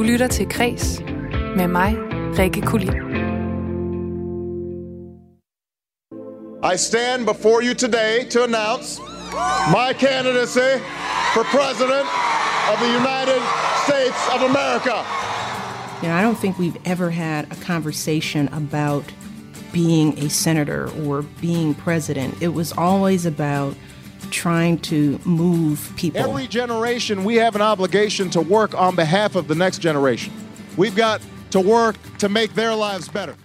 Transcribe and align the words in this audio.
Du 0.00 0.04
lytter 0.04 0.28
til 0.28 0.48
Kres 0.48 1.00
med 1.56 1.68
mig, 1.68 1.96
Rikke 2.38 2.60
Kulin. 2.60 2.92
I 6.72 6.76
stand 6.76 7.26
before 7.26 7.62
you 7.62 7.74
today 7.74 8.24
to 8.30 8.44
announce 8.44 9.00
my 9.78 9.92
candidacy 10.06 10.72
for 11.34 11.44
President 11.56 12.06
of 12.72 12.76
the 12.84 12.90
United 13.02 13.42
States 13.86 14.20
of 14.34 14.40
America. 14.50 14.96
Yeah, 16.02 16.18
I 16.18 16.22
don't 16.22 16.38
think 16.42 16.58
we've 16.58 16.80
ever 16.92 17.10
had 17.10 17.42
a 17.52 17.56
conversation 17.72 18.48
about 18.62 19.04
being 19.72 20.18
a 20.18 20.28
senator 20.30 20.88
or 21.04 21.22
being 21.42 21.74
president. 21.74 22.42
It 22.42 22.54
was 22.54 22.72
always 22.72 23.26
about 23.26 23.74
trying 24.30 24.78
to 24.78 25.18
move 25.24 25.92
people. 25.96 26.20
Every 26.20 26.46
generation, 26.46 27.24
we 27.24 27.36
have 27.36 27.54
an 27.54 27.62
obligation 27.62 28.30
to 28.30 28.40
work 28.40 28.74
on 28.74 28.96
behalf 28.96 29.36
of 29.36 29.48
the 29.48 29.54
next 29.54 29.78
generation. 29.78 30.32
We've 30.76 30.96
got 30.96 31.22
to 31.50 31.60
work 31.60 31.96
to 32.18 32.28
make 32.28 32.54
their 32.54 32.74
lives 32.74 33.08
better. 33.08 33.36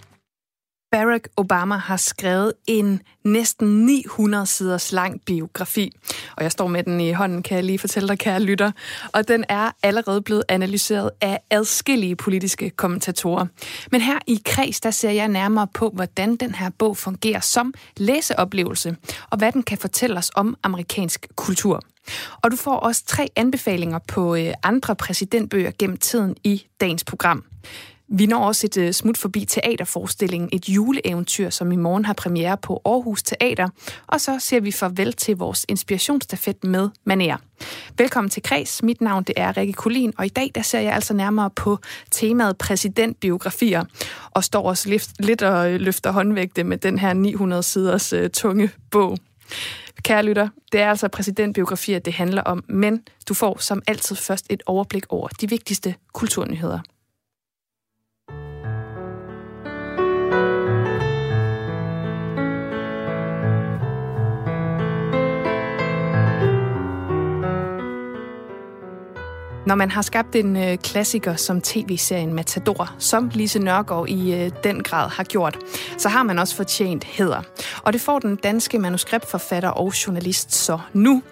Barack 0.96 1.28
Obama 1.36 1.76
har 1.76 1.96
skrevet 1.96 2.52
en 2.66 3.02
næsten 3.24 3.86
900 3.86 4.46
siders 4.46 4.92
lang 4.92 5.20
biografi. 5.26 5.92
Og 6.36 6.42
jeg 6.42 6.52
står 6.52 6.66
med 6.66 6.82
den 6.82 7.00
i 7.00 7.12
hånden, 7.12 7.42
kan 7.42 7.56
jeg 7.56 7.64
lige 7.64 7.78
fortælle 7.78 8.08
dig, 8.08 8.18
kære 8.18 8.40
lytter. 8.40 8.72
Og 9.12 9.28
den 9.28 9.44
er 9.48 9.70
allerede 9.82 10.22
blevet 10.22 10.42
analyseret 10.48 11.10
af 11.20 11.40
adskillige 11.50 12.16
politiske 12.16 12.70
kommentatorer. 12.70 13.46
Men 13.92 14.00
her 14.00 14.18
i 14.26 14.42
Kreds, 14.44 14.80
der 14.80 14.90
ser 14.90 15.10
jeg 15.10 15.28
nærmere 15.28 15.66
på, 15.74 15.90
hvordan 15.94 16.36
den 16.36 16.54
her 16.54 16.70
bog 16.78 16.96
fungerer 16.96 17.40
som 17.40 17.74
læseoplevelse, 17.96 18.96
og 19.30 19.38
hvad 19.38 19.52
den 19.52 19.62
kan 19.62 19.78
fortælle 19.78 20.18
os 20.18 20.30
om 20.34 20.56
amerikansk 20.62 21.26
kultur. 21.34 21.82
Og 22.42 22.50
du 22.50 22.56
får 22.56 22.76
også 22.76 23.04
tre 23.06 23.28
anbefalinger 23.36 23.98
på 24.08 24.36
øh, 24.36 24.54
andre 24.62 24.96
præsidentbøger 24.96 25.70
gennem 25.78 25.96
tiden 25.96 26.36
i 26.44 26.66
dagens 26.80 27.04
program. 27.04 27.44
Vi 28.08 28.26
når 28.26 28.44
også 28.44 28.66
et 28.66 28.76
øh, 28.76 28.92
smut 28.92 29.16
forbi 29.16 29.44
teaterforestillingen 29.44 30.48
Et 30.52 30.68
juleeventyr, 30.68 31.50
som 31.50 31.72
i 31.72 31.76
morgen 31.76 32.04
har 32.04 32.12
premiere 32.12 32.56
på 32.56 32.82
Aarhus 32.84 33.22
Teater. 33.22 33.68
Og 34.06 34.20
så 34.20 34.38
ser 34.38 34.60
vi 34.60 34.72
farvel 34.72 35.12
til 35.12 35.36
vores 35.36 35.66
inspirationsstafet 35.68 36.64
med 36.64 36.88
Manér. 37.10 37.36
Velkommen 37.98 38.30
til 38.30 38.42
Kreds. 38.42 38.82
Mit 38.82 39.00
navn 39.00 39.24
det 39.24 39.34
er 39.36 39.56
Rikke 39.56 39.72
Kulin, 39.72 40.12
og 40.18 40.26
i 40.26 40.28
dag 40.28 40.50
der 40.54 40.62
ser 40.62 40.80
jeg 40.80 40.92
altså 40.92 41.14
nærmere 41.14 41.50
på 41.50 41.78
temaet 42.10 42.58
præsidentbiografier, 42.58 43.84
og 44.30 44.44
står 44.44 44.68
også 44.68 44.88
lidt, 44.88 45.12
lidt 45.18 45.42
og 45.42 45.72
øh, 45.72 45.80
løfter 45.80 46.10
håndvægte 46.10 46.64
med 46.64 46.78
den 46.78 46.98
her 46.98 47.12
900 47.12 47.62
siders 47.62 48.12
uh, 48.12 48.26
tunge 48.32 48.70
bog. 48.90 49.18
Kære 50.02 50.22
lytter, 50.22 50.48
det 50.72 50.80
er 50.80 50.90
altså 50.90 51.08
præsidentbiografier, 51.08 51.98
det 51.98 52.12
handler 52.12 52.42
om, 52.42 52.64
men 52.68 53.02
du 53.28 53.34
får 53.34 53.58
som 53.60 53.82
altid 53.86 54.16
først 54.16 54.46
et 54.50 54.62
overblik 54.66 55.04
over 55.08 55.28
de 55.28 55.48
vigtigste 55.48 55.94
kulturnyheder. 56.12 56.80
Når 69.66 69.74
man 69.74 69.90
har 69.90 70.02
skabt 70.02 70.36
en 70.36 70.56
øh, 70.56 70.78
klassiker 70.78 71.36
som 71.36 71.60
tv-serien 71.60 72.32
Matador, 72.32 72.94
som 72.98 73.30
Lise 73.34 73.58
Nørgaard 73.58 74.08
i 74.08 74.34
øh, 74.34 74.50
den 74.64 74.82
grad 74.82 75.08
har 75.08 75.24
gjort, 75.24 75.58
så 75.98 76.08
har 76.08 76.22
man 76.22 76.38
også 76.38 76.56
fortjent 76.56 77.04
heder. 77.04 77.42
Og 77.82 77.92
det 77.92 78.00
får 78.00 78.18
den 78.18 78.36
danske 78.36 78.78
manuskriptforfatter 78.78 79.68
og 79.68 79.92
journalist 80.06 80.54
så 80.54 80.78
nu. 80.92 81.22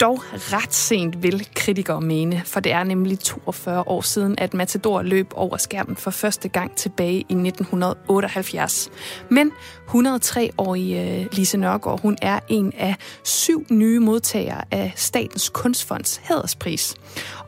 Dog 0.00 0.22
ret 0.32 0.74
sent 0.74 1.22
vil 1.22 1.48
kritikere 1.54 2.00
mene, 2.00 2.42
for 2.44 2.60
det 2.60 2.72
er 2.72 2.84
nemlig 2.84 3.18
42 3.18 3.88
år 3.88 4.00
siden, 4.00 4.34
at 4.38 4.54
Matador 4.54 5.02
løb 5.02 5.26
over 5.34 5.56
skærmen 5.56 5.96
for 5.96 6.10
første 6.10 6.48
gang 6.48 6.76
tilbage 6.76 7.18
i 7.18 7.34
1978. 7.34 8.90
Men 9.28 9.52
103-årige 9.88 11.20
øh, 11.20 11.26
Lise 11.32 11.58
Nørgaard, 11.58 12.00
hun 12.00 12.16
er 12.22 12.40
en 12.48 12.72
af 12.78 12.96
syv 13.22 13.66
nye 13.70 13.98
modtagere 13.98 14.64
af 14.70 14.92
Statens 14.96 15.48
Kunstfonds 15.48 16.20
hæderspris. 16.24 16.94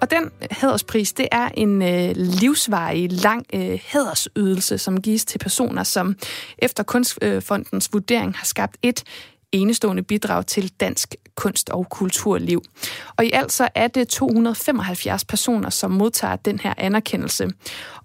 Og 0.01 0.11
den 0.11 0.31
hæderspris, 0.51 1.13
det 1.13 1.29
er 1.33 1.49
en 1.55 1.83
øh, 1.83 2.13
livsvarig, 2.17 3.13
lang 3.13 3.47
øh, 3.55 3.81
hædersydelse, 3.85 4.79
som 4.79 5.01
gives 5.01 5.25
til 5.25 5.39
personer, 5.39 5.83
som 5.83 6.17
efter 6.59 6.83
Kunstfondens 6.83 7.89
øh, 7.89 7.93
vurdering 7.93 8.37
har 8.37 8.45
skabt 8.45 8.77
et 8.83 9.05
enestående 9.53 10.03
bidrag 10.03 10.47
til 10.47 10.73
dansk 10.81 11.15
kunst- 11.37 11.71
og 11.71 11.89
kulturliv. 11.91 12.63
Og 13.17 13.25
i 13.25 13.31
alt 13.33 13.53
så 13.53 13.69
er 13.75 13.89
det 13.89 14.09
275 14.09 15.25
personer, 15.25 15.71
som 15.71 15.91
modtager 15.91 16.37
den 16.37 16.59
her 16.59 16.75
anerkendelse. 16.77 17.49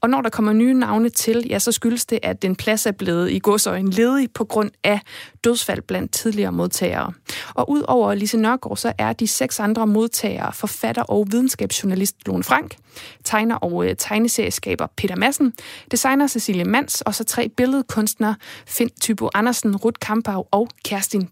Og 0.01 0.09
når 0.09 0.22
der 0.22 0.29
kommer 0.29 0.53
nye 0.53 0.73
navne 0.73 1.09
til, 1.09 1.45
ja, 1.50 1.59
så 1.59 1.72
skyldes 1.72 2.06
det, 2.06 2.19
at 2.23 2.41
den 2.41 2.56
plads 2.56 2.85
er 2.85 2.91
blevet 2.91 3.31
i 3.31 3.39
godsøjen 3.39 3.89
ledig 3.89 4.31
på 4.31 4.44
grund 4.44 4.72
af 4.84 5.00
dødsfald 5.44 5.81
blandt 5.81 6.12
tidligere 6.12 6.51
modtagere. 6.51 7.13
Og 7.53 7.69
udover 7.69 8.13
Lise 8.13 8.38
Nørgaard, 8.38 8.78
så 8.78 8.94
er 8.97 9.13
de 9.13 9.28
seks 9.28 9.59
andre 9.59 9.88
modtagere 9.88 10.53
forfatter 10.53 11.01
og 11.01 11.28
videnskabsjournalist 11.31 12.16
Lone 12.25 12.44
Frank, 12.44 12.75
tegner 13.23 13.56
og 13.56 13.85
øh, 13.85 13.95
tegneserieskaber 13.97 14.88
Peter 14.97 15.16
Madsen, 15.16 15.53
designer 15.91 16.28
Cecilie 16.28 16.66
Mans 16.66 17.01
og 17.01 17.16
så 17.16 17.23
tre 17.23 17.50
billedkunstnere 17.50 18.35
Finn 18.68 18.89
Tybo 19.01 19.29
Andersen, 19.34 19.75
Ruth 19.75 20.00
Kampau 20.01 20.45
og 20.51 20.69
Kerstin 20.85 21.29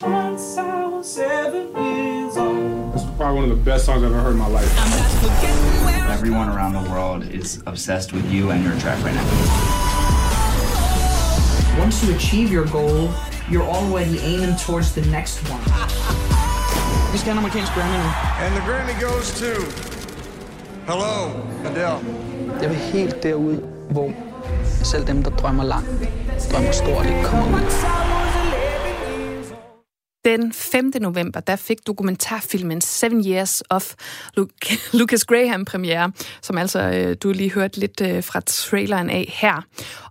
Bavendal. 0.00 1.00
It's 2.94 3.04
probably 3.16 3.34
one 3.34 3.44
of 3.44 3.50
the 3.50 3.64
best 3.64 3.84
songs 3.86 4.04
I've 4.04 4.12
ever 4.12 4.20
heard 4.20 4.32
in 4.32 4.38
my 4.38 4.46
life. 4.46 4.72
Everyone 6.08 6.48
around 6.48 6.74
the 6.74 6.88
world 6.88 7.24
is 7.24 7.62
obsessed 7.66 8.12
with 8.12 8.30
you 8.30 8.50
and 8.50 8.62
your 8.62 8.78
track 8.78 9.02
right 9.02 9.14
now. 9.14 9.24
Once 11.80 12.04
you 12.04 12.14
achieve 12.14 12.52
your 12.52 12.66
goal, 12.66 13.10
you're 13.50 13.64
already 13.64 14.18
aiming 14.20 14.54
towards 14.56 14.94
the 14.94 15.02
next 15.10 15.40
one. 15.50 15.60
Vi 17.12 17.18
skal 17.18 17.32
have 17.34 17.38
en 17.38 17.38
amerikansk 17.38 17.72
Grammy. 17.72 17.98
And 18.40 18.54
the 18.54 18.60
Grammy 18.60 18.94
goes 19.00 19.40
to... 19.40 19.46
Hello, 20.86 21.32
Adele. 21.64 21.98
Jeg 22.60 22.70
vil 22.70 22.78
helt 22.78 23.22
derud, 23.22 23.62
hvor 23.90 24.12
selv 24.82 25.06
dem, 25.06 25.22
der 25.22 25.30
drømmer 25.30 25.64
langt, 25.64 25.88
drømmer 26.52 26.72
stort, 26.72 27.06
ikke 27.06 27.24
kommer 27.24 27.56
ud. 27.56 28.07
Den 30.28 30.52
5. 30.52 30.92
november, 31.00 31.40
der 31.40 31.56
fik 31.56 31.86
dokumentarfilmen 31.86 32.80
Seven 32.80 33.26
Years 33.26 33.62
of 33.70 33.94
Lucas 34.98 35.24
Graham 35.24 35.64
premiere, 35.64 36.12
som 36.42 36.58
altså 36.58 36.80
øh, 36.80 37.16
du 37.22 37.32
lige 37.32 37.52
hørte 37.52 37.80
lidt 37.80 38.00
øh, 38.00 38.24
fra 38.24 38.40
traileren 38.40 39.10
af 39.10 39.34
her. 39.36 39.62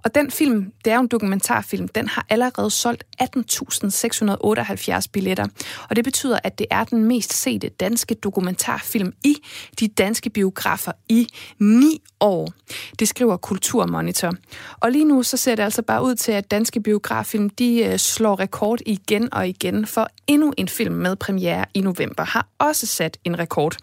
Og 0.04 0.16
den 0.16 0.32
film, 0.32 0.72
det 0.86 0.92
er 0.92 0.96
jo 0.96 1.02
en 1.02 1.08
dokumentarfilm, 1.08 1.88
den 1.88 2.08
har 2.08 2.26
allerede 2.30 2.70
solgt 2.70 3.04
18.678 3.22 5.06
billetter. 5.14 5.48
Og 5.90 5.96
det 5.96 6.04
betyder, 6.04 6.40
at 6.44 6.60
det 6.60 6.68
er 6.72 6.84
den 6.84 7.06
mest 7.06 7.34
sete 7.34 7.70
danske 7.70 8.16
dokumentarfilm 8.16 9.14
i 9.24 9.36
de 9.80 9.88
danske 9.88 10.30
biografer 10.30 10.92
i 11.10 11.28
ni 11.60 12.02
år. 12.20 12.54
Det 13.00 13.08
skriver 13.08 13.38
Kulturmonitor. 13.38 14.34
Og 14.80 14.92
lige 14.92 15.06
nu 15.06 15.24
så 15.24 15.38
ser 15.38 15.56
det 15.56 15.64
altså 15.64 15.82
bare 15.82 16.04
ud 16.04 16.16
til, 16.16 16.32
at 16.32 16.52
danske 16.52 16.82
biograffilm 16.82 17.50
de 17.50 17.84
øh, 17.84 17.98
slår 17.98 18.40
rekord 18.40 18.80
igen 18.86 19.34
og 19.34 19.48
igen, 19.48 19.86
for 19.86 20.07
endnu 20.28 20.54
en 20.58 20.68
film 20.68 20.96
med 20.96 21.16
premiere 21.16 21.66
i 21.74 21.82
november 21.82 22.26
har 22.26 22.48
også 22.60 22.86
sat 22.86 23.18
en 23.24 23.40
rekord. 23.40 23.76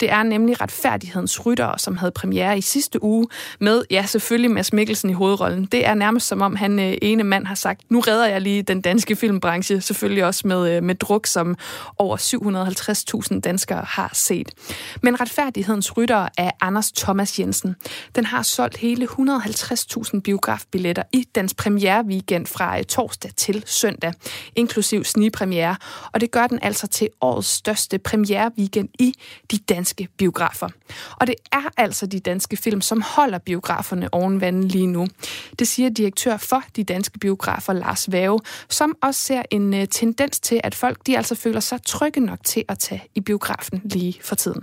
Det 0.00 0.10
er 0.10 0.22
nemlig 0.22 0.60
Retfærdighedens 0.60 1.46
Rytter, 1.46 1.76
som 1.76 1.96
havde 1.96 2.12
premiere 2.12 2.58
i 2.58 2.60
sidste 2.60 3.02
uge 3.02 3.26
med, 3.60 3.82
ja 3.90 4.06
selvfølgelig 4.06 4.50
Mads 4.50 4.72
Mikkelsen 4.72 5.10
i 5.10 5.12
hovedrollen. 5.12 5.64
Det 5.64 5.86
er 5.86 5.94
nærmest 5.94 6.26
som 6.26 6.42
om 6.42 6.56
han 6.56 6.78
øh, 6.78 6.94
ene 7.02 7.24
mand 7.24 7.46
har 7.46 7.54
sagt, 7.54 7.80
nu 7.90 8.00
redder 8.00 8.26
jeg 8.26 8.40
lige 8.40 8.62
den 8.62 8.80
danske 8.80 9.16
filmbranche, 9.16 9.80
selvfølgelig 9.80 10.24
også 10.24 10.48
med, 10.48 10.76
øh, 10.76 10.82
med 10.82 10.94
druk, 10.94 11.26
som 11.26 11.56
over 11.98 12.16
750.000 13.32 13.40
danskere 13.40 13.84
har 13.88 14.10
set. 14.12 14.50
Men 15.02 15.20
Retfærdighedens 15.20 15.96
Rytter 15.96 16.28
er 16.38 16.50
Anders 16.60 16.92
Thomas 16.92 17.38
Jensen, 17.38 17.76
den 18.14 18.24
har 18.24 18.42
solgt 18.42 18.76
hele 18.76 19.08
150.000 19.10 20.20
biografbilletter 20.20 21.02
i 21.12 21.26
dens 21.34 21.54
premiere 21.54 22.04
weekend 22.04 22.46
fra 22.46 22.78
øh, 22.78 22.84
torsdag 22.84 23.30
til 23.36 23.62
søndag, 23.66 24.12
inklusiv 24.56 25.04
snigpremiere, 25.04 25.65
og 26.12 26.20
det 26.20 26.30
gør 26.30 26.46
den 26.46 26.58
altså 26.62 26.86
til 26.86 27.08
årets 27.20 27.48
største 27.48 27.98
premiere 27.98 28.50
weekend 28.58 28.88
i 28.98 29.14
de 29.50 29.58
danske 29.58 30.08
biografer. 30.16 30.68
Og 31.20 31.26
det 31.26 31.34
er 31.52 31.62
altså 31.76 32.06
de 32.06 32.20
danske 32.20 32.56
film, 32.56 32.80
som 32.80 33.02
holder 33.02 33.38
biograferne 33.38 34.14
oven 34.14 34.40
vandet 34.40 34.72
lige 34.72 34.86
nu. 34.86 35.06
Det 35.58 35.68
siger 35.68 35.88
direktør 35.88 36.36
for 36.36 36.62
de 36.76 36.84
danske 36.84 37.18
biografer, 37.18 37.72
Lars 37.72 38.12
Vave, 38.12 38.40
som 38.68 38.96
også 39.02 39.20
ser 39.20 39.42
en 39.50 39.74
øh, 39.74 39.88
tendens 39.88 40.40
til, 40.40 40.60
at 40.64 40.74
folk 40.74 41.06
de 41.06 41.16
altså 41.16 41.34
føler 41.34 41.60
sig 41.60 41.82
trygge 41.82 42.20
nok 42.20 42.38
til 42.44 42.64
at 42.68 42.78
tage 42.78 43.02
i 43.14 43.20
biografen 43.20 43.82
lige 43.84 44.18
for 44.22 44.34
tiden 44.34 44.62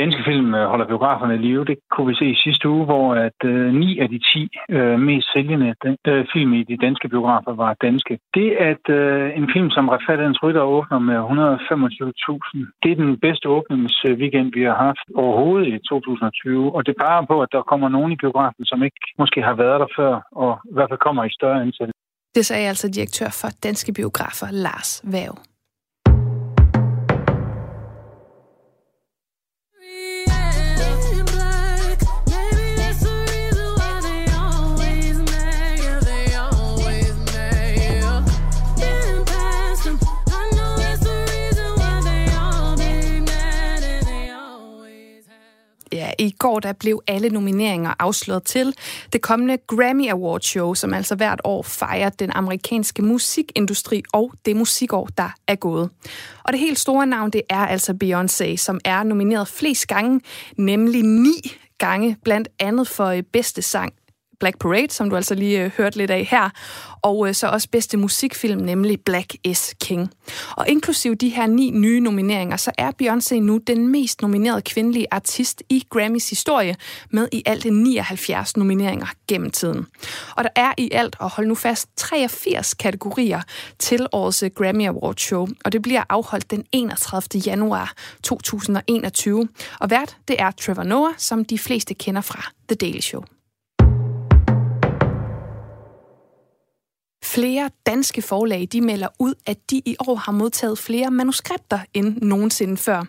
danske 0.00 0.22
film 0.30 0.54
øh, 0.54 0.66
holder 0.72 0.86
biograferne 0.86 1.34
i 1.34 1.38
live. 1.38 1.64
Det 1.64 1.76
kunne 1.92 2.08
vi 2.10 2.14
se 2.14 2.26
i 2.34 2.42
sidste 2.44 2.68
uge, 2.68 2.84
hvor 2.84 3.14
at 3.14 3.40
øh, 3.44 3.74
9 3.74 3.98
af 3.98 4.08
de 4.08 4.18
10 4.18 4.48
øh, 4.76 4.98
mest 5.08 5.26
sælgende 5.32 5.74
øh, 6.08 6.26
film 6.32 6.52
i 6.52 6.62
de 6.70 6.76
danske 6.76 7.08
biografer 7.08 7.52
var 7.62 7.74
danske. 7.86 8.18
Det, 8.34 8.48
at 8.70 8.84
øh, 8.98 9.38
en 9.38 9.46
film 9.54 9.70
som 9.70 9.88
Retfærdighedens 9.88 10.42
Rytter 10.42 10.62
åbner 10.76 10.98
med 10.98 11.16
125.000, 11.16 12.78
det 12.82 12.90
er 12.92 12.96
den 13.04 13.20
bedste 13.26 13.48
åbningsweekend, 13.48 14.48
vi 14.58 14.62
har 14.62 14.78
haft 14.86 15.06
overhovedet 15.22 15.66
i 15.74 15.78
2020. 15.88 16.74
Og 16.76 16.86
det 16.86 16.94
peger 17.02 17.24
på, 17.30 17.36
at 17.42 17.48
der 17.52 17.62
kommer 17.62 17.88
nogen 17.88 18.12
i 18.12 18.16
biografen, 18.16 18.64
som 18.64 18.82
ikke 18.82 19.00
måske 19.18 19.42
har 19.42 19.54
været 19.54 19.80
der 19.80 19.90
før, 19.98 20.12
og 20.42 20.52
i 20.70 20.74
hvert 20.74 20.90
fald 20.90 21.06
kommer 21.06 21.24
i 21.24 21.30
større 21.38 21.62
antal. 21.62 21.90
Det 22.34 22.46
sagde 22.46 22.68
altså 22.68 22.88
direktør 22.88 23.30
for 23.40 23.48
Danske 23.62 23.92
Biografer, 23.92 24.48
Lars 24.50 25.02
Væv. 25.04 25.55
I 46.18 46.30
går 46.38 46.60
der 46.60 46.72
blev 46.72 47.02
alle 47.06 47.28
nomineringer 47.28 47.94
afsløret 47.98 48.42
til 48.42 48.74
det 49.12 49.22
kommende 49.22 49.58
Grammy 49.66 50.10
Award 50.10 50.40
Show, 50.40 50.74
som 50.74 50.94
altså 50.94 51.14
hvert 51.14 51.40
år 51.44 51.62
fejrer 51.62 52.10
den 52.10 52.30
amerikanske 52.30 53.02
musikindustri 53.02 54.02
og 54.12 54.32
det 54.44 54.56
musikår, 54.56 55.08
der 55.18 55.34
er 55.48 55.54
gået. 55.54 55.90
Og 56.44 56.52
det 56.52 56.60
helt 56.60 56.78
store 56.78 57.06
navn, 57.06 57.30
det 57.30 57.42
er 57.50 57.66
altså 57.66 57.92
Beyoncé, 58.04 58.56
som 58.56 58.80
er 58.84 59.02
nomineret 59.02 59.48
flest 59.48 59.86
gange, 59.86 60.20
nemlig 60.56 61.02
ni 61.02 61.56
gange, 61.78 62.16
blandt 62.24 62.48
andet 62.60 62.88
for 62.88 63.06
øh, 63.06 63.22
bedste 63.22 63.62
sang 63.62 63.92
Black 64.40 64.58
Parade, 64.58 64.90
som 64.90 65.10
du 65.10 65.16
altså 65.16 65.34
lige 65.34 65.64
øh, 65.64 65.70
hørte 65.76 65.98
lidt 65.98 66.10
af 66.10 66.24
her, 66.30 66.50
og 67.02 67.28
øh, 67.28 67.34
så 67.34 67.48
også 67.48 67.68
bedste 67.70 67.96
musikfilm, 67.96 68.60
nemlig 68.60 69.00
Black 69.00 69.36
is 69.44 69.74
King. 69.80 70.10
Og 70.56 70.68
inklusiv 70.68 71.16
de 71.16 71.28
her 71.28 71.46
ni 71.46 71.70
nye 71.70 72.00
nomineringer, 72.00 72.56
så 72.56 72.70
er 72.78 72.90
Beyoncé 73.02 73.34
nu 73.34 73.58
den 73.66 73.88
mest 73.88 74.22
nominerede 74.22 74.62
kvindelige 74.62 75.06
artist 75.10 75.62
i 75.68 75.84
Grammys 75.90 76.30
historie, 76.30 76.76
med 77.10 77.28
i 77.32 77.42
alt 77.46 77.64
79 77.64 78.56
nomineringer 78.56 79.06
gennem 79.28 79.50
tiden. 79.50 79.86
Og 80.36 80.44
der 80.44 80.50
er 80.56 80.72
i 80.78 80.90
alt, 80.92 81.16
og 81.18 81.30
hold 81.30 81.46
nu 81.46 81.54
fast, 81.54 81.88
83 81.96 82.74
kategorier 82.74 83.42
til 83.78 84.06
årets 84.12 84.42
øh, 84.42 84.50
Grammy 84.54 84.88
Award 84.88 85.16
Show, 85.16 85.48
og 85.64 85.72
det 85.72 85.82
bliver 85.82 86.02
afholdt 86.08 86.50
den 86.50 86.64
31. 86.72 87.40
januar 87.46 87.92
2021. 88.22 89.48
Og 89.80 89.90
vært, 89.90 90.16
det 90.28 90.36
er 90.38 90.50
Trevor 90.50 90.82
Noah, 90.82 91.12
som 91.18 91.44
de 91.44 91.58
fleste 91.58 91.94
kender 91.94 92.20
fra 92.20 92.50
The 92.68 92.76
Daily 92.76 93.00
Show. 93.00 93.24
Flere 97.26 97.70
danske 97.86 98.22
forlag 98.22 98.68
de 98.72 98.80
melder 98.80 99.08
ud, 99.18 99.34
at 99.46 99.70
de 99.70 99.82
i 99.84 99.96
år 100.08 100.14
har 100.14 100.32
modtaget 100.32 100.78
flere 100.78 101.10
manuskripter 101.10 101.78
end 101.94 102.16
nogensinde 102.22 102.76
før. 102.76 103.04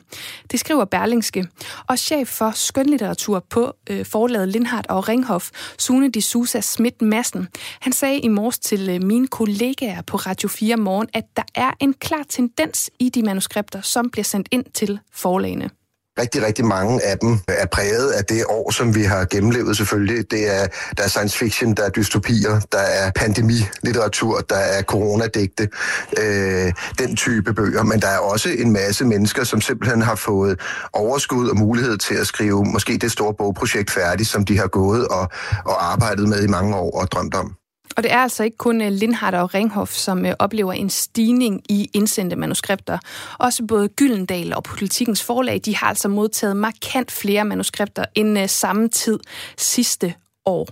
Det 0.52 0.60
skriver 0.60 0.86
Berlingske. 0.86 1.48
Og 1.88 2.00
chef 2.00 2.28
for 2.28 2.52
skønlitteratur 2.52 3.46
på 3.50 3.74
øh, 3.90 4.06
forlaget 4.06 4.48
Lindhardt 4.48 4.88
og 4.88 5.08
Ringhof, 5.10 5.50
Sune 5.78 6.12
de 6.12 6.22
Sousa 6.22 6.62
Schmidt 6.62 7.02
Madsen, 7.02 7.48
han 7.82 7.94
sagde 7.94 8.20
i 8.20 8.28
morges 8.28 8.60
til 8.60 8.90
øh, 8.90 9.04
mine 9.04 9.28
kollegaer 9.28 10.02
på 10.02 10.18
Radio 10.18 10.50
4 10.50 10.78
Morgen, 10.78 11.08
at 11.14 11.26
der 11.36 11.44
er 11.56 11.72
en 11.80 11.94
klar 11.94 12.24
tendens 12.30 12.90
i 13.00 13.10
de 13.10 13.24
manuskripter, 13.24 13.82
som 13.82 14.10
bliver 14.10 14.26
sendt 14.26 14.48
ind 14.52 14.66
til 14.74 15.00
forlagene. 15.12 15.70
Rigtig, 16.18 16.46
rigtig 16.46 16.66
mange 16.66 17.04
af 17.04 17.18
dem 17.20 17.40
er 17.48 17.66
præget 17.66 18.12
af 18.12 18.26
det 18.26 18.46
år, 18.50 18.72
som 18.72 18.96
vi 18.96 19.04
har 19.04 19.26
gennemlevet 19.26 19.78
selvfølgelig. 19.78 20.32
Det 20.32 20.56
er, 20.56 20.68
der 20.98 21.04
er 21.04 21.08
science 21.08 21.38
fiction, 21.38 21.74
der 21.74 21.84
er 21.84 21.90
dystopier, 21.90 22.60
der 22.72 22.78
er 22.78 23.12
pandemilitteratur, 23.16 24.40
der 24.40 24.56
er 24.56 24.82
coronadigte, 24.82 25.70
øh, 26.18 26.74
den 27.00 27.16
type 27.16 27.54
bøger. 27.54 27.84
Men 27.84 28.02
der 28.02 28.08
er 28.08 28.18
også 28.18 28.50
en 28.50 28.72
masse 28.72 29.06
mennesker, 29.06 29.44
som 29.44 29.62
simpelthen 29.62 30.02
har 30.02 30.16
fået 30.16 30.60
overskud 30.94 31.50
og 31.50 31.58
mulighed 31.58 31.98
til 31.98 32.16
at 32.16 32.28
skrive 32.28 32.66
måske 32.66 32.98
det 32.98 33.12
store 33.12 33.34
bogprojekt 33.34 33.92
færdigt, 33.92 34.30
som 34.30 34.46
de 34.46 34.58
har 34.58 34.68
gået 34.68 35.08
og, 35.08 35.30
og 35.66 35.92
arbejdet 35.92 36.30
med 36.30 36.44
i 36.44 36.48
mange 36.48 36.76
år 36.76 37.02
og 37.02 37.12
drømt 37.12 37.36
om. 37.36 37.67
Og 37.98 38.04
det 38.04 38.12
er 38.12 38.18
altså 38.18 38.44
ikke 38.44 38.58
kun 38.58 38.82
øh, 38.82 38.92
Lindhardt 38.92 39.36
og 39.36 39.54
Ringhof, 39.54 39.92
som 39.92 40.26
øh, 40.26 40.34
oplever 40.40 40.74
en 40.74 40.90
stigning 40.90 41.62
i 41.70 41.90
indsendte 41.94 42.36
manuskripter. 42.36 42.98
Også 43.40 43.64
både 43.68 43.88
Gyldendal 43.88 44.56
og 44.56 44.64
Politikens 44.64 45.24
Forlag, 45.24 45.62
de 45.66 45.76
har 45.76 45.88
altså 45.88 46.08
modtaget 46.08 46.58
markant 46.58 47.12
flere 47.12 47.46
manuskripter 47.46 48.06
end 48.16 48.40
øh, 48.40 48.50
samme 48.50 48.88
tid 48.88 49.20
sidste 49.58 50.14
år. 50.46 50.68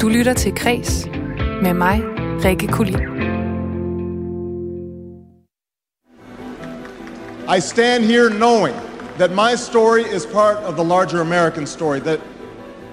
Du 0.00 0.08
lytter 0.08 0.34
til 0.34 0.54
Kres 0.54 1.06
med 1.62 1.74
mig, 1.74 2.02
Rikke 2.44 2.66
Kulin. 2.66 2.98
I 7.56 7.60
stand 7.60 8.04
here 8.04 8.30
knowing 8.30 8.76
that 9.18 9.30
my 9.30 9.56
story 9.56 10.02
is 10.16 10.26
part 10.26 10.56
of 10.56 10.74
the 10.74 10.84
larger 10.84 11.20
American 11.20 11.66
story, 11.66 11.98
that 11.98 12.20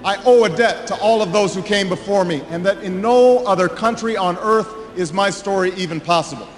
I 0.02 0.16
owe 0.24 0.44
a 0.44 0.48
debt 0.48 0.86
to 0.86 0.94
all 0.94 1.20
of 1.20 1.30
those 1.30 1.54
who 1.54 1.62
came 1.62 1.88
before 1.88 2.24
me, 2.24 2.42
and 2.48 2.64
that 2.64 2.78
in 2.82 3.02
no 3.02 3.44
other 3.44 3.68
country 3.68 4.16
on 4.16 4.38
earth 4.38 4.68
is 4.96 5.12
my 5.12 5.28
story 5.28 5.74
even 5.74 6.00
possible. 6.00 6.48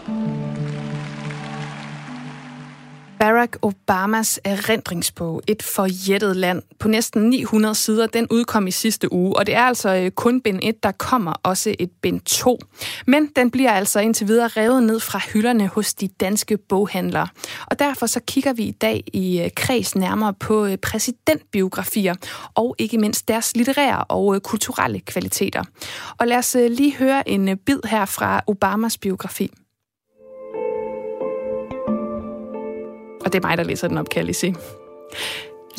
Barack 3.22 3.56
Obamas 3.62 4.40
erindringsbog, 4.44 5.42
Et 5.46 5.62
forjættet 5.62 6.36
land, 6.36 6.62
på 6.78 6.88
næsten 6.88 7.30
900 7.30 7.74
sider, 7.74 8.06
den 8.06 8.26
udkom 8.30 8.66
i 8.66 8.70
sidste 8.70 9.12
uge, 9.12 9.36
og 9.36 9.46
det 9.46 9.54
er 9.54 9.60
altså 9.62 9.94
øh, 9.94 10.10
kun 10.10 10.40
bind 10.40 10.60
1, 10.62 10.82
der 10.82 10.92
kommer 10.92 11.32
også 11.42 11.74
et 11.78 11.90
bind 12.02 12.20
2. 12.20 12.58
Men 13.06 13.26
den 13.36 13.50
bliver 13.50 13.70
altså 13.72 14.00
indtil 14.00 14.28
videre 14.28 14.48
revet 14.48 14.82
ned 14.82 15.00
fra 15.00 15.20
hylderne 15.32 15.66
hos 15.69 15.94
de 15.94 16.08
danske 16.08 16.56
boghandlere. 16.56 17.28
Og 17.66 17.78
derfor 17.78 18.06
så 18.06 18.20
kigger 18.26 18.52
vi 18.52 18.62
i 18.62 18.72
dag 18.72 19.04
i 19.12 19.40
øh, 19.40 19.50
kreds 19.56 19.96
nærmere 19.96 20.34
på 20.34 20.66
øh, 20.66 20.76
præsidentbiografier, 20.76 22.14
og 22.54 22.75
ikke 22.78 22.98
mindst 22.98 23.28
deres 23.28 23.56
litterære 23.56 24.04
og 24.04 24.42
kulturelle 24.42 25.00
kvaliteter. 25.00 25.64
Og 26.18 26.26
lad 26.26 26.36
os 26.36 26.56
lige 26.70 26.96
høre 26.96 27.28
en 27.28 27.58
bid 27.58 27.80
her 27.84 28.04
fra 28.04 28.40
Obamas 28.46 28.98
biografi. 28.98 29.50
Og 33.24 33.32
det 33.32 33.44
er 33.44 33.48
mig, 33.48 33.58
der 33.58 33.64
læser 33.64 33.88
den 33.88 33.98
op, 33.98 34.08
kan 34.08 34.16
jeg 34.19 34.24
lige 34.24 34.34
sige. 34.34 34.56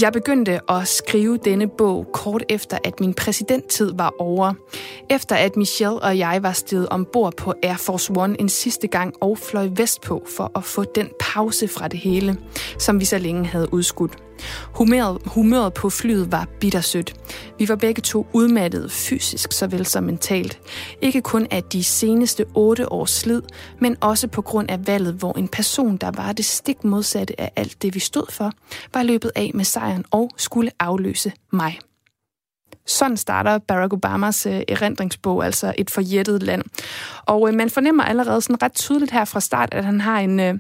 Jeg 0.02 0.14
begyndte 0.14 0.72
at 0.72 0.88
skrive 0.88 1.38
denne 1.38 1.68
bog 1.68 2.08
kort 2.14 2.44
efter, 2.50 2.78
at 2.84 3.00
min 3.00 3.14
præsidenttid 3.14 3.94
var 3.96 4.14
over. 4.20 4.54
Efter 5.10 5.36
at 5.36 5.58
Michelle 5.58 6.00
og 6.00 6.18
jeg 6.18 6.40
var 6.44 6.52
steget 6.52 6.90
ombord 6.90 7.34
på 7.38 7.54
Air 7.64 7.78
Force 7.78 8.14
One 8.16 8.42
en 8.42 8.50
sidste 8.50 8.88
gang 8.88 9.14
og 9.22 9.38
fløj 9.38 9.70
vestpå 9.76 10.24
for 10.38 10.52
at 10.56 10.64
få 10.64 10.84
den 10.84 11.10
pause 11.20 11.68
fra 11.68 11.88
det 11.88 12.00
hele, 12.00 12.38
som 12.80 13.00
vi 13.00 13.06
så 13.06 13.18
længe 13.18 13.46
havde 13.46 13.74
udskudt. 13.74 14.23
Humøret, 14.74 15.18
humøret 15.26 15.74
på 15.74 15.90
flyet 15.90 16.32
var 16.32 16.48
bittersødt. 16.60 17.14
Vi 17.60 17.70
var 17.70 17.76
begge 17.76 18.02
to 18.02 18.28
udmattede 18.34 18.90
fysisk 18.90 19.52
såvel 19.52 19.86
som 19.86 20.04
mentalt. 20.04 20.60
Ikke 21.02 21.22
kun 21.22 21.48
af 21.52 21.64
de 21.64 21.84
seneste 21.84 22.46
otte 22.56 22.92
års 22.92 23.12
slid, 23.12 23.42
men 23.80 23.98
også 24.02 24.28
på 24.28 24.42
grund 24.42 24.72
af 24.72 24.88
valget, 24.88 25.14
hvor 25.14 25.38
en 25.38 25.48
person, 25.48 25.98
der 25.98 26.12
var 26.12 26.34
det 26.34 26.46
stik 26.46 26.84
modsatte 26.84 27.42
af 27.42 27.52
alt 27.56 27.82
det, 27.82 27.96
vi 27.96 28.00
stod 28.00 28.32
for, 28.32 28.52
var 28.94 29.04
løbet 29.04 29.32
af 29.36 29.52
med 29.54 29.66
sejren 29.66 30.06
og 30.12 30.30
skulle 30.38 30.72
afløse 30.80 31.32
mig. 31.52 31.80
Sådan 32.86 33.18
starter 33.18 33.58
Barack 33.58 33.94
Obamas 33.94 34.46
øh, 34.46 34.62
erindringsbog, 34.68 35.46
altså 35.46 35.74
et 35.78 35.90
forjættet 35.90 36.44
land. 36.44 36.64
Og 37.26 37.50
øh, 37.50 37.56
man 37.56 37.70
fornemmer 37.70 38.04
allerede 38.04 38.42
sådan 38.42 38.64
ret 38.64 38.74
tydeligt 38.74 39.12
her 39.12 39.26
fra 39.26 39.40
start, 39.40 39.70
at 39.72 39.86
han 39.86 40.02
har 40.02 40.20
en, 40.20 40.40
øh, 40.40 40.56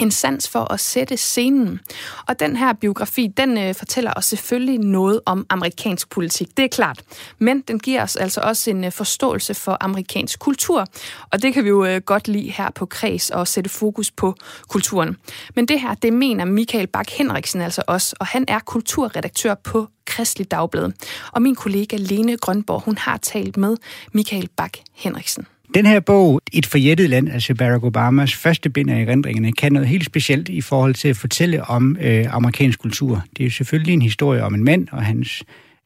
en 0.00 0.10
sans 0.10 0.48
for 0.48 0.72
at 0.72 0.80
sætte 0.80 1.16
scenen. 1.16 1.80
Og 2.28 2.40
den 2.40 2.56
her 2.56 2.72
biografi, 2.72 3.26
den 3.36 3.58
øh, 3.58 3.74
fortæller 3.74 4.12
os 4.16 4.24
selvfølgelig 4.24 4.78
noget 4.78 5.20
om 5.26 5.46
amerikansk 5.48 6.10
politik, 6.10 6.56
det 6.56 6.64
er 6.64 6.68
klart. 6.68 7.02
Men 7.38 7.60
den 7.60 7.78
giver 7.78 8.02
os 8.02 8.16
altså 8.16 8.40
også 8.40 8.70
en 8.70 8.84
øh, 8.84 8.92
forståelse 8.92 9.54
for 9.54 9.76
amerikansk 9.80 10.38
kultur. 10.38 10.86
Og 11.30 11.42
det 11.42 11.54
kan 11.54 11.64
vi 11.64 11.68
jo 11.68 11.84
øh, 11.84 12.00
godt 12.00 12.28
lide 12.28 12.50
her 12.50 12.70
på 12.70 12.86
Kreds 12.86 13.30
og 13.30 13.48
sætte 13.48 13.70
fokus 13.70 14.10
på 14.10 14.34
kulturen. 14.68 15.16
Men 15.54 15.68
det 15.68 15.80
her, 15.80 15.94
det 15.94 16.12
mener 16.12 16.44
Michael 16.44 16.86
Bak 16.86 17.10
Henriksen 17.10 17.60
altså 17.60 17.82
også, 17.86 18.16
og 18.20 18.26
han 18.26 18.44
er 18.48 18.58
kulturredaktør 18.58 19.54
på 19.54 19.88
Kristelig 20.06 20.50
Dagblad. 20.50 20.92
Og 21.32 21.42
min 21.42 21.54
kollega 21.54 21.96
Lene 21.96 22.36
Grønborg, 22.36 22.80
hun 22.80 22.98
har 22.98 23.16
talt 23.16 23.56
med 23.56 23.76
Michael 24.12 24.48
Bak 24.56 24.72
Henriksen. 24.94 25.46
Den 25.74 25.86
her 25.86 26.00
bog, 26.00 26.40
Et 26.52 26.66
forjættet 26.66 27.10
land, 27.10 27.28
altså 27.28 27.54
Barack 27.54 27.84
Obamas 27.84 28.34
første 28.34 28.70
bind 28.70 28.90
af 28.90 29.02
erindringerne, 29.02 29.52
kan 29.52 29.72
noget 29.72 29.88
helt 29.88 30.06
specielt 30.06 30.48
i 30.48 30.60
forhold 30.60 30.94
til 30.94 31.08
at 31.08 31.16
fortælle 31.16 31.64
om 31.64 31.96
øh, 32.00 32.34
amerikansk 32.34 32.78
kultur. 32.78 33.24
Det 33.36 33.46
er 33.46 33.50
selvfølgelig 33.50 33.94
en 33.94 34.02
historie 34.02 34.42
om 34.42 34.54
en 34.54 34.64
mand 34.64 34.88
og 34.92 35.04
hans 35.04 35.42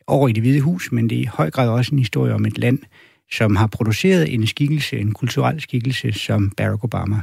år 0.06 0.28
i 0.28 0.32
det 0.32 0.42
hvide 0.42 0.60
hus, 0.60 0.92
men 0.92 1.10
det 1.10 1.18
er 1.18 1.22
i 1.22 1.28
høj 1.32 1.50
grad 1.50 1.68
også 1.68 1.92
en 1.92 1.98
historie 1.98 2.34
om 2.34 2.46
et 2.46 2.58
land, 2.58 2.78
som 3.32 3.56
har 3.56 3.66
produceret 3.66 4.34
en 4.34 4.46
skikkelse, 4.46 4.98
en 4.98 5.12
kulturel 5.12 5.60
skikkelse 5.60 6.12
som 6.12 6.50
Barack 6.50 6.84
Obama. 6.84 7.20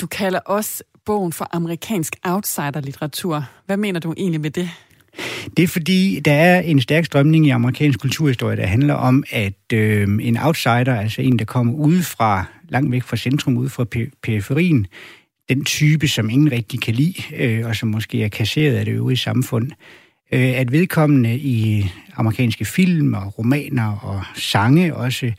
Du 0.00 0.06
kalder 0.06 0.38
også 0.38 0.82
bogen 1.06 1.32
for 1.32 1.48
amerikansk 1.52 2.16
outsider-litteratur. 2.24 3.44
Hvad 3.66 3.76
mener 3.76 4.00
du 4.00 4.14
egentlig 4.16 4.40
med 4.40 4.50
det? 4.50 4.70
Det 5.56 5.62
er 5.62 5.68
fordi, 5.68 6.20
der 6.24 6.32
er 6.32 6.60
en 6.60 6.80
stærk 6.80 7.04
strømning 7.04 7.46
i 7.46 7.50
amerikansk 7.50 8.00
kulturhistorie, 8.00 8.56
der 8.56 8.66
handler 8.66 8.94
om, 8.94 9.24
at 9.30 9.72
øh, 9.72 10.08
en 10.20 10.36
outsider, 10.36 11.00
altså 11.00 11.22
en, 11.22 11.38
der 11.38 11.44
kommer 11.44 11.72
udefra, 11.72 12.44
langt 12.68 12.92
væk 12.92 13.02
fra 13.02 13.16
centrum, 13.16 13.56
ud 13.56 13.68
fra 13.68 13.84
periferien, 14.22 14.86
den 15.48 15.64
type, 15.64 16.08
som 16.08 16.30
ingen 16.30 16.52
rigtig 16.52 16.80
kan 16.80 16.94
lide, 16.94 17.22
øh, 17.36 17.66
og 17.66 17.76
som 17.76 17.88
måske 17.88 18.22
er 18.22 18.28
kasseret 18.28 18.76
af 18.76 18.84
det 18.84 18.92
øvrige 18.92 19.16
samfund, 19.16 19.70
øh, 20.32 20.60
at 20.60 20.72
vedkommende 20.72 21.38
i 21.38 21.86
amerikanske 22.16 22.64
film 22.64 23.14
og 23.14 23.38
romaner 23.38 23.92
og 23.92 24.22
sange 24.34 24.96
også 24.96 25.32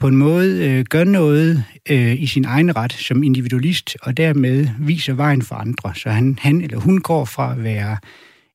på 0.00 0.08
en 0.08 0.16
måde 0.16 0.68
øh, 0.68 0.84
gør 0.84 1.04
noget 1.04 1.64
øh, 1.90 2.22
i 2.22 2.26
sin 2.26 2.44
egen 2.44 2.76
ret 2.76 2.92
som 2.92 3.22
individualist, 3.22 3.96
og 4.02 4.16
dermed 4.16 4.68
viser 4.78 5.12
vejen 5.12 5.42
for 5.42 5.54
andre. 5.54 5.94
Så 5.94 6.10
han, 6.10 6.38
han 6.40 6.62
eller 6.62 6.78
hun 6.78 7.00
går 7.00 7.24
fra 7.24 7.52
at 7.52 7.64
være 7.64 7.96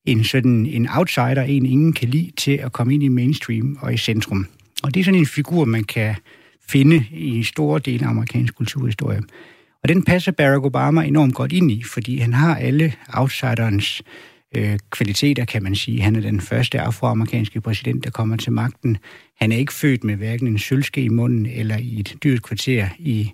en 0.05 0.23
sådan 0.23 0.65
en 0.65 0.87
outsider, 0.89 1.41
en 1.41 1.65
ingen 1.65 1.93
kan 1.93 2.09
lide, 2.09 2.31
til 2.37 2.51
at 2.51 2.71
komme 2.71 2.93
ind 2.93 3.03
i 3.03 3.07
mainstream 3.07 3.77
og 3.81 3.93
i 3.93 3.97
centrum. 3.97 4.47
Og 4.83 4.93
det 4.93 4.99
er 4.99 5.03
sådan 5.03 5.19
en 5.19 5.25
figur, 5.25 5.65
man 5.65 5.83
kan 5.83 6.15
finde 6.69 7.05
i 7.11 7.43
store 7.43 7.79
dele 7.79 8.05
af 8.05 8.09
amerikansk 8.09 8.55
kulturhistorie. 8.55 9.21
Og 9.83 9.89
den 9.89 10.03
passer 10.03 10.31
Barack 10.31 10.65
Obama 10.65 11.03
enormt 11.03 11.35
godt 11.35 11.53
ind 11.53 11.71
i, 11.71 11.83
fordi 11.83 12.17
han 12.17 12.33
har 12.33 12.55
alle 12.55 12.93
outsiderens 13.13 14.01
øh, 14.57 14.79
kvaliteter, 14.89 15.45
kan 15.45 15.63
man 15.63 15.75
sige. 15.75 16.01
Han 16.01 16.15
er 16.15 16.21
den 16.21 16.41
første 16.41 16.81
afroamerikanske 16.81 17.61
præsident, 17.61 18.03
der 18.03 18.09
kommer 18.09 18.37
til 18.37 18.51
magten. 18.51 18.97
Han 19.41 19.51
er 19.51 19.57
ikke 19.57 19.73
født 19.73 20.03
med 20.03 20.15
hverken 20.15 20.47
en 20.47 20.59
sølvske 20.59 21.01
i 21.01 21.09
munden 21.09 21.45
eller 21.45 21.77
i 21.77 21.99
et 21.99 22.15
dyrt 22.23 22.43
kvarter 22.43 22.87
i, 22.99 23.31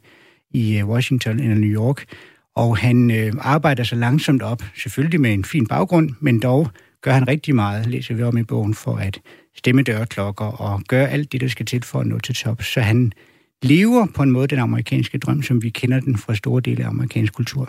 i 0.53 0.77
øh, 0.77 0.89
Washington 0.89 1.39
eller 1.39 1.55
New 1.55 1.69
York. 1.69 2.05
Og 2.55 2.77
han 2.77 3.11
øh, 3.11 3.33
arbejder 3.39 3.83
så 3.83 3.95
langsomt 3.95 4.41
op, 4.41 4.63
selvfølgelig 4.75 5.21
med 5.21 5.33
en 5.33 5.45
fin 5.45 5.67
baggrund, 5.67 6.09
men 6.19 6.39
dog 6.39 6.67
gør 7.01 7.11
han 7.11 7.27
rigtig 7.27 7.55
meget, 7.55 7.87
læser 7.87 8.15
vi 8.15 8.23
om 8.23 8.37
i 8.37 8.43
bogen, 8.43 8.73
for 8.73 8.95
at 8.95 9.19
stemme 9.55 9.81
dørklokker 9.83 10.45
og 10.45 10.81
gøre 10.87 11.09
alt 11.09 11.31
det, 11.31 11.41
der 11.41 11.47
skal 11.47 11.65
til 11.65 11.83
for 11.83 11.99
at 11.99 12.07
nå 12.07 12.19
til 12.19 12.35
top. 12.35 12.63
Så 12.63 12.81
han 12.81 13.13
lever 13.61 14.07
på 14.15 14.23
en 14.23 14.31
måde 14.31 14.47
den 14.47 14.59
amerikanske 14.59 15.17
drøm, 15.17 15.41
som 15.41 15.63
vi 15.63 15.69
kender 15.69 15.99
den 15.99 16.17
fra 16.17 16.35
store 16.35 16.61
dele 16.61 16.83
af 16.83 16.87
amerikansk 16.87 17.33
kultur. 17.33 17.67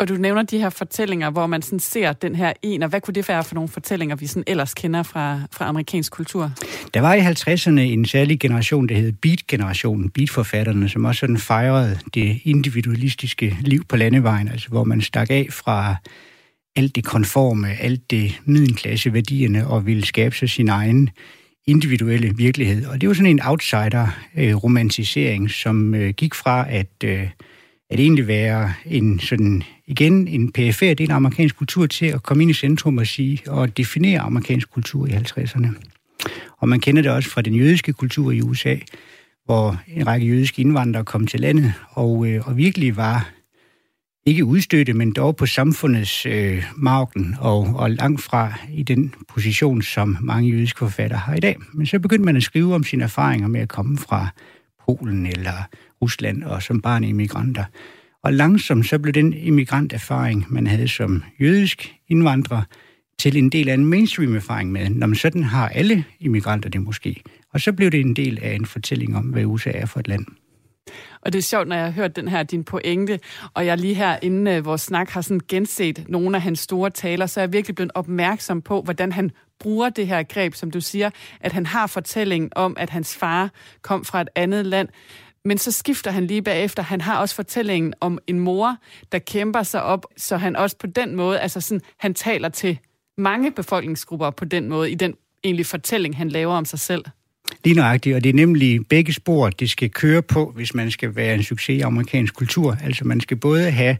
Og 0.00 0.08
du 0.08 0.14
nævner 0.14 0.42
de 0.42 0.58
her 0.58 0.70
fortællinger, 0.70 1.30
hvor 1.30 1.46
man 1.46 1.62
sådan 1.62 1.80
ser 1.80 2.12
den 2.12 2.34
her 2.34 2.52
en, 2.62 2.82
og 2.82 2.88
hvad 2.88 3.00
kunne 3.00 3.14
det 3.14 3.28
være 3.28 3.44
for 3.44 3.54
nogle 3.54 3.68
fortællinger, 3.68 4.16
vi 4.16 4.26
sådan 4.26 4.44
ellers 4.46 4.74
kender 4.74 5.02
fra, 5.02 5.40
fra 5.52 5.68
amerikansk 5.68 6.12
kultur? 6.12 6.52
Der 6.94 7.00
var 7.00 7.14
i 7.14 7.20
50'erne 7.20 7.80
en 7.80 8.04
særlig 8.04 8.40
generation, 8.40 8.88
der 8.88 8.94
hed 8.94 9.12
Beat-generationen, 9.12 10.10
Beat-forfatterne, 10.10 10.88
som 10.88 11.04
også 11.04 11.20
sådan 11.20 11.38
fejrede 11.38 11.98
det 12.14 12.40
individualistiske 12.44 13.56
liv 13.60 13.84
på 13.84 13.96
landevejen, 13.96 14.48
altså 14.48 14.68
hvor 14.68 14.84
man 14.84 15.00
stak 15.00 15.30
af 15.30 15.46
fra 15.50 15.96
alt 16.76 16.96
det 16.96 17.04
konforme, 17.04 17.68
alt 17.80 18.10
det 18.10 18.40
middelklasse 18.44 19.12
værdierne 19.12 19.66
og 19.66 19.86
ville 19.86 20.06
skabe 20.06 20.36
sig 20.36 20.50
sin 20.50 20.68
egen 20.68 21.10
individuelle 21.66 22.34
virkelighed. 22.36 22.86
Og 22.86 23.00
det 23.00 23.08
var 23.08 23.14
sådan 23.14 23.30
en 23.30 23.42
outsider-romantisering, 23.42 25.44
øh, 25.44 25.50
som 25.50 25.94
øh, 25.94 26.10
gik 26.10 26.34
fra 26.34 26.66
at, 26.70 27.04
øh, 27.04 27.28
at 27.90 28.00
egentlig 28.00 28.26
være 28.26 28.72
en 28.86 29.20
sådan, 29.20 29.62
igen 29.86 30.28
en 30.28 30.52
perifær 30.52 30.94
del 30.94 31.10
af 31.10 31.16
amerikansk 31.16 31.56
kultur 31.56 31.86
til 31.86 32.06
at 32.06 32.22
komme 32.22 32.42
ind 32.42 32.50
i 32.50 32.54
centrum 32.54 32.98
og 32.98 33.06
sige 33.06 33.42
og 33.46 33.76
definere 33.76 34.20
amerikansk 34.20 34.70
kultur 34.70 35.06
i 35.06 35.10
50'erne. 35.10 35.68
Og 36.58 36.68
man 36.68 36.80
kender 36.80 37.02
det 37.02 37.10
også 37.10 37.30
fra 37.30 37.42
den 37.42 37.54
jødiske 37.54 37.92
kultur 37.92 38.32
i 38.32 38.42
USA, 38.42 38.76
hvor 39.44 39.80
en 39.88 40.06
række 40.06 40.26
jødiske 40.26 40.60
indvandrere 40.60 41.04
kom 41.04 41.26
til 41.26 41.40
landet 41.40 41.72
og, 41.90 42.26
øh, 42.26 42.48
og 42.48 42.56
virkelig 42.56 42.96
var 42.96 43.30
ikke 44.26 44.44
udstøtte, 44.44 44.92
men 44.92 45.12
dog 45.12 45.36
på 45.36 45.46
samfundets 45.46 46.26
øh, 46.26 46.64
marken 46.76 47.36
og, 47.40 47.60
og 47.76 47.90
langt 47.90 48.22
fra 48.22 48.54
i 48.72 48.82
den 48.82 49.14
position, 49.28 49.82
som 49.82 50.16
mange 50.20 50.50
jødiske 50.50 50.78
forfattere 50.78 51.18
har 51.18 51.34
i 51.34 51.40
dag. 51.40 51.56
Men 51.72 51.86
så 51.86 51.98
begyndte 51.98 52.24
man 52.24 52.36
at 52.36 52.42
skrive 52.42 52.74
om 52.74 52.84
sine 52.84 53.04
erfaringer 53.04 53.48
med 53.48 53.60
at 53.60 53.68
komme 53.68 53.98
fra 53.98 54.28
Polen 54.86 55.26
eller 55.26 55.68
Rusland 56.02 56.42
og 56.42 56.62
som 56.62 56.80
barn 56.80 57.04
immigranter. 57.04 57.64
Og 58.22 58.32
langsomt 58.32 58.86
så 58.86 58.98
blev 58.98 59.14
den 59.14 59.32
immigranterfaring, 59.32 60.46
man 60.48 60.66
havde 60.66 60.88
som 60.88 61.22
jødisk 61.40 61.94
indvandrer, 62.08 62.62
til 63.18 63.36
en 63.36 63.50
del 63.50 63.68
af 63.68 63.74
en 63.74 63.86
mainstream-erfaring 63.86 64.72
med, 64.72 64.90
når 64.90 65.06
man 65.06 65.16
sådan 65.16 65.42
har 65.42 65.68
alle 65.68 66.04
immigranter 66.20 66.70
det 66.70 66.82
måske. 66.82 67.22
Og 67.52 67.60
så 67.60 67.72
blev 67.72 67.90
det 67.90 68.00
en 68.00 68.16
del 68.16 68.38
af 68.42 68.54
en 68.54 68.66
fortælling 68.66 69.16
om, 69.16 69.24
hvad 69.24 69.44
USA 69.44 69.70
er 69.70 69.86
for 69.86 70.00
et 70.00 70.08
land. 70.08 70.26
Og 71.20 71.32
det 71.32 71.38
er 71.38 71.42
sjovt, 71.42 71.68
når 71.68 71.76
jeg 71.76 71.84
har 71.84 71.92
hørt 71.92 72.16
den 72.16 72.28
her, 72.28 72.42
din 72.42 72.64
pointe, 72.64 73.20
og 73.54 73.66
jeg 73.66 73.78
lige 73.78 73.94
her 73.94 74.18
inden 74.22 74.58
uh, 74.58 74.64
vores 74.64 74.80
snak 74.80 75.10
har 75.10 75.20
sådan 75.20 75.40
genset 75.48 76.04
nogle 76.08 76.36
af 76.36 76.42
hans 76.42 76.60
store 76.60 76.90
taler, 76.90 77.26
så 77.26 77.40
er 77.40 77.42
jeg 77.42 77.52
virkelig 77.52 77.74
blevet 77.74 77.92
opmærksom 77.94 78.62
på, 78.62 78.82
hvordan 78.82 79.12
han 79.12 79.30
bruger 79.60 79.88
det 79.88 80.06
her 80.06 80.22
greb, 80.22 80.54
som 80.54 80.70
du 80.70 80.80
siger, 80.80 81.10
at 81.40 81.52
han 81.52 81.66
har 81.66 81.86
fortælling 81.86 82.56
om, 82.56 82.76
at 82.78 82.90
hans 82.90 83.16
far 83.16 83.50
kom 83.82 84.04
fra 84.04 84.20
et 84.20 84.28
andet 84.34 84.66
land. 84.66 84.88
Men 85.44 85.58
så 85.58 85.72
skifter 85.72 86.10
han 86.10 86.26
lige 86.26 86.42
bagefter. 86.42 86.82
Han 86.82 87.00
har 87.00 87.20
også 87.20 87.34
fortællingen 87.34 87.94
om 88.00 88.18
en 88.26 88.38
mor, 88.40 88.76
der 89.12 89.18
kæmper 89.18 89.62
sig 89.62 89.82
op, 89.82 90.06
så 90.16 90.36
han 90.36 90.56
også 90.56 90.76
på 90.76 90.86
den 90.86 91.16
måde, 91.16 91.40
altså 91.40 91.60
sådan, 91.60 91.80
han 91.98 92.14
taler 92.14 92.48
til 92.48 92.78
mange 93.18 93.52
befolkningsgrupper 93.52 94.30
på 94.30 94.44
den 94.44 94.68
måde, 94.68 94.90
i 94.90 94.94
den 94.94 95.14
egentlig 95.44 95.66
fortælling, 95.66 96.16
han 96.16 96.28
laver 96.28 96.54
om 96.54 96.64
sig 96.64 96.78
selv. 96.78 97.04
Lige 97.64 97.76
nøjagtigt, 97.76 98.16
og 98.16 98.24
det 98.24 98.30
er 98.30 98.34
nemlig 98.34 98.86
begge 98.88 99.12
spor, 99.12 99.50
det 99.50 99.70
skal 99.70 99.90
køre 99.90 100.22
på, 100.22 100.52
hvis 100.56 100.74
man 100.74 100.90
skal 100.90 101.16
være 101.16 101.34
en 101.34 101.42
succes 101.42 101.78
i 101.78 101.80
amerikansk 101.80 102.34
kultur. 102.34 102.76
Altså 102.84 103.04
man 103.04 103.20
skal 103.20 103.36
både 103.36 103.70
have 103.70 103.96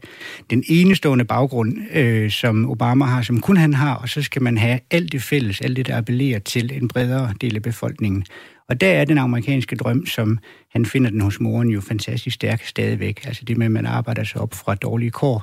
den 0.51 0.65
enestående 0.69 1.25
baggrund, 1.25 1.77
øh, 1.93 2.31
som 2.31 2.71
Obama 2.71 3.05
har, 3.05 3.23
som 3.23 3.41
kun 3.41 3.57
han 3.57 3.75
har, 3.75 3.95
og 3.95 4.09
så 4.09 4.23
skal 4.23 4.43
man 4.43 4.59
have 4.59 4.81
alt 4.91 5.13
det 5.13 5.23
fælles, 5.23 5.61
alt 5.61 5.77
det, 5.77 5.87
der 5.87 5.97
appellerer 5.97 6.39
til 6.39 6.73
en 6.83 6.89
bredere 6.89 7.35
del 7.41 7.57
af 7.57 7.63
befolkningen. 7.63 8.25
Og 8.69 8.81
der 8.81 8.89
er 8.89 9.05
den 9.05 9.19
amerikanske 9.19 9.77
drøm, 9.77 10.07
som 10.07 10.39
han 10.71 10.87
finder 10.87 11.11
den 11.11 11.21
hos 11.21 11.41
moren 11.41 11.69
jo 11.69 11.81
fantastisk 11.81 12.35
stærk 12.35 12.65
stadigvæk. 12.65 13.27
Altså 13.27 13.45
det 13.45 13.57
med, 13.57 13.67
at 13.67 13.73
man 13.73 13.87
arbejder 13.87 14.25
sig 14.25 14.41
op 14.41 14.55
fra 14.55 14.75
dårlige 14.75 15.11
kår, 15.11 15.43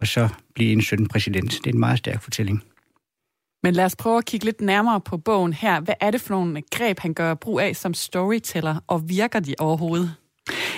og 0.00 0.06
så 0.06 0.28
blive 0.54 0.72
en 0.72 0.82
søn 0.82 1.06
præsident. 1.06 1.50
Det 1.50 1.66
er 1.66 1.74
en 1.74 1.80
meget 1.80 1.98
stærk 1.98 2.22
fortælling. 2.22 2.62
Men 3.62 3.74
lad 3.74 3.84
os 3.84 3.96
prøve 3.96 4.18
at 4.18 4.24
kigge 4.24 4.44
lidt 4.44 4.60
nærmere 4.60 5.00
på 5.00 5.16
bogen 5.16 5.52
her. 5.52 5.80
Hvad 5.80 5.94
er 6.00 6.10
det 6.10 6.20
for 6.20 6.34
nogle 6.34 6.62
greb, 6.70 6.98
han 6.98 7.14
gør 7.14 7.34
brug 7.34 7.60
af 7.60 7.76
som 7.76 7.94
storyteller, 7.94 8.76
og 8.86 9.08
virker 9.08 9.40
de 9.40 9.54
overhovedet? 9.58 10.14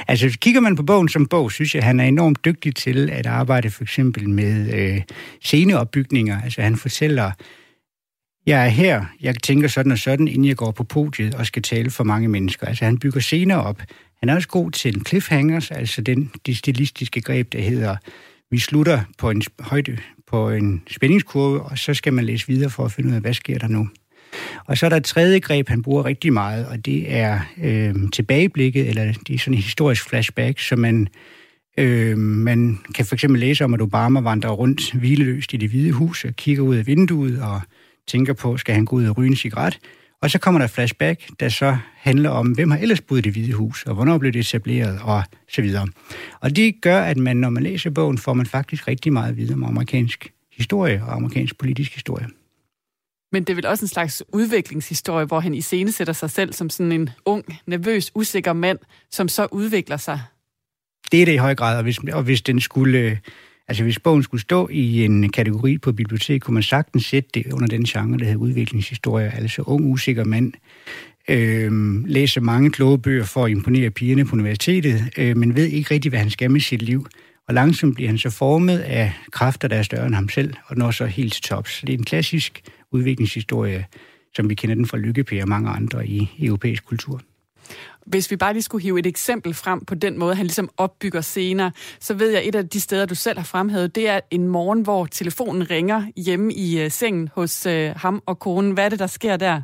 Altså, 0.09 0.39
kigger 0.41 0.61
man 0.61 0.77
på 0.77 0.83
bogen 0.83 1.09
som 1.09 1.27
bog, 1.27 1.53
synes 1.53 1.75
jeg, 1.75 1.85
han 1.85 2.01
er 2.01 2.05
enormt 2.05 2.45
dygtig 2.45 2.75
til 2.75 3.11
at 3.11 3.27
arbejde 3.27 3.71
for 3.71 3.83
eksempel 3.83 4.31
med 4.31 4.75
øh, 4.75 5.03
sceneopbygninger. 5.43 6.43
Altså, 6.43 6.63
han 6.63 6.77
fortæller, 6.77 7.33
jeg 8.49 8.65
er 8.65 8.69
her, 8.69 9.05
jeg 9.21 9.35
tænker 9.43 9.69
sådan 9.69 9.93
og 9.93 9.99
sådan, 9.99 10.29
inden 10.29 10.45
jeg 10.45 10.57
går 10.57 10.71
på 10.71 10.85
podiet 10.85 11.35
og 11.35 11.47
skal 11.47 11.63
tale 11.63 11.91
for 11.91 12.05
mange 12.05 12.29
mennesker. 12.29 12.67
Altså, 12.67 12.85
han 12.85 12.99
bygger 12.99 13.21
scener 13.21 13.57
op. 13.57 13.83
Han 14.21 14.29
er 14.29 14.35
også 14.35 14.49
god 14.49 14.71
til 14.71 15.03
cliffhangers, 15.07 15.71
altså 15.71 16.03
den 16.03 16.31
de 16.47 16.55
stilistiske 16.55 17.21
greb, 17.21 17.53
der 17.53 17.61
hedder, 17.61 17.97
vi 18.51 18.59
slutter 18.59 19.01
på 19.19 19.31
en 19.31 19.43
højde 19.61 19.99
på 20.27 20.51
en 20.51 20.83
spændingskurve, 20.91 21.63
og 21.63 21.79
så 21.79 21.95
skal 21.95 22.13
man 22.13 22.25
læse 22.25 22.47
videre 22.47 22.71
for 22.71 22.85
at 22.85 22.93
finde 22.93 23.11
ud 23.11 23.15
af, 23.15 23.21
hvad 23.21 23.35
sker 23.35 23.59
der 23.59 23.69
nu. 23.69 23.89
Og 24.67 24.79
så 24.79 24.87
er 24.87 24.91
der 24.91 24.97
et 24.97 25.05
tredje 25.05 25.39
greb, 25.39 25.69
han 25.69 25.83
bruger 25.83 26.05
rigtig 26.05 26.33
meget, 26.33 26.67
og 26.67 26.87
det 26.87 27.13
er 27.17 27.41
øh, 27.63 27.95
tilbageblikket, 28.13 28.89
eller 28.89 29.13
det 29.27 29.35
er 29.35 29.39
sådan 29.39 29.55
en 29.55 29.63
historisk 29.63 30.09
flashback, 30.09 30.61
så 30.61 30.77
man, 30.77 31.09
øh, 31.79 32.19
man 32.19 32.79
kan 32.95 33.07
for 33.07 33.15
eksempel 33.15 33.41
læse 33.41 33.65
om, 33.65 33.75
at 33.75 33.81
Obama 33.81 34.21
vandrer 34.21 34.51
rundt 34.51 34.93
hvileløst 34.93 35.55
i 35.55 35.57
det 35.57 35.71
hvide 35.71 35.93
hus 35.93 36.25
og 36.25 36.37
kigger 36.37 36.63
ud 36.63 36.77
af 36.77 36.87
vinduet 36.87 37.43
og 37.43 37.61
tænker 38.09 38.33
på, 38.33 38.57
skal 38.57 38.75
han 38.75 38.85
gå 38.85 38.97
ud 38.97 39.07
og 39.07 39.19
ryge 39.19 39.31
en 39.31 39.37
cigaret? 39.37 39.79
Og 40.23 40.31
så 40.31 40.39
kommer 40.39 40.61
der 40.61 40.67
flashback, 40.67 41.41
der 41.41 41.49
så 41.49 41.77
handler 41.97 42.31
om, 42.31 42.51
hvem 42.51 42.71
har 42.71 42.79
ellers 42.79 43.01
boet 43.01 43.19
i 43.19 43.23
det 43.23 43.33
hvide 43.33 43.53
hus, 43.53 43.83
og 43.87 43.95
hvornår 43.95 44.19
blev 44.19 44.33
det 44.33 44.41
etableret, 44.41 45.01
og 45.03 45.23
så 45.49 45.63
videre. 45.63 45.89
Og 46.41 46.57
det 46.57 46.75
gør, 46.83 47.01
at 47.01 47.17
man, 47.17 47.37
når 47.37 47.51
man 47.51 47.63
læser 47.63 47.91
bogen, 47.91 48.19
får 48.19 48.35
man 48.35 48.47
faktisk 48.47 48.89
rigtig 48.89 49.13
meget 49.13 49.37
videre 49.37 49.55
om 49.55 49.65
amerikansk 49.65 50.33
historie 50.53 51.03
og 51.07 51.15
amerikansk 51.15 51.59
politisk 51.59 51.95
historie. 51.95 52.27
Men 53.33 53.45
det 53.45 53.51
er 53.51 53.55
vel 53.55 53.67
også 53.67 53.85
en 53.85 53.89
slags 53.89 54.23
udviklingshistorie, 54.33 55.27
hvor 55.27 55.41
han 55.41 55.55
i 55.55 55.61
scene 55.61 55.93
sætter 55.93 56.13
sig 56.13 56.31
selv 56.31 56.53
som 56.53 56.71
sådan 56.71 56.93
en 56.93 57.11
ung, 57.25 57.45
nervøs, 57.67 58.13
usikker 58.15 58.53
mand, 58.53 58.79
som 59.11 59.29
så 59.29 59.49
udvikler 59.53 59.97
sig. 59.97 60.21
Det 61.13 61.23
er 61.23 61.25
det 61.25 61.33
i 61.33 61.37
høj 61.37 61.55
grad, 61.55 61.77
og 61.77 61.83
hvis, 61.83 61.99
og 62.13 62.23
hvis 62.23 62.43
den 62.43 62.61
skulle 62.61 63.21
Altså 63.69 63.83
hvis 63.83 63.99
bogen 63.99 64.23
skulle 64.23 64.41
stå 64.41 64.69
i 64.69 65.05
en 65.05 65.33
kategori 65.33 65.79
på 65.79 65.93
biblioteket, 65.93 66.43
kunne 66.43 66.55
man 66.55 66.63
sagtens 66.63 67.05
sætte 67.05 67.31
det 67.35 67.53
under 67.53 67.67
den 67.67 67.85
genre, 67.85 68.19
der 68.19 68.25
hedder 68.25 68.39
udviklingshistorie, 68.39 69.35
altså 69.37 69.63
ung, 69.63 69.85
usikker 69.85 70.25
mand, 70.25 70.53
øh, 71.29 72.05
læser 72.07 72.41
mange 72.41 72.71
kloge 72.71 72.99
bøger 72.99 73.25
for 73.25 73.45
at 73.45 73.51
imponere 73.51 73.91
pigerne 73.91 74.25
på 74.25 74.37
universitetet, 74.37 75.11
øh, 75.19 75.37
men 75.37 75.57
ved 75.57 75.67
ikke 75.67 75.95
rigtig, 75.95 76.09
hvad 76.09 76.19
han 76.19 76.31
skal 76.31 76.51
med 76.51 76.61
sit 76.61 76.83
liv. 76.83 77.07
Og 77.49 77.55
langsomt 77.55 77.95
bliver 77.95 78.09
han 78.09 78.19
så 78.19 78.31
formet 78.31 78.79
af 78.79 79.13
kræfter, 79.33 79.69
der 79.69 79.77
er 79.77 79.83
større 79.83 80.07
end 80.07 80.15
ham 80.15 80.29
selv, 80.29 80.55
og 80.67 80.77
når 80.77 80.91
så 80.91 81.07
helt 81.07 81.33
til 81.33 81.43
tops. 81.43 81.81
Det 81.81 81.95
er 81.95 81.99
en 81.99 82.05
klassisk 82.05 82.63
udviklingshistorie, 82.93 83.85
som 84.37 84.49
vi 84.51 84.55
kender 84.55 84.75
den 84.75 84.87
fra 84.87 84.99
Lykkepæ 84.99 85.43
og 85.43 85.49
mange 85.49 85.71
andre 85.71 86.07
i 86.07 86.29
europæisk 86.39 86.85
kultur. 86.85 87.21
Hvis 88.09 88.31
vi 88.31 88.37
bare 88.37 88.53
lige 88.53 88.63
skulle 88.63 88.83
hive 88.83 88.99
et 88.99 89.07
eksempel 89.07 89.55
frem 89.55 89.85
på 89.85 89.95
den 89.95 90.19
måde, 90.19 90.35
han 90.35 90.47
ligesom 90.47 90.71
opbygger 90.77 91.21
scener, 91.21 91.71
så 92.01 92.15
ved 92.15 92.31
jeg, 92.31 92.43
et 92.45 92.55
af 92.55 92.69
de 92.69 92.81
steder, 92.81 93.07
du 93.07 93.15
selv 93.15 93.39
har 93.39 93.45
fremhævet, 93.45 93.95
det 93.95 94.09
er 94.09 94.21
en 94.31 94.49
morgen, 94.49 94.83
hvor 94.83 95.07
telefonen 95.07 95.71
ringer 95.71 96.03
hjemme 96.17 96.53
i 96.53 96.85
uh, 96.85 96.91
sengen 96.91 97.29
hos 97.35 97.67
uh, 97.67 97.73
ham 97.97 98.23
og 98.27 98.39
konen. 98.39 98.73
Hvad 98.73 98.85
er 98.85 98.89
det, 98.89 98.99
der 98.99 99.07
sker 99.07 99.37
der? 99.37 99.63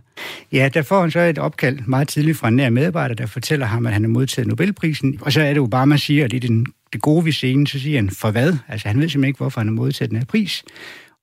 Ja, 0.53 0.69
der 0.75 0.83
får 0.83 1.01
han 1.01 1.11
så 1.11 1.21
et 1.21 1.39
opkald 1.39 1.79
meget 1.87 2.09
tidligt 2.09 2.39
fra 2.39 2.49
en 2.49 2.57
nær 2.57 2.71
medarbejder, 2.71 3.15
der 3.15 3.27
fortæller 3.27 3.67
ham, 3.67 3.87
at 3.87 3.93
han 3.93 4.03
har 4.03 4.09
modtaget 4.09 4.49
Nobelprisen. 4.49 5.19
Og 5.21 5.33
så 5.33 5.41
er 5.41 5.53
det 5.53 5.63
Obama 5.63 5.97
siger, 5.97 6.25
at 6.25 6.33
i 6.33 6.39
den, 6.39 6.67
det 6.93 7.03
gode 7.03 7.25
ved 7.25 7.33
scenen, 7.33 7.67
så 7.67 7.81
siger 7.81 7.99
han, 7.99 8.11
for 8.11 8.31
hvad? 8.31 8.57
Altså 8.69 8.89
han 8.89 9.01
ved 9.01 9.09
simpelthen 9.09 9.29
ikke, 9.29 9.39
hvorfor 9.39 9.61
han 9.61 9.69
har 9.69 9.75
modtaget 9.75 10.11
den 10.11 10.19
her 10.19 10.25
pris. 10.25 10.65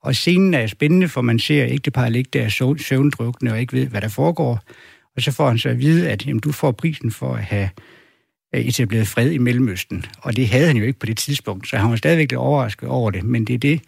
Og 0.04 0.16
scenen 0.16 0.54
er 0.54 0.68
spændende, 0.68 1.08
for 1.08 1.22
man 1.22 1.40
ser 1.40 1.66
ægteparret 1.66 2.12
ligge 2.12 2.30
der 2.34 2.76
søvndrukne 2.80 3.52
og 3.52 3.60
ikke 3.60 3.74
ved, 3.74 3.88
hvad 3.88 4.02
der 4.02 4.08
foregår. 4.08 4.60
Og 5.16 5.22
så 5.22 5.32
får 5.32 5.48
han 5.48 5.58
så 5.58 5.70
at 5.70 5.80
vide, 5.80 6.10
at 6.10 6.28
jamen, 6.28 6.40
du 6.40 6.52
får 6.52 6.72
prisen 6.72 7.12
for 7.12 7.34
at 7.34 7.44
have 7.44 7.70
øh, 8.56 8.62
etableret 8.62 9.08
fred 9.08 9.32
i 9.32 9.38
Mellemøsten. 9.38 10.06
Og 10.22 10.36
det 10.36 10.48
havde 10.48 10.68
han 10.68 10.78
jo 10.78 10.84
ikke 10.84 11.00
på 11.00 11.06
det 11.06 11.18
tidspunkt, 11.18 11.68
så 11.68 11.78
han 11.78 11.90
var 11.90 11.96
stadigvæk 11.96 12.32
lidt 12.32 12.40
overrasket 12.40 12.90
over 12.90 13.12
det. 13.12 13.24
Men 13.24 13.46
det 13.46 13.54
er 13.54 13.58
det, 13.58 13.82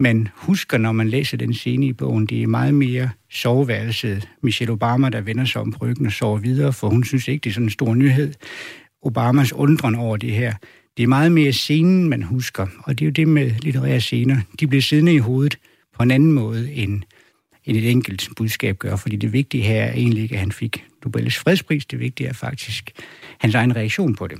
man 0.00 0.28
husker, 0.34 0.78
når 0.78 0.92
man 0.92 1.08
læser 1.08 1.36
den 1.36 1.54
scene 1.54 1.86
i 1.86 1.92
bogen. 1.92 2.26
Det 2.26 2.42
er 2.42 2.46
meget 2.46 2.74
mere 2.74 3.10
soveværelset. 3.30 4.28
Michelle 4.42 4.72
Obama, 4.72 5.08
der 5.08 5.20
vender 5.20 5.44
sig 5.44 5.60
om 5.60 5.72
på 5.72 5.78
ryggen 5.86 6.06
og 6.06 6.12
sover 6.12 6.38
videre, 6.38 6.72
for 6.72 6.88
hun 6.88 7.04
synes 7.04 7.28
ikke, 7.28 7.44
det 7.44 7.50
er 7.50 7.54
sådan 7.54 7.66
en 7.66 7.70
stor 7.70 7.94
nyhed. 7.94 8.34
Obamas 9.02 9.52
undren 9.52 9.94
over 9.94 10.16
det 10.16 10.32
her. 10.32 10.54
Det 10.96 11.02
er 11.02 11.06
meget 11.06 11.32
mere 11.32 11.52
scenen, 11.52 12.08
man 12.08 12.22
husker. 12.22 12.66
Og 12.78 12.98
det 12.98 13.04
er 13.04 13.06
jo 13.06 13.12
det 13.12 13.28
med 13.28 13.50
litterære 13.62 14.00
scener. 14.00 14.36
De 14.60 14.66
bliver 14.66 14.82
siddende 14.82 15.14
i 15.14 15.18
hovedet 15.18 15.58
på 15.96 16.02
en 16.02 16.10
anden 16.10 16.32
måde, 16.32 16.72
end 16.72 17.02
end 17.68 17.76
et 17.76 17.90
enkelt 17.90 18.28
budskab 18.36 18.78
gør, 18.78 18.96
fordi 18.96 19.16
det 19.16 19.32
vigtige 19.32 19.62
her 19.62 19.84
er 19.84 19.92
egentlig 19.92 20.22
ikke, 20.22 20.34
at 20.34 20.40
han 20.40 20.52
fik 20.52 20.84
Nobels 21.04 21.38
fredspris, 21.38 21.86
det 21.86 21.98
vigtige 21.98 22.28
er 22.28 22.32
faktisk 22.32 22.90
hans 23.38 23.54
egen 23.54 23.76
reaktion 23.76 24.14
på 24.14 24.26
det. 24.26 24.38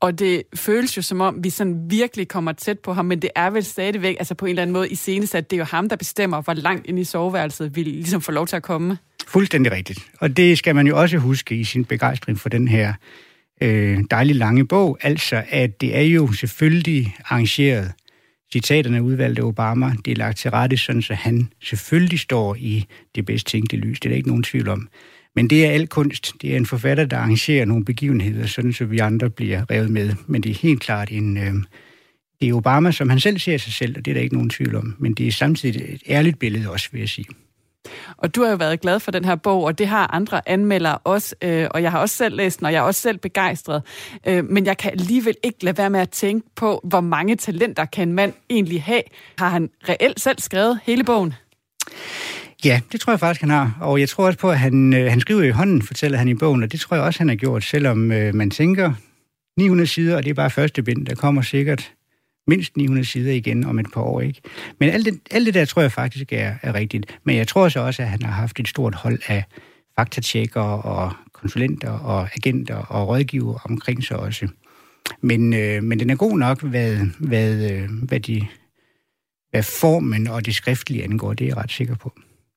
Og 0.00 0.18
det 0.18 0.42
føles 0.54 0.96
jo 0.96 1.02
som 1.02 1.20
om, 1.20 1.44
vi 1.44 1.50
sådan 1.50 1.90
virkelig 1.90 2.28
kommer 2.28 2.52
tæt 2.52 2.78
på 2.78 2.92
ham, 2.92 3.04
men 3.04 3.22
det 3.22 3.30
er 3.34 3.50
vel 3.50 3.64
stadigvæk, 3.64 4.16
altså 4.18 4.34
på 4.34 4.46
en 4.46 4.50
eller 4.50 4.62
anden 4.62 4.72
måde 4.72 4.88
i 4.88 4.94
scene, 4.94 5.26
at 5.34 5.50
det 5.50 5.56
er 5.56 5.58
jo 5.58 5.64
ham, 5.64 5.88
der 5.88 5.96
bestemmer, 5.96 6.42
hvor 6.42 6.54
langt 6.54 6.86
ind 6.86 6.98
i 6.98 7.04
soveværelset 7.04 7.76
vi 7.76 7.82
ligesom 7.82 8.20
får 8.20 8.32
lov 8.32 8.46
til 8.46 8.56
at 8.56 8.62
komme. 8.62 8.98
Fuldstændig 9.26 9.72
rigtigt. 9.72 10.10
Og 10.20 10.36
det 10.36 10.58
skal 10.58 10.74
man 10.74 10.86
jo 10.86 11.00
også 11.00 11.18
huske 11.18 11.56
i 11.56 11.64
sin 11.64 11.84
begejstring 11.84 12.40
for 12.40 12.48
den 12.48 12.68
her 12.68 12.94
øh, 13.60 13.98
dejlige 14.10 14.38
lange 14.38 14.66
bog, 14.66 14.98
altså 15.02 15.42
at 15.48 15.80
det 15.80 15.96
er 15.96 16.02
jo 16.02 16.32
selvfølgelig 16.32 17.16
arrangeret 17.24 17.92
citaterne 18.52 19.02
udvalgte 19.02 19.40
Obama, 19.40 19.92
det 20.04 20.10
er 20.10 20.16
lagt 20.16 20.38
til 20.38 20.50
rette, 20.50 20.76
sådan 20.76 21.02
så 21.02 21.14
han 21.14 21.48
selvfølgelig 21.62 22.20
står 22.20 22.54
i 22.54 22.84
det 23.14 23.26
bedst 23.26 23.46
tænkte 23.46 23.76
lys. 23.76 24.00
Det 24.00 24.08
er 24.08 24.10
der 24.10 24.16
ikke 24.16 24.28
nogen 24.28 24.42
tvivl 24.42 24.68
om. 24.68 24.88
Men 25.36 25.50
det 25.50 25.66
er 25.66 25.70
al 25.70 25.86
kunst. 25.86 26.32
Det 26.42 26.52
er 26.52 26.56
en 26.56 26.66
forfatter, 26.66 27.04
der 27.04 27.16
arrangerer 27.16 27.64
nogle 27.64 27.84
begivenheder, 27.84 28.46
sådan 28.46 28.72
så 28.72 28.84
vi 28.84 28.98
andre 28.98 29.30
bliver 29.30 29.70
revet 29.70 29.90
med. 29.90 30.14
Men 30.26 30.42
det 30.42 30.50
er 30.50 30.54
helt 30.54 30.80
klart 30.80 31.12
en... 31.12 31.36
Øh, 31.36 31.54
det 32.40 32.48
er 32.48 32.54
Obama, 32.54 32.90
som 32.90 33.08
han 33.08 33.20
selv 33.20 33.38
ser 33.38 33.56
sig 33.56 33.72
selv, 33.72 33.98
og 33.98 34.04
det 34.04 34.10
er 34.10 34.14
der 34.14 34.20
ikke 34.20 34.34
nogen 34.34 34.50
tvivl 34.50 34.74
om. 34.74 34.96
Men 34.98 35.14
det 35.14 35.26
er 35.26 35.32
samtidig 35.32 35.94
et 35.94 36.02
ærligt 36.08 36.38
billede 36.38 36.70
også, 36.70 36.88
vil 36.92 36.98
jeg 36.98 37.08
sige. 37.08 37.26
Og 38.16 38.34
du 38.34 38.42
har 38.42 38.50
jo 38.50 38.56
været 38.56 38.80
glad 38.80 39.00
for 39.00 39.10
den 39.10 39.24
her 39.24 39.34
bog, 39.34 39.64
og 39.64 39.78
det 39.78 39.88
har 39.88 40.14
andre 40.14 40.48
anmeldere 40.48 40.98
også, 40.98 41.34
øh, 41.42 41.66
og 41.70 41.82
jeg 41.82 41.90
har 41.90 41.98
også 41.98 42.16
selv 42.16 42.36
læst 42.36 42.58
den, 42.58 42.66
og 42.66 42.72
jeg 42.72 42.78
er 42.78 42.82
også 42.82 43.00
selv 43.00 43.18
begejstret. 43.18 43.82
Øh, 44.26 44.44
men 44.44 44.66
jeg 44.66 44.76
kan 44.76 44.90
alligevel 44.90 45.34
ikke 45.42 45.64
lade 45.64 45.78
være 45.78 45.90
med 45.90 46.00
at 46.00 46.10
tænke 46.10 46.48
på, 46.56 46.80
hvor 46.84 47.00
mange 47.00 47.36
talenter 47.36 47.84
kan 47.84 48.08
en 48.08 48.14
mand 48.14 48.32
egentlig 48.50 48.82
have. 48.82 49.02
Har 49.38 49.48
han 49.48 49.70
reelt 49.88 50.20
selv 50.20 50.38
skrevet 50.38 50.80
hele 50.84 51.04
bogen? 51.04 51.34
Ja, 52.64 52.80
det 52.92 53.00
tror 53.00 53.12
jeg 53.12 53.20
faktisk, 53.20 53.40
han 53.40 53.50
har. 53.50 53.78
Og 53.80 54.00
jeg 54.00 54.08
tror 54.08 54.26
også 54.26 54.38
på, 54.38 54.50
at 54.50 54.58
han, 54.58 54.94
øh, 54.94 55.10
han 55.10 55.20
skriver 55.20 55.42
i 55.42 55.50
hånden, 55.50 55.82
fortæller 55.82 56.18
han 56.18 56.28
i 56.28 56.34
bogen, 56.34 56.62
og 56.62 56.72
det 56.72 56.80
tror 56.80 56.96
jeg 56.96 57.04
også, 57.04 57.20
han 57.20 57.28
har 57.28 57.36
gjort, 57.36 57.64
selvom 57.64 58.12
øh, 58.12 58.34
man 58.34 58.50
tænker 58.50 58.92
900 59.58 59.86
sider, 59.86 60.16
og 60.16 60.24
det 60.24 60.30
er 60.30 60.34
bare 60.34 60.50
første 60.50 60.82
bind. 60.82 61.06
Der 61.06 61.14
kommer 61.14 61.42
sikkert 61.42 61.92
mindst 62.46 62.76
900 62.76 63.06
sider 63.06 63.32
igen 63.32 63.64
om 63.64 63.78
et 63.78 63.86
par 63.92 64.00
år. 64.00 64.20
Ikke? 64.20 64.40
Men 64.80 64.88
alt 64.88 65.06
det, 65.06 65.20
alt 65.30 65.46
det 65.46 65.54
der 65.54 65.64
tror 65.64 65.82
jeg 65.82 65.92
faktisk 65.92 66.32
er, 66.32 66.54
er 66.62 66.74
rigtigt. 66.74 67.18
Men 67.24 67.36
jeg 67.36 67.48
tror 67.48 67.68
så 67.68 67.80
også, 67.80 68.02
at 68.02 68.08
han 68.08 68.22
har 68.22 68.32
haft 68.32 68.60
et 68.60 68.68
stort 68.68 68.94
hold 68.94 69.18
af 69.26 69.44
faktatjekker 69.98 70.60
og 70.60 71.12
konsulenter 71.32 71.90
og 71.90 72.28
agenter 72.36 72.76
og 72.76 73.08
rådgiver 73.08 73.58
omkring 73.64 74.04
sig 74.04 74.16
også. 74.16 74.48
Men, 75.20 75.54
øh, 75.54 75.82
men 75.82 76.00
den 76.00 76.10
er 76.10 76.16
god 76.16 76.38
nok, 76.38 76.62
hvad, 76.62 76.96
hvad, 77.18 77.72
øh, 77.72 77.88
hvad, 78.02 78.20
de, 78.20 78.46
hvad 79.50 79.62
formen 79.62 80.28
og 80.28 80.46
det 80.46 80.54
skriftlige 80.54 81.04
angår, 81.04 81.34
det 81.34 81.44
er 81.44 81.48
jeg 81.48 81.56
ret 81.56 81.72
sikker 81.72 81.94
på. 81.94 82.12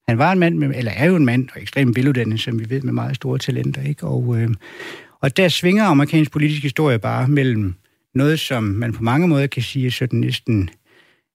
Han 0.07 0.17
var 0.17 0.31
en 0.31 0.39
mand, 0.39 0.57
med, 0.57 0.71
eller 0.75 0.91
er 0.91 1.05
jo 1.05 1.15
en 1.15 1.25
mand, 1.25 1.49
og 1.55 1.61
ekstremt 1.61 1.95
veluddannet, 1.95 2.39
som 2.39 2.59
vi 2.59 2.69
ved, 2.69 2.81
med 2.81 2.93
meget 2.93 3.15
store 3.15 3.37
talenter. 3.37 3.81
Ikke? 3.81 4.03
Og, 4.03 4.37
øh, 4.37 4.49
og 5.21 5.37
der 5.37 5.47
svinger 5.47 5.83
amerikansk 5.83 6.31
politisk 6.31 6.63
historie 6.63 6.99
bare 6.99 7.27
mellem 7.27 7.73
noget, 8.15 8.39
som 8.39 8.63
man 8.63 8.93
på 8.93 9.03
mange 9.03 9.27
måder 9.27 9.47
kan 9.47 9.61
sige 9.61 9.87
er 9.87 9.91
sådan 9.91 10.19
næsten 10.19 10.69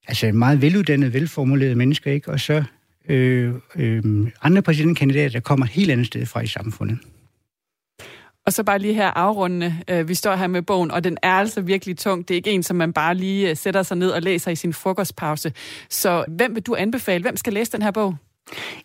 altså 0.07 0.31
meget 0.31 0.61
veluddannet, 0.61 1.13
velformulerede 1.13 1.75
mennesker, 1.75 2.11
ikke? 2.11 2.31
og 2.31 2.39
så 2.39 2.63
øh, 3.09 3.53
øh, 3.75 4.03
andre 4.41 4.61
præsidentkandidater, 4.61 5.29
der 5.29 5.39
kommer 5.39 5.65
et 5.65 5.71
helt 5.71 5.91
andet 5.91 6.07
sted 6.07 6.25
fra 6.25 6.41
i 6.41 6.47
samfundet. 6.47 6.97
Og 8.45 8.53
så 8.53 8.63
bare 8.63 8.79
lige 8.79 8.93
her 8.93 9.07
afrundende. 9.07 9.75
Øh, 9.89 10.07
vi 10.07 10.13
står 10.13 10.35
her 10.35 10.47
med 10.47 10.61
bogen, 10.61 10.91
og 10.91 11.03
den 11.03 11.17
er 11.23 11.31
altså 11.31 11.61
virkelig 11.61 11.97
tung. 11.97 12.27
Det 12.27 12.33
er 12.33 12.35
ikke 12.35 12.51
en, 12.51 12.63
som 12.63 12.75
man 12.75 12.93
bare 12.93 13.15
lige 13.15 13.49
øh, 13.49 13.57
sætter 13.57 13.83
sig 13.83 13.97
ned 13.97 14.09
og 14.09 14.21
læser 14.21 14.51
i 14.51 14.55
sin 14.55 14.73
frokostpause. 14.73 15.53
Så 15.89 16.25
hvem 16.27 16.55
vil 16.55 16.63
du 16.63 16.75
anbefale? 16.75 17.21
Hvem 17.21 17.37
skal 17.37 17.53
læse 17.53 17.71
den 17.71 17.81
her 17.81 17.91
bog? 17.91 18.15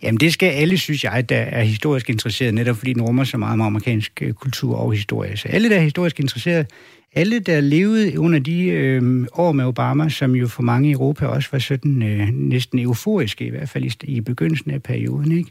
Jamen 0.03 0.21
det 0.21 0.33
skal 0.33 0.51
alle, 0.51 0.79
synes 0.79 1.05
jeg, 1.05 1.29
der 1.29 1.37
er 1.37 1.63
historisk 1.63 2.11
interesseret, 2.11 2.55
netop 2.55 2.77
fordi 2.77 2.93
den 2.93 3.03
rummer 3.03 3.25
så 3.25 3.39
meget 3.39 3.53
om 3.53 3.61
amerikansk 3.61 4.23
øh, 4.23 4.33
kultur 4.33 4.77
og 4.77 4.93
historie. 4.93 5.37
Så 5.37 5.49
alle, 5.49 5.71
der 5.71 5.77
er 5.77 5.81
historisk 5.81 6.21
interesseret, 6.21 6.67
alle, 7.13 7.39
der 7.39 7.61
levede 7.61 8.21
under 8.21 8.39
de 8.39 8.63
øh, 8.65 9.27
år 9.33 9.53
med 9.53 9.65
Obama, 9.65 10.09
som 10.09 10.35
jo 10.35 10.49
for 10.49 10.63
mange 10.63 10.89
i 10.89 10.93
Europa 10.93 11.27
også 11.27 11.49
var 11.53 11.59
sådan 11.59 12.03
øh, 12.03 12.29
næsten 12.29 12.79
euforiske, 12.79 13.47
i 13.47 13.51
hvert 13.51 13.69
fald 13.69 13.85
i, 13.85 13.93
i 14.03 14.21
begyndelsen 14.21 14.71
af 14.71 14.83
perioden. 14.83 15.33
Ikke? 15.33 15.51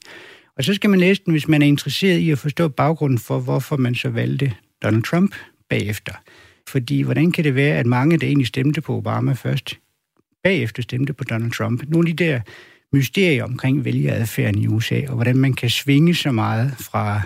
Og 0.57 0.63
så 0.63 0.73
skal 0.73 0.89
man 0.89 0.99
læse 0.99 1.21
den, 1.25 1.31
hvis 1.31 1.47
man 1.47 1.61
er 1.61 1.67
interesseret 1.67 2.17
i 2.17 2.31
at 2.31 2.37
forstå 2.37 2.67
baggrunden 2.67 3.19
for, 3.19 3.39
hvorfor 3.39 3.77
man 3.77 3.95
så 3.95 4.09
valgte 4.09 4.53
Donald 4.83 5.03
Trump 5.03 5.35
bagefter. 5.69 6.13
Fordi 6.67 7.01
hvordan 7.01 7.31
kan 7.31 7.43
det 7.43 7.55
være, 7.55 7.77
at 7.77 7.85
mange, 7.85 8.17
der 8.17 8.27
egentlig 8.27 8.47
stemte 8.47 8.81
på 8.81 8.97
Obama 8.97 9.33
først, 9.33 9.79
bagefter 10.43 10.83
stemte 10.83 11.13
på 11.13 11.23
Donald 11.23 11.51
Trump? 11.51 11.83
Nogle 11.87 12.09
af 12.09 12.17
de 12.17 12.23
der 12.25 12.41
mysterie 12.93 13.43
omkring 13.43 13.85
vælgeradfærden 13.85 14.61
i 14.61 14.67
USA, 14.67 15.01
og 15.07 15.15
hvordan 15.15 15.37
man 15.37 15.53
kan 15.53 15.69
svinge 15.69 16.15
så 16.15 16.31
meget 16.31 16.75
fra 16.79 17.21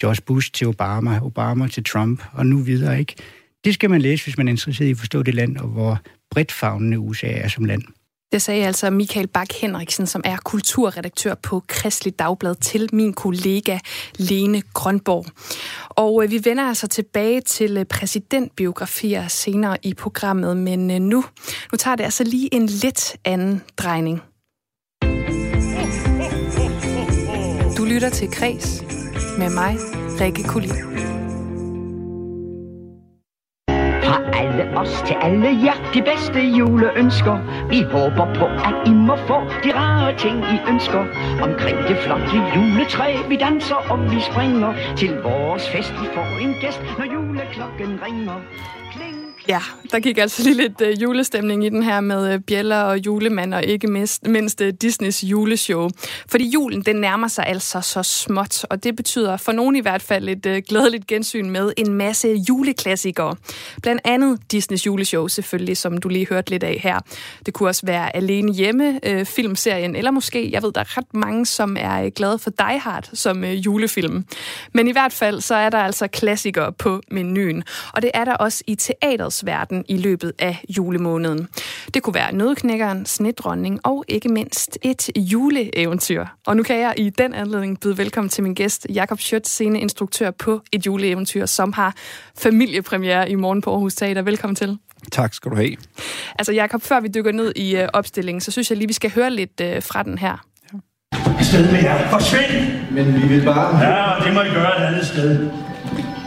George 0.00 0.22
Bush 0.26 0.52
til 0.52 0.66
Obama, 0.66 1.20
Obama 1.22 1.68
til 1.68 1.84
Trump, 1.84 2.22
og 2.32 2.46
nu 2.46 2.58
videre, 2.58 2.98
ikke? 2.98 3.14
Det 3.64 3.74
skal 3.74 3.90
man 3.90 4.02
læse, 4.02 4.24
hvis 4.24 4.38
man 4.38 4.48
er 4.48 4.52
interesseret 4.52 4.88
i 4.88 4.90
at 4.90 4.98
forstå 4.98 5.22
det 5.22 5.34
land, 5.34 5.56
og 5.56 5.68
hvor 5.68 6.00
bredt 6.30 6.52
fagnende 6.52 6.98
USA 6.98 7.26
er 7.26 7.48
som 7.48 7.64
land. 7.64 7.82
Det 8.32 8.42
sagde 8.42 8.66
altså 8.66 8.90
Michael 8.90 9.26
Bak 9.26 9.48
Henriksen, 9.60 10.06
som 10.06 10.22
er 10.24 10.36
kulturredaktør 10.36 11.34
på 11.34 11.62
Kristelig 11.68 12.18
Dagblad 12.18 12.54
til 12.54 12.88
min 12.92 13.12
kollega 13.12 13.78
Lene 14.18 14.62
Grønborg. 14.74 15.26
Og 15.88 16.24
øh, 16.24 16.30
vi 16.30 16.40
vender 16.44 16.64
altså 16.64 16.86
tilbage 16.86 17.40
til 17.40 17.76
øh, 17.76 17.84
præsidentbiografier 17.84 19.28
senere 19.28 19.76
i 19.82 19.94
programmet, 19.94 20.56
men 20.56 20.90
øh, 20.90 20.98
nu, 20.98 21.24
nu 21.72 21.76
tager 21.78 21.96
det 21.96 22.04
altså 22.04 22.24
lige 22.24 22.54
en 22.54 22.66
lidt 22.66 23.16
anden 23.24 23.62
drejning. 23.76 24.22
Du 27.86 27.90
lytter 27.90 28.10
til 28.10 28.30
Kres 28.30 28.84
med 29.38 29.50
mig, 29.50 29.76
Rikke 30.20 30.42
Kulin. 30.42 30.70
Fra 34.04 34.18
alle 34.40 34.78
os 34.78 35.02
til 35.06 35.16
alle 35.22 35.48
jer 35.64 35.92
de 35.94 36.02
bedste 36.02 36.40
juleønsker 36.58 37.36
Vi 37.68 37.82
håber 37.82 38.26
på 38.38 38.46
at 38.68 38.88
I 38.90 38.90
må 38.90 39.16
få 39.16 39.38
de 39.64 39.70
rare 39.74 40.18
ting 40.18 40.38
I 40.54 40.56
ønsker 40.70 41.02
Omkring 41.46 41.78
det 41.88 41.96
flotte 42.04 42.36
juletræ 42.56 43.16
vi 43.28 43.36
danser 43.36 43.80
og 43.90 43.98
vi 44.10 44.20
springer 44.30 44.74
Til 44.96 45.12
vores 45.22 45.68
fest 45.68 45.92
vi 45.92 46.06
får 46.14 46.38
en 46.40 46.54
gæst 46.60 46.80
når 46.98 47.06
juleklokken 47.14 48.00
ringer 48.06 48.40
Kling. 48.92 49.25
Ja, 49.48 49.60
der 49.90 50.00
gik 50.00 50.18
altså 50.18 50.42
lige 50.42 50.56
lidt 50.56 50.80
øh, 50.80 51.02
julestemning 51.02 51.64
i 51.64 51.68
den 51.68 51.82
her 51.82 52.00
med 52.00 52.32
øh, 52.32 52.40
bjæller 52.40 52.80
og 52.80 52.98
julemand, 52.98 53.54
og 53.54 53.64
ikke 53.64 53.86
mindst, 53.86 54.26
mindst 54.26 54.60
øh, 54.60 54.72
Disneys 54.72 55.24
juleshow. 55.24 55.88
Fordi 56.28 56.48
julen, 56.48 56.82
den 56.82 56.96
nærmer 56.96 57.28
sig 57.28 57.46
altså 57.46 57.80
så 57.80 58.02
småt, 58.02 58.64
og 58.70 58.84
det 58.84 58.96
betyder 58.96 59.36
for 59.36 59.52
nogen 59.52 59.76
i 59.76 59.80
hvert 59.80 60.02
fald 60.02 60.28
et 60.28 60.46
øh, 60.46 60.62
glædeligt 60.68 61.06
gensyn 61.06 61.50
med 61.50 61.72
en 61.76 61.92
masse 61.92 62.28
juleklassikere. 62.48 63.36
Blandt 63.82 64.02
andet 64.04 64.38
Disneys 64.52 64.86
juleshow 64.86 65.28
selvfølgelig, 65.28 65.76
som 65.76 65.98
du 65.98 66.08
lige 66.08 66.26
hørte 66.28 66.50
lidt 66.50 66.62
af 66.62 66.80
her. 66.82 67.00
Det 67.46 67.54
kunne 67.54 67.68
også 67.68 67.86
være 67.86 68.16
Alene 68.16 68.52
Hjemme, 68.52 69.00
øh, 69.02 69.24
filmserien, 69.24 69.96
eller 69.96 70.10
måske, 70.10 70.50
jeg 70.52 70.62
ved, 70.62 70.72
der 70.72 70.80
er 70.80 70.98
ret 70.98 71.14
mange, 71.14 71.46
som 71.46 71.76
er 71.80 72.02
øh, 72.02 72.10
glade 72.16 72.38
for 72.38 72.50
Die 72.50 72.78
Hard 72.78 73.08
som 73.12 73.44
øh, 73.44 73.66
julefilm. 73.66 74.24
Men 74.74 74.88
i 74.88 74.92
hvert 74.92 75.12
fald, 75.12 75.40
så 75.40 75.54
er 75.54 75.70
der 75.70 75.78
altså 75.78 76.06
klassikere 76.06 76.72
på 76.72 77.00
menuen. 77.10 77.62
Og 77.92 78.02
det 78.02 78.10
er 78.14 78.24
der 78.24 78.34
også 78.34 78.64
i 78.66 78.74
teater 78.74 79.28
verden 79.44 79.84
i 79.88 79.96
løbet 79.96 80.32
af 80.38 80.64
julemåneden. 80.68 81.48
Det 81.94 82.02
kunne 82.02 82.14
være 82.14 82.34
Nødknækkeren, 82.34 83.06
Snedronning 83.06 83.80
og 83.84 84.04
ikke 84.08 84.28
mindst 84.28 84.78
et 84.82 85.10
juleeventyr. 85.16 86.26
Og 86.46 86.56
nu 86.56 86.62
kan 86.62 86.78
jeg 86.78 86.94
i 86.96 87.10
den 87.10 87.34
anledning 87.34 87.80
byde 87.80 87.98
velkommen 87.98 88.28
til 88.28 88.42
min 88.42 88.54
gæst, 88.54 88.86
Jakob 88.94 89.20
Schøtz, 89.20 89.48
sceneinstruktør 89.48 90.30
på 90.30 90.60
et 90.72 90.86
juleeventyr, 90.86 91.46
som 91.46 91.72
har 91.72 91.94
familiepremiere 92.38 93.30
i 93.30 93.34
morgen 93.34 93.60
på 93.62 93.70
Aarhus 93.70 93.94
Teater. 93.94 94.22
Velkommen 94.22 94.56
til. 94.56 94.78
Tak 95.12 95.34
skal 95.34 95.50
du 95.50 95.56
have. 95.56 95.76
Altså 96.38 96.52
Jakob, 96.52 96.82
før 96.82 97.00
vi 97.00 97.08
dykker 97.08 97.32
ned 97.32 97.52
i 97.56 97.76
øh, 97.76 97.88
opstillingen, 97.92 98.40
så 98.40 98.50
synes 98.50 98.70
jeg 98.70 98.78
lige, 98.78 98.88
vi 98.88 98.92
skal 98.92 99.10
høre 99.10 99.30
lidt 99.30 99.60
øh, 99.60 99.82
fra 99.82 100.02
den 100.02 100.18
her. 100.18 100.46
Sted 101.42 101.72
med 101.72 101.82
jer. 101.82 102.10
Forsvind! 102.10 102.52
Men 102.90 103.22
vi 103.22 103.28
vil 103.28 103.44
bare... 103.44 103.78
Ja, 103.78 104.10
og 104.10 104.24
det 104.24 104.34
må 104.34 104.40
I 104.40 104.48
gøre 104.48 104.80
et 104.80 104.86
andet 104.86 105.06
sted. 105.06 105.50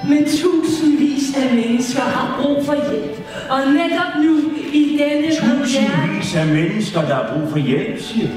Men 0.09 0.25
tusindvis 0.25 0.98
af 1.43 1.55
mennesker 1.55 2.01
har 2.01 2.41
brug 2.41 2.65
for 2.65 2.73
hjælp. 2.73 3.17
Og 3.49 3.59
netop 3.73 4.23
nu, 4.25 4.33
i 4.73 4.97
denne 4.99 5.27
Tusindvis 5.35 6.35
af 6.35 6.47
mennesker, 6.47 7.01
der 7.01 7.15
har 7.15 7.33
brug 7.33 7.51
for 7.51 7.57
hjælp, 7.59 8.01
siger 8.01 8.27
du. 8.27 8.33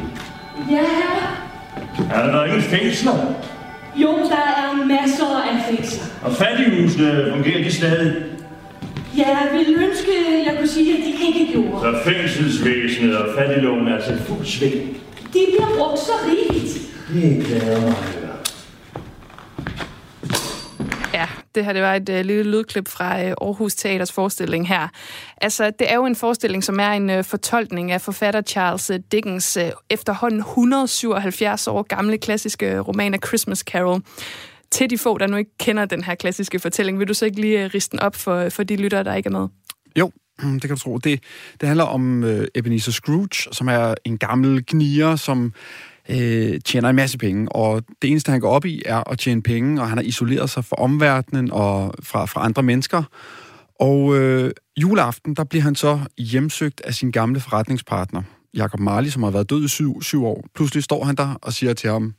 Ja, 0.71 0.77
herre. 0.77 2.23
Er 2.23 2.33
der 2.33 2.45
ingen 2.45 2.63
fængsler? 2.63 3.13
Jo, 3.97 4.09
der 4.09 4.37
er 4.37 4.87
masser 4.87 5.43
af 5.51 5.65
fængsler. 5.71 6.05
Og 6.23 6.33
fattighusene 6.33 7.33
fungerer 7.35 7.65
de 7.65 7.73
stadig? 7.73 8.15
Ja, 9.17 9.29
jeg 9.29 9.49
ville 9.53 9.87
ønske, 9.87 10.11
jeg 10.47 10.55
kunne 10.59 10.69
sige, 10.69 10.93
at 10.93 10.99
de 11.05 11.27
ikke 11.27 11.53
gjorde. 11.53 11.81
Så 11.81 12.11
fængselsvæsenet 12.11 13.17
og 13.17 13.27
fattigloven 13.39 13.89
er 13.89 13.95
altså 13.95 14.13
fuld 14.27 14.47
sving. 14.47 14.75
De 15.33 15.41
bliver 15.51 15.69
brugt 15.79 15.99
så 15.99 16.13
rigeligt. 16.27 16.79
Det 17.15 17.47
glæder 17.47 17.81
mig 17.81 17.89
at 17.89 17.95
høre. 17.95 18.32
Ja, 21.23 21.29
det 21.55 21.65
her 21.65 21.73
det 21.73 21.83
var 21.83 21.95
et 21.95 22.09
øh, 22.09 22.25
lille 22.25 22.43
lydklip 22.43 22.89
fra 22.89 23.23
øh, 23.23 23.35
Aarhus 23.41 23.75
Teaters 23.75 24.13
forestilling 24.13 24.69
her. 24.69 24.89
Altså, 25.37 25.73
det 25.79 25.91
er 25.91 25.95
jo 25.95 26.07
en 26.07 26.17
forestilling, 26.17 26.65
som 26.65 26.81
er 26.81 26.91
en 26.91 27.11
øh, 27.11 27.25
fortolkning 27.25 27.93
af 27.93 28.01
forfatter 28.01 28.43
Charles 28.43 28.91
øh, 28.91 29.01
Dickens 29.13 29.57
øh, 29.57 29.71
efterhånden 29.91 30.39
177 30.39 31.67
år 31.67 31.83
gamle 31.83 32.19
klassiske 32.19 32.73
øh, 32.73 32.81
roman 32.81 33.15
af 33.15 33.19
Christmas 33.27 33.59
Carol. 33.59 34.03
Til 34.71 34.91
de 34.91 34.99
få, 34.99 35.19
der 35.19 35.27
nu 35.27 35.37
ikke 35.37 35.51
kender 35.59 35.85
den 35.85 36.05
her 36.05 36.15
klassiske 36.15 36.59
fortælling, 36.59 36.99
vil 36.99 37.09
du 37.09 37.15
så 37.15 37.25
ikke 37.25 37.41
lige 37.41 37.65
øh, 37.65 37.71
riste 37.75 37.91
den 37.91 38.01
op 38.01 38.17
for, 38.17 38.37
øh, 38.37 38.51
for 38.51 38.63
de 38.63 38.77
lyttere, 38.77 39.05
der 39.05 39.15
ikke 39.15 39.27
er 39.27 39.41
med? 39.41 39.49
Jo, 39.99 40.11
det 40.43 40.63
kan 40.63 40.71
du 40.71 40.79
tro. 40.79 40.99
Det, 40.99 41.21
det 41.61 41.67
handler 41.69 41.85
om 41.85 42.25
øh, 42.25 42.47
Ebenezer 42.55 42.93
Scrooge, 42.93 43.49
som 43.53 43.69
er 43.69 43.95
en 44.05 44.19
gammel 44.19 44.65
gnier, 44.67 45.17
som 45.17 45.53
øh, 46.11 46.61
tjener 46.65 46.89
en 46.89 46.97
masse 46.97 47.19
penge, 47.19 47.53
og 47.53 47.83
det 48.03 48.11
eneste, 48.11 48.31
han 48.31 48.41
går 48.41 48.51
op 48.51 48.65
i, 48.65 48.83
er 48.87 49.11
at 49.11 49.19
tjene 49.19 49.43
penge, 49.43 49.81
og 49.81 49.89
han 49.89 49.99
har 49.99 50.05
isoleret 50.05 50.51
sig 50.51 50.65
fra 50.65 50.77
omverdenen 50.77 51.51
og 51.51 51.95
fra, 52.03 52.25
fra 52.25 52.45
andre 52.45 52.63
mennesker. 52.63 53.03
Og 53.81 54.17
øh, 54.17 54.51
juleaften, 54.77 55.35
der 55.35 55.45
bliver 55.45 55.63
han 55.63 55.75
så 55.75 56.01
hjemsøgt 56.19 56.81
af 56.81 56.95
sin 56.95 57.11
gamle 57.11 57.41
forretningspartner, 57.41 58.23
Jakob 58.55 58.81
Marley, 58.81 59.11
som 59.11 59.23
har 59.23 59.31
været 59.31 59.51
død 59.51 59.65
i 59.65 59.69
syv, 59.69 60.03
syv 60.03 60.25
år. 60.25 60.47
Pludselig 60.55 60.85
står 60.85 61.05
han 61.05 61.17
der 61.17 61.35
og 61.43 61.53
siger 61.53 61.75
til 61.75 61.91
ham, 61.91 62.15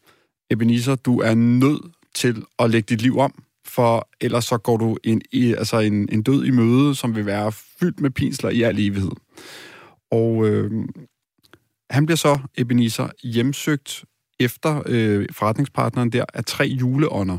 Ebenezer, 0.50 0.96
du 0.96 1.20
er 1.20 1.34
nødt 1.34 1.82
til 2.16 2.44
at 2.60 2.70
lægge 2.70 2.86
dit 2.90 3.02
liv 3.02 3.18
om, 3.18 3.44
for 3.68 4.10
ellers 4.22 4.46
så 4.46 4.58
går 4.58 4.78
du 4.78 4.98
en, 5.04 5.22
i, 5.32 5.54
altså 5.54 5.80
en, 5.80 6.10
en 6.12 6.24
død 6.24 6.46
i 6.46 6.52
møde, 6.52 6.96
som 6.96 7.16
vil 7.16 7.26
være 7.26 7.52
fyldt 7.52 8.00
med 8.00 8.10
pinsler 8.10 8.50
i 8.50 8.62
al 8.62 8.80
evighed. 8.80 9.12
Og 10.12 10.48
øh, 10.48 10.72
han 11.90 12.06
bliver 12.06 12.18
så, 12.18 12.40
Ebenezer, 12.58 13.10
hjemsøgt 13.24 14.06
efter 14.40 14.82
øh, 14.86 15.26
forretningspartneren 15.32 16.10
der 16.10 16.26
af 16.34 16.46
tre 16.46 16.66
juleånder. 16.66 17.38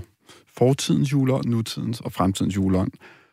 Fortidens 0.57 1.12
juleånd, 1.12 1.44
nutidens 1.44 2.00
og 2.00 2.12
fremtidens 2.12 2.57
juleånd, 2.57 2.90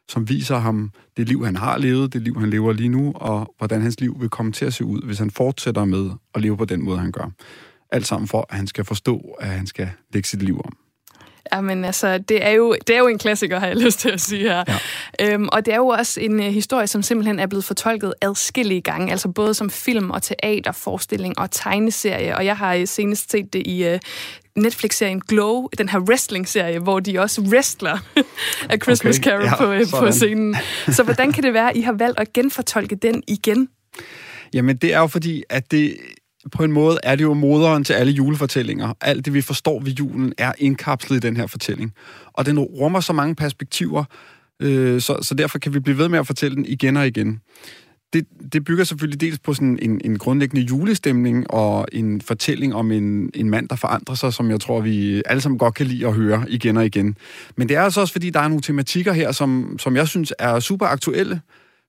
som 0.09 0.29
viser 0.29 0.57
ham 0.57 0.91
det 1.17 1.27
liv, 1.27 1.45
han 1.45 1.55
har 1.55 1.77
levet, 1.77 2.13
det 2.13 2.21
liv, 2.21 2.39
han 2.39 2.49
lever 2.49 2.73
lige 2.73 2.89
nu, 2.89 3.11
og 3.15 3.55
hvordan 3.57 3.81
hans 3.81 3.99
liv 3.99 4.21
vil 4.21 4.29
komme 4.29 4.51
til 4.51 4.65
at 4.65 4.73
se 4.73 4.85
ud, 4.85 5.01
hvis 5.05 5.19
han 5.19 5.31
fortsætter 5.31 5.85
med 5.85 6.09
at 6.35 6.41
leve 6.41 6.57
på 6.57 6.65
den 6.65 6.85
måde, 6.85 6.99
han 6.99 7.11
gør. 7.11 7.31
Alt 7.91 8.07
sammen 8.07 8.27
for, 8.27 8.45
at 8.49 8.55
han 8.55 8.67
skal 8.67 8.85
forstå, 8.85 9.17
at 9.39 9.47
han 9.47 9.67
skal 9.67 9.89
lægge 10.13 10.29
sit 10.29 10.43
liv 10.43 10.61
om. 10.65 10.77
Jamen 11.53 11.85
altså, 11.85 12.17
det 12.17 12.45
er, 12.45 12.49
jo, 12.49 12.75
det 12.87 12.95
er 12.95 12.99
jo 12.99 13.07
en 13.07 13.17
klassiker, 13.17 13.59
har 13.59 13.67
jeg 13.67 13.75
lyst 13.75 13.99
til 13.99 14.09
at 14.09 14.21
sige 14.21 14.43
her. 14.43 14.63
Ja. 15.19 15.33
Øhm, 15.33 15.49
og 15.51 15.65
det 15.65 15.73
er 15.73 15.77
jo 15.77 15.87
også 15.87 16.21
en 16.21 16.39
uh, 16.39 16.45
historie, 16.45 16.87
som 16.87 17.01
simpelthen 17.01 17.39
er 17.39 17.47
blevet 17.47 17.65
fortolket 17.65 18.13
adskillige 18.21 18.81
gange, 18.81 19.11
altså 19.11 19.29
både 19.29 19.53
som 19.53 19.69
film 19.69 20.09
og 20.09 20.23
teaterforestilling 20.23 21.39
og 21.39 21.51
tegneserie, 21.51 22.37
og 22.37 22.45
jeg 22.45 22.57
har 22.57 22.85
senest 22.85 23.31
set 23.31 23.53
det 23.53 23.67
i 23.67 23.93
uh, 23.93 23.99
Netflix-serien 24.55 25.19
Glow, 25.19 25.67
den 25.77 25.89
her 25.89 25.99
wrestling-serie, 25.99 26.79
hvor 26.79 26.99
de 26.99 27.19
også 27.19 27.41
wrestler 27.41 27.97
af 28.71 28.77
Christmas 28.83 29.19
okay, 29.19 29.29
Carol 29.29 29.43
ja, 29.43 29.55
på, 29.55 29.71
uh, 29.71 30.05
på 30.05 30.11
scenen. 30.11 30.55
Så 30.87 31.03
hvordan 31.03 31.31
kan 31.31 31.43
det 31.43 31.53
være, 31.53 31.69
at 31.69 31.77
I 31.77 31.81
har 31.81 31.93
valgt 31.93 32.19
at 32.19 32.33
genfortolke 32.33 32.95
den 32.95 33.23
igen? 33.27 33.69
Jamen, 34.53 34.77
det 34.77 34.93
er 34.93 34.99
jo 34.99 35.07
fordi, 35.07 35.43
at 35.49 35.71
det 35.71 35.97
på 36.51 36.63
en 36.63 36.71
måde 36.71 36.99
er 37.03 37.15
det 37.15 37.23
jo 37.23 37.33
moderen 37.33 37.83
til 37.83 37.93
alle 37.93 38.11
julefortællinger. 38.11 38.93
Alt 39.01 39.25
det, 39.25 39.33
vi 39.33 39.41
forstår 39.41 39.79
ved 39.79 39.91
julen, 39.91 40.33
er 40.37 40.53
indkapslet 40.57 41.17
i 41.17 41.27
den 41.27 41.37
her 41.37 41.47
fortælling. 41.47 41.93
Og 42.33 42.45
den 42.45 42.59
rummer 42.59 42.99
så 42.99 43.13
mange 43.13 43.35
perspektiver, 43.35 44.03
øh, 44.59 45.01
så, 45.01 45.17
så 45.21 45.35
derfor 45.35 45.59
kan 45.59 45.73
vi 45.73 45.79
blive 45.79 45.97
ved 45.97 46.09
med 46.09 46.19
at 46.19 46.27
fortælle 46.27 46.55
den 46.55 46.65
igen 46.65 46.97
og 46.97 47.07
igen. 47.07 47.41
Det, 48.13 48.25
det 48.53 48.63
bygger 48.63 48.83
selvfølgelig 48.83 49.21
dels 49.21 49.39
på 49.39 49.53
sådan 49.53 49.79
en, 49.81 50.01
en 50.05 50.17
grundlæggende 50.17 50.61
julestemning 50.61 51.51
og 51.51 51.87
en 51.91 52.21
fortælling 52.21 52.75
om 52.75 52.91
en, 52.91 53.29
en 53.33 53.49
mand, 53.49 53.69
der 53.69 53.75
forandrer 53.75 54.15
sig, 54.15 54.33
som 54.33 54.49
jeg 54.49 54.59
tror, 54.59 54.81
vi 54.81 55.21
alle 55.25 55.41
sammen 55.41 55.59
godt 55.59 55.73
kan 55.73 55.85
lide 55.85 56.07
at 56.07 56.13
høre 56.13 56.45
igen 56.47 56.77
og 56.77 56.85
igen. 56.85 57.17
Men 57.55 57.69
det 57.69 57.77
er 57.77 57.81
altså 57.81 58.01
også, 58.01 58.11
fordi 58.11 58.29
der 58.29 58.39
er 58.39 58.47
nogle 58.47 58.61
tematikker 58.61 59.13
her, 59.13 59.31
som, 59.31 59.75
som 59.79 59.95
jeg 59.95 60.07
synes 60.07 60.33
er 60.39 60.59
super 60.59 60.85
aktuelle, 60.85 61.41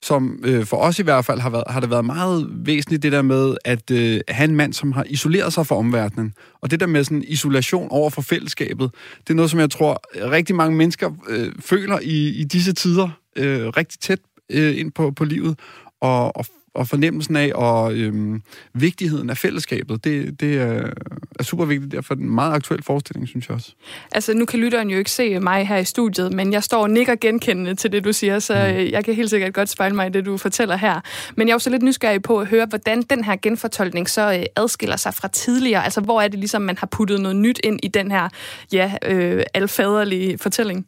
som 0.03 0.41
øh, 0.45 0.67
for 0.67 0.77
os 0.77 0.99
i 0.99 1.03
hvert 1.03 1.25
fald 1.25 1.41
har, 1.41 1.51
været, 1.51 1.65
har 1.67 1.81
det 1.81 1.91
været 1.91 2.05
meget 2.05 2.47
væsentligt, 2.51 3.03
det 3.03 3.12
der 3.12 3.23
med 3.23 3.57
at 3.65 3.91
øh, 3.91 4.21
have 4.29 4.49
en 4.49 4.57
mand, 4.57 4.73
som 4.73 4.93
har 4.93 5.05
isoleret 5.09 5.53
sig 5.53 5.67
fra 5.67 5.77
omverdenen. 5.77 6.35
Og 6.61 6.71
det 6.71 6.81
der 6.81 6.87
med 6.87 7.05
sådan 7.05 7.25
isolation 7.29 7.88
over 7.91 8.11
for 8.11 8.23
fællesskabet, 8.23 8.91
det 9.21 9.31
er 9.31 9.35
noget, 9.35 9.51
som 9.51 9.61
jeg 9.61 9.71
tror 9.71 10.03
rigtig 10.31 10.57
mange 10.57 10.77
mennesker 10.77 11.11
øh, 11.29 11.53
føler 11.61 11.99
i, 12.03 12.29
i 12.29 12.45
disse 12.45 12.73
tider 12.73 13.09
øh, 13.37 13.69
rigtig 13.69 14.01
tæt 14.01 14.19
øh, 14.51 14.79
ind 14.79 14.93
på, 14.93 15.11
på 15.11 15.25
livet. 15.25 15.59
Og, 16.01 16.37
og 16.37 16.47
og 16.75 16.89
fornemmelsen 16.89 17.37
af 17.37 17.53
og 17.55 17.95
øhm, 17.95 18.43
vigtigheden 18.75 19.31
af 19.31 19.39
fællesskabet, 19.39 20.05
det, 20.05 20.41
det 20.41 20.61
er, 20.61 20.91
er 21.39 21.43
super 21.43 21.65
vigtigt. 21.65 21.93
Derfor 21.93 22.15
en 22.15 22.31
meget 22.31 22.53
aktuel 22.53 22.83
forestilling, 22.83 23.29
synes 23.29 23.49
jeg 23.49 23.55
også. 23.55 23.73
Altså, 24.13 24.35
nu 24.35 24.45
kan 24.45 24.61
lytteren 24.61 24.91
jo 24.91 24.99
ikke 24.99 25.11
se 25.11 25.39
mig 25.39 25.69
her 25.69 25.77
i 25.77 25.85
studiet, 25.85 26.33
men 26.33 26.53
jeg 26.53 26.65
står 26.65 26.83
og 26.83 26.91
nikker 26.91 27.15
genkendende 27.15 27.75
til 27.75 27.93
det, 27.93 28.05
du 28.05 28.13
siger, 28.13 28.39
så 28.39 28.55
mm. 28.55 28.93
jeg 28.93 29.05
kan 29.05 29.15
helt 29.15 29.31
sikkert 29.31 29.55
godt 29.55 29.69
spejle 29.69 29.95
mig 29.95 30.07
i 30.07 30.11
det, 30.11 30.27
du 30.27 30.37
fortæller 30.37 30.77
her. 30.77 31.01
Men 31.37 31.49
jeg 31.49 31.53
er 31.53 31.57
også 31.57 31.71
lidt 31.71 31.83
nysgerrig 31.83 32.23
på 32.23 32.41
at 32.41 32.47
høre, 32.47 32.67
hvordan 32.67 33.03
den 33.03 33.25
her 33.25 33.37
genfortolkning 33.43 34.11
så 34.11 34.33
øh, 34.33 34.45
adskiller 34.57 34.97
sig 34.97 35.15
fra 35.15 35.29
tidligere. 35.29 35.85
Altså, 35.85 36.01
hvor 36.01 36.21
er 36.21 36.29
det 36.29 36.39
ligesom, 36.39 36.63
man 36.63 36.79
har 36.79 36.87
puttet 36.87 37.21
noget 37.21 37.37
nyt 37.37 37.61
ind 37.65 37.81
i 37.83 37.89
den 37.89 38.11
her, 38.11 38.29
ja, 38.73 38.93
øh, 39.05 39.43
alfaderlige 39.55 40.39
fortælling? 40.39 40.87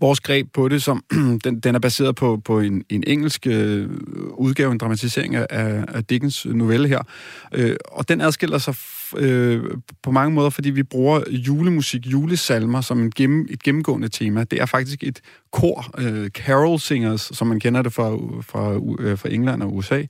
Vores 0.00 0.20
greb 0.20 0.52
på 0.52 0.68
det, 0.68 0.82
som 0.82 1.04
den, 1.44 1.60
den 1.60 1.74
er 1.74 1.78
baseret 1.78 2.16
på, 2.16 2.40
på 2.44 2.60
en, 2.60 2.84
en 2.88 3.04
engelsk 3.06 3.46
øh, 3.46 3.90
udgave, 4.34 4.72
en 4.72 4.78
dramatisering 4.78 5.34
af, 5.34 5.46
af 5.88 6.04
Dickens 6.04 6.46
novelle 6.46 6.88
her. 6.88 7.02
Øh, 7.54 7.76
og 7.84 8.08
den 8.08 8.20
adskiller 8.20 8.58
sig 8.58 8.74
øh, 9.16 9.64
på 10.02 10.10
mange 10.10 10.34
måder, 10.34 10.50
fordi 10.50 10.70
vi 10.70 10.82
bruger 10.82 11.20
julemusik, 11.30 12.06
julesalmer 12.06 12.80
som 12.80 13.02
en 13.02 13.10
gennem, 13.10 13.46
et 13.50 13.62
gennemgående 13.62 14.08
tema. 14.08 14.44
Det 14.44 14.60
er 14.60 14.66
faktisk 14.66 15.02
et 15.02 15.20
kor, 15.52 15.90
øh, 15.98 16.30
carol 16.30 16.78
singers, 16.78 17.20
som 17.20 17.46
man 17.46 17.60
kender 17.60 17.82
det 17.82 17.92
fra, 17.92 18.10
fra, 18.42 18.80
øh, 19.00 19.18
fra 19.18 19.28
England 19.28 19.62
og 19.62 19.76
USA, 19.76 20.02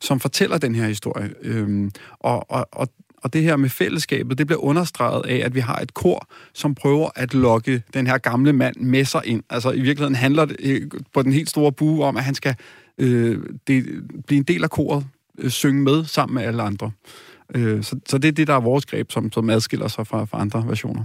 som 0.00 0.20
fortæller 0.20 0.58
den 0.58 0.74
her 0.74 0.86
historie. 0.86 1.30
Øh, 1.42 1.90
og, 2.20 2.50
og, 2.50 2.68
og 2.72 2.88
og 3.22 3.32
det 3.32 3.42
her 3.42 3.56
med 3.56 3.68
fællesskabet, 3.68 4.38
det 4.38 4.46
bliver 4.46 4.64
understreget 4.64 5.26
af, 5.26 5.36
at 5.36 5.54
vi 5.54 5.60
har 5.60 5.76
et 5.76 5.94
kor, 5.94 6.28
som 6.52 6.74
prøver 6.74 7.10
at 7.16 7.34
lokke 7.34 7.82
den 7.94 8.06
her 8.06 8.18
gamle 8.18 8.52
mand 8.52 8.76
med 8.76 9.04
sig 9.04 9.22
ind. 9.24 9.42
Altså 9.50 9.70
i 9.70 9.80
virkeligheden 9.80 10.14
handler 10.14 10.44
det 10.44 10.56
øh, 10.60 10.90
på 11.14 11.22
den 11.22 11.32
helt 11.32 11.50
store 11.50 11.72
bue 11.72 12.04
om, 12.04 12.16
at 12.16 12.24
han 12.24 12.34
skal 12.34 12.54
øh, 12.98 13.38
det, 13.66 13.84
blive 14.26 14.38
en 14.38 14.44
del 14.44 14.64
af 14.64 14.70
koret, 14.70 15.06
øh, 15.38 15.50
synge 15.50 15.82
med 15.82 16.04
sammen 16.04 16.34
med 16.34 16.42
alle 16.42 16.62
andre. 16.62 16.90
Øh, 17.54 17.82
så, 17.82 18.00
så 18.08 18.18
det 18.18 18.28
er 18.28 18.32
det, 18.32 18.46
der 18.46 18.54
er 18.54 18.60
vores 18.60 18.86
greb, 18.86 19.12
som, 19.12 19.32
som 19.32 19.50
adskiller 19.50 19.88
sig 19.88 20.06
fra, 20.06 20.24
fra 20.24 20.40
andre 20.40 20.64
versioner. 20.68 21.04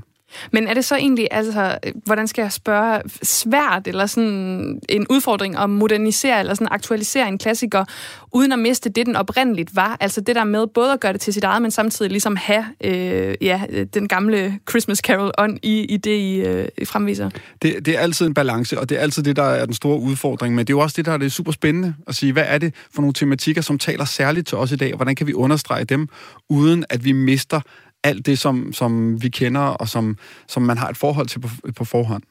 Men 0.51 0.67
er 0.67 0.73
det 0.73 0.85
så 0.85 0.95
egentlig, 0.95 1.27
altså, 1.31 1.77
hvordan 2.05 2.27
skal 2.27 2.41
jeg 2.41 2.51
spørge, 2.51 3.01
svært 3.23 3.87
eller 3.87 4.05
sådan 4.05 4.81
en 4.89 5.05
udfordring 5.09 5.57
at 5.57 5.69
modernisere 5.69 6.39
eller 6.39 6.53
sådan 6.53 6.67
aktualisere 6.71 7.27
en 7.27 7.37
klassiker, 7.37 7.85
uden 8.31 8.51
at 8.51 8.59
miste 8.59 8.89
det, 8.89 9.05
den 9.05 9.15
oprindeligt 9.15 9.75
var? 9.75 9.97
Altså 9.99 10.21
det 10.21 10.35
der 10.35 10.43
med 10.43 10.67
både 10.67 10.93
at 10.93 10.99
gøre 10.99 11.13
det 11.13 11.21
til 11.21 11.33
sit 11.33 11.43
eget, 11.43 11.61
men 11.61 11.71
samtidig 11.71 12.11
ligesom 12.11 12.35
have 12.35 12.65
øh, 12.83 13.35
ja, 13.41 13.61
den 13.93 14.07
gamle 14.07 14.59
Christmas 14.69 14.97
Carol 14.97 15.31
on 15.37 15.59
i, 15.63 15.85
i 15.85 15.97
det, 15.97 16.17
I, 16.17 16.41
øh, 16.41 16.67
I 16.77 16.85
fremviser? 16.85 17.29
Det, 17.61 17.85
det 17.85 17.95
er 17.95 17.99
altid 17.99 18.25
en 18.25 18.33
balance, 18.33 18.79
og 18.79 18.89
det 18.89 18.97
er 18.97 19.01
altid 19.01 19.23
det, 19.23 19.35
der 19.35 19.43
er 19.43 19.65
den 19.65 19.73
store 19.73 19.99
udfordring. 19.99 20.55
Men 20.55 20.67
det 20.67 20.73
er 20.73 20.77
jo 20.77 20.79
også 20.79 20.93
det, 20.97 21.05
der 21.05 21.11
er 21.11 21.17
det 21.17 21.31
super 21.31 21.51
spændende 21.51 21.95
at 22.07 22.15
sige, 22.15 22.33
hvad 22.33 22.45
er 22.47 22.57
det 22.57 22.73
for 22.93 23.01
nogle 23.01 23.13
tematikker, 23.13 23.61
som 23.61 23.77
taler 23.77 24.05
særligt 24.05 24.47
til 24.47 24.57
os 24.57 24.71
i 24.71 24.75
dag, 24.75 24.93
og 24.93 24.95
hvordan 24.95 25.15
kan 25.15 25.27
vi 25.27 25.33
understrege 25.33 25.85
dem, 25.85 26.07
uden 26.49 26.85
at 26.89 27.05
vi 27.05 27.11
mister 27.11 27.61
alt 28.03 28.25
det, 28.25 28.39
som, 28.39 28.73
som 28.73 29.21
vi 29.21 29.29
kender, 29.29 29.61
og 29.61 29.89
som, 29.89 30.17
som 30.47 30.63
man 30.63 30.77
har 30.77 30.89
et 30.89 30.97
forhold 30.97 31.27
til 31.27 31.39
på, 31.39 31.49
på 31.75 31.85
forhånd. 31.85 32.23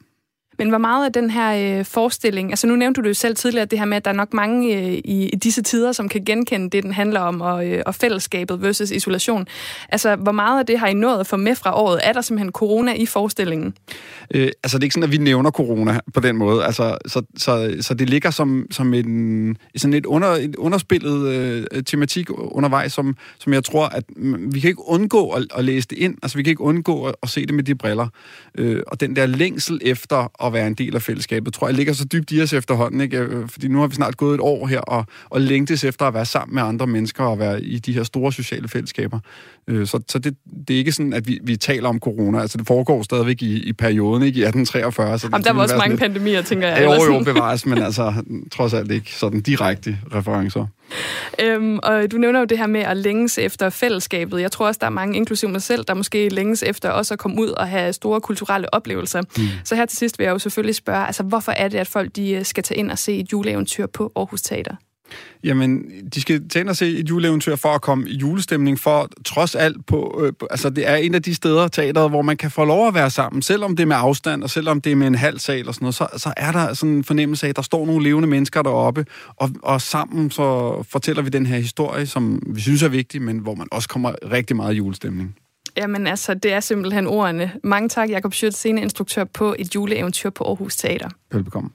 Men 0.63 0.69
hvor 0.69 0.77
meget 0.77 1.05
af 1.05 1.13
den 1.13 1.29
her 1.29 1.79
øh, 1.79 1.85
forestilling, 1.85 2.49
altså 2.49 2.67
nu 2.67 2.75
nævnte 2.75 3.01
du 3.01 3.03
det 3.03 3.09
jo 3.09 3.13
selv 3.13 3.35
tidligere, 3.35 3.65
det 3.65 3.79
her 3.79 3.85
med, 3.85 3.97
at 3.97 4.05
der 4.05 4.11
er 4.11 4.15
nok 4.15 4.33
mange 4.33 4.77
øh, 4.77 4.93
i, 4.93 5.29
i 5.33 5.35
disse 5.35 5.61
tider, 5.61 5.91
som 5.91 6.09
kan 6.09 6.25
genkende 6.25 6.69
det, 6.69 6.83
den 6.83 6.93
handler 6.93 7.19
om, 7.19 7.41
og, 7.41 7.67
øh, 7.67 7.83
og 7.85 7.95
fællesskabet 7.95 8.61
versus 8.61 8.91
isolation. 8.91 9.47
Altså, 9.89 10.15
hvor 10.15 10.31
meget 10.31 10.59
af 10.59 10.65
det 10.65 10.79
har 10.79 10.87
I 10.87 10.93
nået 10.93 11.19
at 11.19 11.27
få 11.27 11.37
med 11.37 11.55
fra 11.55 11.75
året? 11.81 11.99
Er 12.03 12.13
der 12.13 12.21
simpelthen 12.21 12.51
corona 12.51 12.93
i 12.93 13.05
forestillingen? 13.05 13.73
Øh, 14.33 14.51
altså, 14.63 14.77
det 14.77 14.83
er 14.83 14.85
ikke 14.85 14.93
sådan, 14.93 15.03
at 15.03 15.11
vi 15.11 15.17
nævner 15.17 15.51
corona 15.51 15.99
på 16.13 16.19
den 16.19 16.37
måde. 16.37 16.63
Altså, 16.63 16.97
så, 17.07 17.21
så, 17.37 17.75
så 17.81 17.93
det 17.93 18.09
ligger 18.09 18.31
som, 18.31 18.67
som 18.71 18.93
en, 18.93 19.57
sådan 19.77 19.93
et, 19.93 20.05
under, 20.05 20.27
et 20.27 20.55
underspillet 20.55 21.27
øh, 21.27 21.83
tematik 21.83 22.27
undervejs, 22.29 22.93
som, 22.93 23.15
som 23.39 23.53
jeg 23.53 23.63
tror, 23.63 23.85
at 23.85 24.03
vi 24.53 24.59
kan 24.59 24.67
ikke 24.69 24.87
undgå 24.87 25.29
at, 25.29 25.45
at 25.55 25.65
læse 25.65 25.87
det 25.87 25.97
ind. 25.97 26.15
Altså, 26.23 26.37
vi 26.37 26.43
kan 26.43 26.51
ikke 26.51 26.61
undgå 26.61 27.05
at, 27.05 27.15
at 27.23 27.29
se 27.29 27.45
det 27.45 27.53
med 27.53 27.63
de 27.63 27.75
briller. 27.75 28.07
Øh, 28.57 28.81
og 28.87 28.99
den 28.99 29.15
der 29.15 29.25
længsel 29.25 29.79
efter 29.81 30.45
at 30.45 30.52
være 30.53 30.67
en 30.67 30.73
del 30.73 30.95
af 30.95 31.01
fællesskabet, 31.01 31.53
tror 31.53 31.67
jeg 31.67 31.75
ligger 31.75 31.93
så 31.93 32.05
dybt 32.05 32.31
i 32.31 32.41
os 32.41 32.53
efterhånden. 32.53 33.01
Ikke? 33.01 33.17
Øh, 33.17 33.49
fordi 33.49 33.67
nu 33.67 33.79
har 33.79 33.87
vi 33.87 33.95
snart 33.95 34.17
gået 34.17 34.33
et 34.35 34.41
år 34.41 34.67
her 34.67 34.79
og, 34.79 35.05
og 35.29 35.41
længtes 35.41 35.83
efter 35.83 36.05
at 36.05 36.13
være 36.13 36.25
sammen 36.25 36.55
med 36.55 36.63
andre 36.63 36.87
mennesker 36.87 37.23
og 37.23 37.39
være 37.39 37.63
i 37.63 37.79
de 37.79 37.93
her 37.93 38.03
store 38.03 38.33
sociale 38.33 38.67
fællesskaber. 38.67 39.19
Øh, 39.67 39.87
så 39.87 39.99
så 40.09 40.19
det, 40.19 40.35
det 40.67 40.73
er 40.73 40.77
ikke 40.77 40.91
sådan, 40.91 41.13
at 41.13 41.27
vi, 41.27 41.39
vi 41.43 41.55
taler 41.55 41.89
om 41.89 41.99
corona. 41.99 42.41
Altså, 42.41 42.57
det 42.57 42.67
foregår 42.67 43.03
stadigvæk 43.03 43.41
i, 43.41 43.63
i 43.63 43.73
perioden, 43.73 44.23
ikke 44.23 44.39
i 44.39 44.43
1843. 44.43 45.19
Så 45.19 45.29
Jamen, 45.31 45.43
der 45.43 45.53
var 45.53 45.61
også 45.61 45.77
mange 45.77 45.89
lidt... 45.89 45.99
pandemier, 45.99 46.41
tænker 46.41 46.67
jeg. 46.67 46.83
Jo, 46.83 47.13
jo, 47.13 47.23
bevares, 47.23 47.65
men 47.65 47.77
altså, 47.77 48.13
trods 48.51 48.73
alt 48.73 48.91
ikke 48.91 49.15
sådan 49.15 49.41
direkte 49.41 49.97
referencer. 50.15 50.65
Øhm, 51.39 51.79
og 51.83 52.11
du 52.11 52.17
nævner 52.17 52.39
jo 52.39 52.45
det 52.45 52.57
her 52.57 52.67
med 52.67 52.81
at 52.81 52.97
længes 52.97 53.37
efter 53.37 53.69
fællesskabet. 53.69 54.41
Jeg 54.41 54.51
tror 54.51 54.67
også, 54.67 54.77
der 54.81 54.85
er 54.85 54.91
mange, 54.91 55.17
inklusive 55.17 55.51
mig 55.51 55.61
selv, 55.61 55.83
der 55.83 55.93
måske 55.93 56.29
længes 56.29 56.63
efter 56.63 56.89
også 56.89 57.13
at 57.13 57.19
komme 57.19 57.41
ud 57.41 57.47
og 57.47 57.67
have 57.67 57.93
store 57.93 58.21
kulturelle 58.21 58.73
oplevelser. 58.73 59.21
Mm. 59.21 59.43
Så 59.63 59.75
her 59.75 59.85
til 59.85 59.97
sidst 59.97 60.19
vil 60.19 60.25
jeg 60.25 60.31
jo 60.31 60.39
selvfølgelig 60.39 60.75
spørge, 60.75 61.05
altså 61.05 61.23
hvorfor 61.23 61.51
er 61.51 61.67
det, 61.67 61.77
at 61.77 61.87
folk 61.87 62.15
de 62.15 62.31
øh, 62.31 62.45
skal 62.45 62.63
tage 62.63 62.79
ind 62.79 62.91
og 62.91 62.97
se 62.99 63.19
et 63.19 63.31
juleeventyr 63.31 63.87
på 63.87 64.11
Aarhus 64.15 64.41
Teater? 64.41 64.75
Jamen, 65.43 65.83
de 66.13 66.21
skal 66.21 66.41
ind 66.55 66.69
og 66.69 66.75
se 66.75 66.97
et 66.97 67.09
juleeventyr 67.09 67.55
for 67.55 67.69
at 67.69 67.81
komme 67.81 68.09
i 68.09 68.15
julestemning, 68.17 68.79
for 68.79 69.09
trods 69.25 69.55
alt 69.55 69.85
på, 69.85 70.21
øh, 70.23 70.33
altså 70.51 70.69
det 70.69 70.89
er 70.89 70.95
en 70.95 71.15
af 71.15 71.23
de 71.23 71.35
steder, 71.35 71.67
teateret, 71.67 72.09
hvor 72.09 72.21
man 72.21 72.37
kan 72.37 72.51
få 72.51 72.65
lov 72.65 72.87
at 72.87 72.93
være 72.93 73.09
sammen, 73.09 73.41
selvom 73.41 73.75
det 73.75 73.83
er 73.83 73.87
med 73.87 73.95
afstand, 73.99 74.43
og 74.43 74.49
selvom 74.49 74.81
det 74.81 74.91
er 74.91 74.95
med 74.95 75.07
en 75.07 75.15
halv 75.15 75.39
sal 75.39 75.67
og 75.67 75.73
sådan 75.73 75.85
noget, 75.85 75.95
så, 75.95 76.07
så 76.17 76.33
er 76.37 76.51
der 76.51 76.73
sådan 76.73 76.95
en 76.95 77.03
fornemmelse 77.03 77.45
af, 77.45 77.49
at 77.49 77.55
der 77.55 77.61
står 77.61 77.85
nogle 77.85 78.03
levende 78.03 78.27
mennesker 78.27 78.61
deroppe, 78.61 79.05
og, 79.35 79.49
og 79.63 79.81
sammen 79.81 80.31
så 80.31 80.77
fortæller 80.91 81.21
vi 81.21 81.29
den 81.29 81.45
her 81.45 81.57
historie, 81.57 82.05
som 82.05 82.41
vi 82.47 82.61
synes 82.61 82.83
er 82.83 82.89
vigtig, 82.89 83.21
men 83.21 83.37
hvor 83.37 83.55
man 83.55 83.67
også 83.71 83.89
kommer 83.89 84.15
rigtig 84.31 84.55
meget 84.55 84.73
i 84.73 84.77
julestemning. 84.77 85.35
Jamen 85.77 86.07
altså, 86.07 86.33
det 86.33 86.53
er 86.53 86.59
simpelthen 86.59 87.07
ordene. 87.07 87.51
Mange 87.63 87.89
tak, 87.89 88.09
Jakob 88.09 88.33
Schødt, 88.33 88.53
sceneinstruktør 88.53 89.23
på 89.23 89.55
et 89.59 89.75
juleeventyr 89.75 90.29
på 90.29 90.43
Aarhus 90.43 90.75
Teater. 90.75 91.09
Velbekomme. 91.31 91.69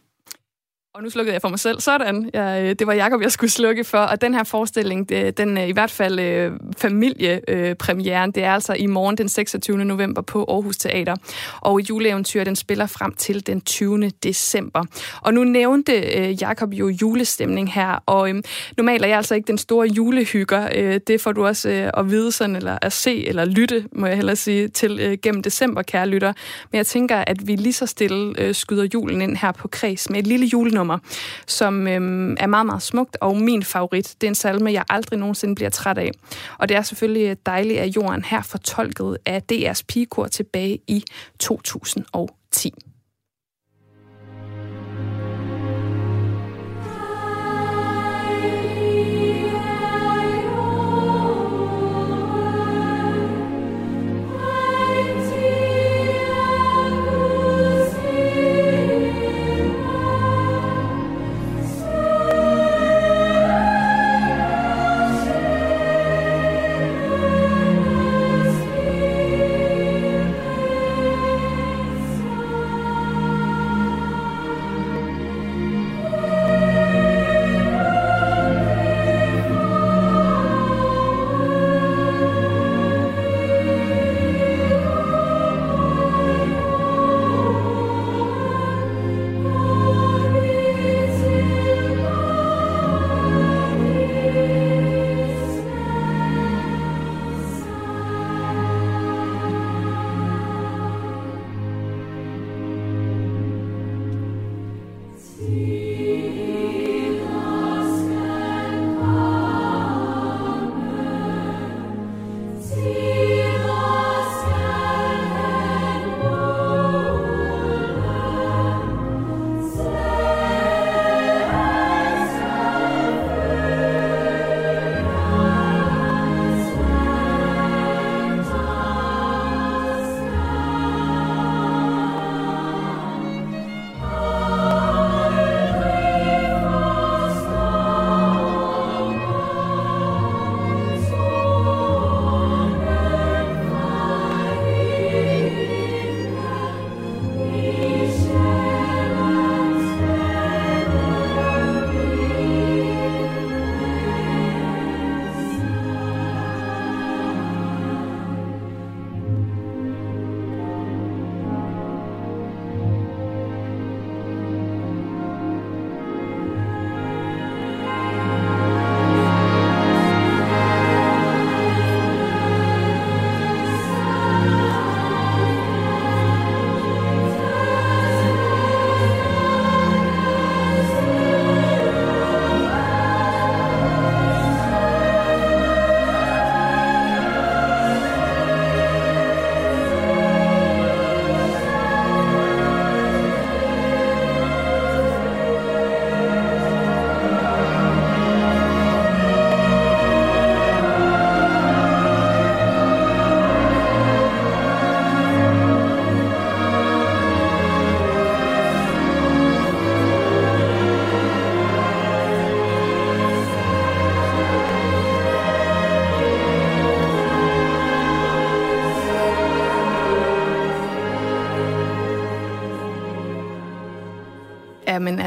Og 0.94 1.03
nu 1.03 1.11
slukkede 1.11 1.35
jeg 1.35 1.42
for 1.42 1.48
mig 1.48 1.59
selv. 1.59 1.81
Sådan. 1.81 2.31
Jeg, 2.35 2.62
øh, 2.62 2.74
det 2.79 2.87
var 2.87 2.92
Jakob 2.92 3.22
jeg 3.22 3.33
skulle 3.33 3.51
slukke 3.51 3.85
for. 3.85 3.98
Og 3.98 4.20
den 4.20 4.35
her 4.35 4.44
forestilling, 4.44 5.09
det, 5.09 5.38
den 5.38 5.59
øh, 5.59 5.68
i 5.68 5.72
hvert 5.72 5.90
fald 5.90 6.20
øh, 6.20 6.53
familiepremieren, 6.79 8.29
øh, 8.31 8.35
det 8.35 8.42
er 8.44 8.53
altså 8.53 8.74
i 8.74 8.87
morgen 8.87 9.18
den 9.18 9.29
26. 9.29 9.85
november 9.85 10.22
på 10.22 10.44
Aarhus 10.48 10.77
Teater. 10.77 11.14
Og 11.61 11.81
juleeventyr, 11.81 12.44
den 12.44 12.57
spiller 12.57 12.87
frem 12.87 13.14
til 13.14 13.46
den 13.46 13.61
20. 13.61 14.11
december. 14.11 14.85
Og 15.22 15.35
nu 15.35 15.44
nævnte 15.44 15.92
øh, 15.92 16.42
Jakob 16.42 16.72
jo 16.72 16.88
julestemning 16.88 17.72
her, 17.72 18.03
og 18.07 18.31
øh, 18.31 18.42
normalt 18.77 19.05
er 19.05 19.09
jeg 19.09 19.16
altså 19.16 19.35
ikke 19.35 19.46
den 19.46 19.59
store 19.59 19.88
julehygger. 19.88 20.68
Øh, 20.74 21.01
det 21.07 21.20
får 21.20 21.33
du 21.33 21.46
også 21.46 21.70
øh, 21.70 21.90
at 21.96 22.11
vide 22.11 22.33
sådan, 22.33 22.57
eller 22.57 22.79
at 22.83 22.92
se, 22.92 23.27
eller 23.27 23.44
lytte, 23.44 23.85
må 23.92 24.07
jeg 24.07 24.16
hellere 24.16 24.37
sige, 24.37 24.68
til 24.68 25.01
øh, 25.01 25.18
gennem 25.22 25.42
december, 25.42 25.83
kære 25.83 26.09
lytter. 26.09 26.33
Men 26.72 26.77
jeg 26.77 26.87
tænker, 26.87 27.24
at 27.27 27.46
vi 27.46 27.57
lige 27.57 27.72
så 27.72 27.87
stille 27.87 28.35
øh, 28.40 28.55
skyder 28.55 28.88
julen 28.94 29.22
ind 29.22 29.37
her 29.37 29.53
på 29.53 29.68
Kreds 29.68 30.11
med 30.11 30.18
et 30.18 30.27
lille 30.27 30.46
jule 30.46 30.78
nummer, 30.79 30.99
som 31.47 31.88
øhm, 31.88 32.37
er 32.41 32.47
meget, 32.47 32.67
meget 32.67 32.83
smukt, 32.83 33.17
og 33.21 33.37
min 33.37 33.62
favorit, 33.62 34.14
det 34.21 34.27
er 34.27 34.31
en 34.31 34.35
salme, 34.35 34.73
jeg 34.73 34.85
aldrig 34.88 35.19
nogensinde 35.19 35.55
bliver 35.55 35.71
træt 35.71 35.99
af. 35.99 36.11
Og 36.59 36.69
det 36.69 36.77
er 36.77 36.83
selvfølgelig 36.83 37.29
øh, 37.31 37.37
dejligt, 37.47 37.81
at 37.81 37.97
jorden 37.97 38.25
her 38.25 38.43
fortolket 38.43 39.19
af 39.27 39.43
DR's 39.53 39.83
pigekor 39.88 40.27
tilbage 40.27 40.79
i 40.88 41.05
2010. 41.38 42.75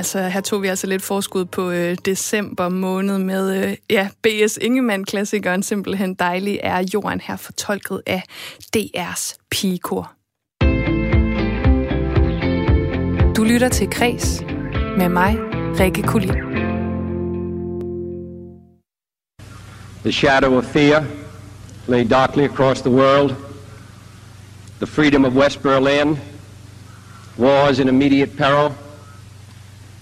altså, 0.01 0.27
her 0.27 0.41
tog 0.41 0.61
vi 0.61 0.67
altså 0.67 0.87
lidt 0.87 1.01
forskud 1.01 1.45
på 1.45 1.71
øh, 1.71 1.97
december 2.05 2.69
måned 2.69 3.17
med 3.17 3.65
øh, 3.65 3.77
ja, 3.89 4.09
B.S. 4.21 4.59
Ingemann-klassikeren 4.61 5.63
Simpelthen 5.63 6.13
Dejlig 6.13 6.59
er 6.63 6.85
jorden 6.93 7.21
her 7.21 7.35
fortolket 7.35 8.01
af 8.05 8.23
DR's 8.77 9.37
pigekor. 9.51 10.11
Du 13.35 13.43
lytter 13.43 13.69
til 13.69 13.89
Kres 13.89 14.41
med 14.97 15.09
mig, 15.09 15.37
Rikke 15.79 16.03
Kulin. 16.03 16.33
The 20.03 20.11
shadow 20.11 20.57
of 20.57 20.63
fear 20.65 21.05
lay 21.87 22.09
darkly 22.09 22.43
across 22.43 22.81
the 22.81 22.91
world. 22.91 23.35
The 24.77 24.87
freedom 24.87 25.25
of 25.25 25.33
West 25.33 25.61
Berlin 25.61 26.17
was 27.37 27.79
in 27.79 27.87
immediate 27.87 28.37
peril. 28.37 28.71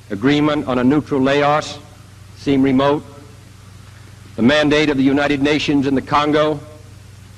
Agreement 0.10 0.68
on 0.68 0.80
a 0.80 0.84
neutral 0.84 1.22
Laos 1.22 1.78
seemed 2.38 2.64
remote. 2.64 3.04
The 4.36 4.42
mandate 4.42 4.90
of 4.90 4.98
the 4.98 5.04
United 5.04 5.42
Nations 5.42 5.86
in 5.86 5.96
the 5.96 6.02
Congo 6.02 6.60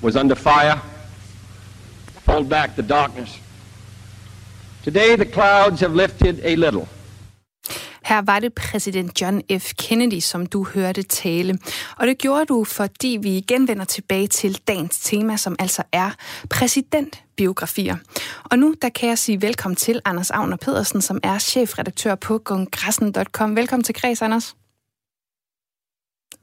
was 0.02 0.16
under 0.16 0.36
fire. 0.36 0.82
Hold 2.28 2.48
back 2.48 2.76
the 2.76 2.84
darkness. 2.84 3.38
Today 4.84 5.16
the 5.16 5.26
clouds 5.26 5.82
have 5.82 5.94
lifted 5.94 6.40
a 6.44 6.56
little. 6.56 6.88
Her 8.12 8.22
var 8.22 8.40
det 8.40 8.54
præsident 8.54 9.22
John 9.22 9.42
F. 9.60 9.74
Kennedy, 9.74 10.20
som 10.20 10.46
du 10.46 10.64
hørte 10.64 11.04
tale. 11.04 11.60
Og 11.98 12.08
det 12.08 12.18
gjorde 12.18 12.46
du, 12.46 12.64
fordi 12.64 13.18
vi 13.22 13.38
igen 13.38 13.68
vender 13.68 13.86
tilbage 13.86 14.28
til 14.28 14.60
dagens 14.68 15.00
tema, 15.00 15.38
som 15.38 15.56
altså 15.60 15.84
er 15.92 16.12
præsidentbiografier. 16.50 17.96
Og 18.44 18.60
nu 18.60 18.76
der 18.82 18.90
kan 18.90 19.10
jeg 19.10 19.18
sige 19.18 19.42
velkommen 19.42 19.76
til 19.76 20.02
Anders 20.06 20.32
Agner 20.32 20.58
Pedersen, 20.58 21.02
som 21.02 21.20
er 21.24 21.40
chefredaktør 21.40 22.16
på 22.16 22.38
kongressen.com. 22.38 23.56
Velkommen 23.56 23.84
til 23.84 23.96
Kreds, 23.96 24.22
Anders 24.22 24.56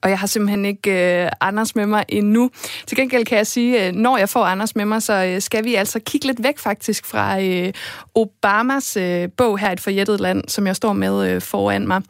og 0.02 0.10
jeg 0.10 0.18
har 0.18 0.26
simpelthen 0.26 0.64
ikke 0.64 1.22
øh, 1.24 1.30
Anders 1.40 1.74
med 1.74 1.86
mig 1.86 2.04
endnu. 2.08 2.50
Til 2.86 2.96
gengæld 2.96 3.24
kan 3.24 3.38
jeg 3.38 3.46
sige, 3.46 3.86
øh, 3.86 3.92
når 3.92 4.16
jeg 4.16 4.28
får 4.28 4.44
Anders 4.44 4.76
med 4.76 4.84
mig, 4.84 5.02
så 5.02 5.24
øh, 5.24 5.42
skal 5.42 5.64
vi 5.64 5.74
altså 5.74 6.00
kigge 6.00 6.26
lidt 6.26 6.42
væk 6.42 6.58
faktisk 6.58 7.06
fra 7.06 7.42
øh, 7.42 7.72
Obamas 8.14 8.96
øh, 8.96 9.28
bog 9.36 9.58
her, 9.58 9.72
Et 9.72 9.80
forjættet 9.80 10.20
land, 10.20 10.44
som 10.48 10.66
jeg 10.66 10.76
står 10.76 10.92
med 10.92 11.30
øh, 11.30 11.40
foran 11.42 11.86
mig. 11.86 12.02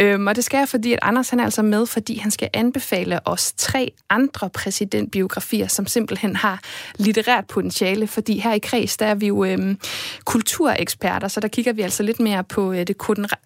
Øhm, 0.00 0.26
og 0.26 0.36
det 0.36 0.44
skal 0.44 0.58
jeg, 0.58 0.68
fordi 0.68 0.92
at 0.92 0.98
Anders 1.02 1.30
han 1.30 1.40
er 1.40 1.44
altså 1.44 1.62
med, 1.62 1.86
fordi 1.86 2.18
han 2.18 2.30
skal 2.30 2.48
anbefale 2.52 3.26
os 3.28 3.52
tre 3.52 3.92
andre 4.10 4.50
præsidentbiografier, 4.50 5.66
som 5.66 5.86
simpelthen 5.86 6.36
har 6.36 6.60
litterært 6.98 7.46
potentiale, 7.46 8.06
fordi 8.06 8.38
her 8.38 8.52
i 8.52 8.58
Kreds, 8.58 8.96
der 8.96 9.06
er 9.06 9.14
vi 9.14 9.26
jo 9.26 9.44
øh, 9.44 9.76
kultureksperter, 10.24 11.28
så 11.28 11.40
der 11.40 11.48
kigger 11.48 11.72
vi 11.72 11.82
altså 11.82 12.02
lidt 12.02 12.20
mere 12.20 12.44
på 12.44 12.72
øh, 12.72 12.86
det 12.86 12.98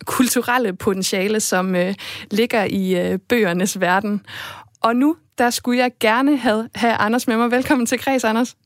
kulturelle 0.05 0.73
potentiale, 0.73 1.40
som 1.40 1.75
øh, 1.75 1.94
ligger 2.31 2.64
i 2.64 2.94
øh, 2.94 3.18
bøgernes 3.74 3.80
verden. 3.80 4.26
Og 4.82 4.96
nu, 4.96 5.16
der 5.38 5.50
skulle 5.50 5.78
jeg 5.78 5.90
gerne 6.00 6.37
have, 6.37 6.68
have 6.74 6.94
Anders 6.94 7.26
med 7.26 7.37
mig. 7.37 7.50
Velkommen 7.50 7.87
til 7.87 7.98
Kreds, 7.98 8.24
Anders. 8.24 8.56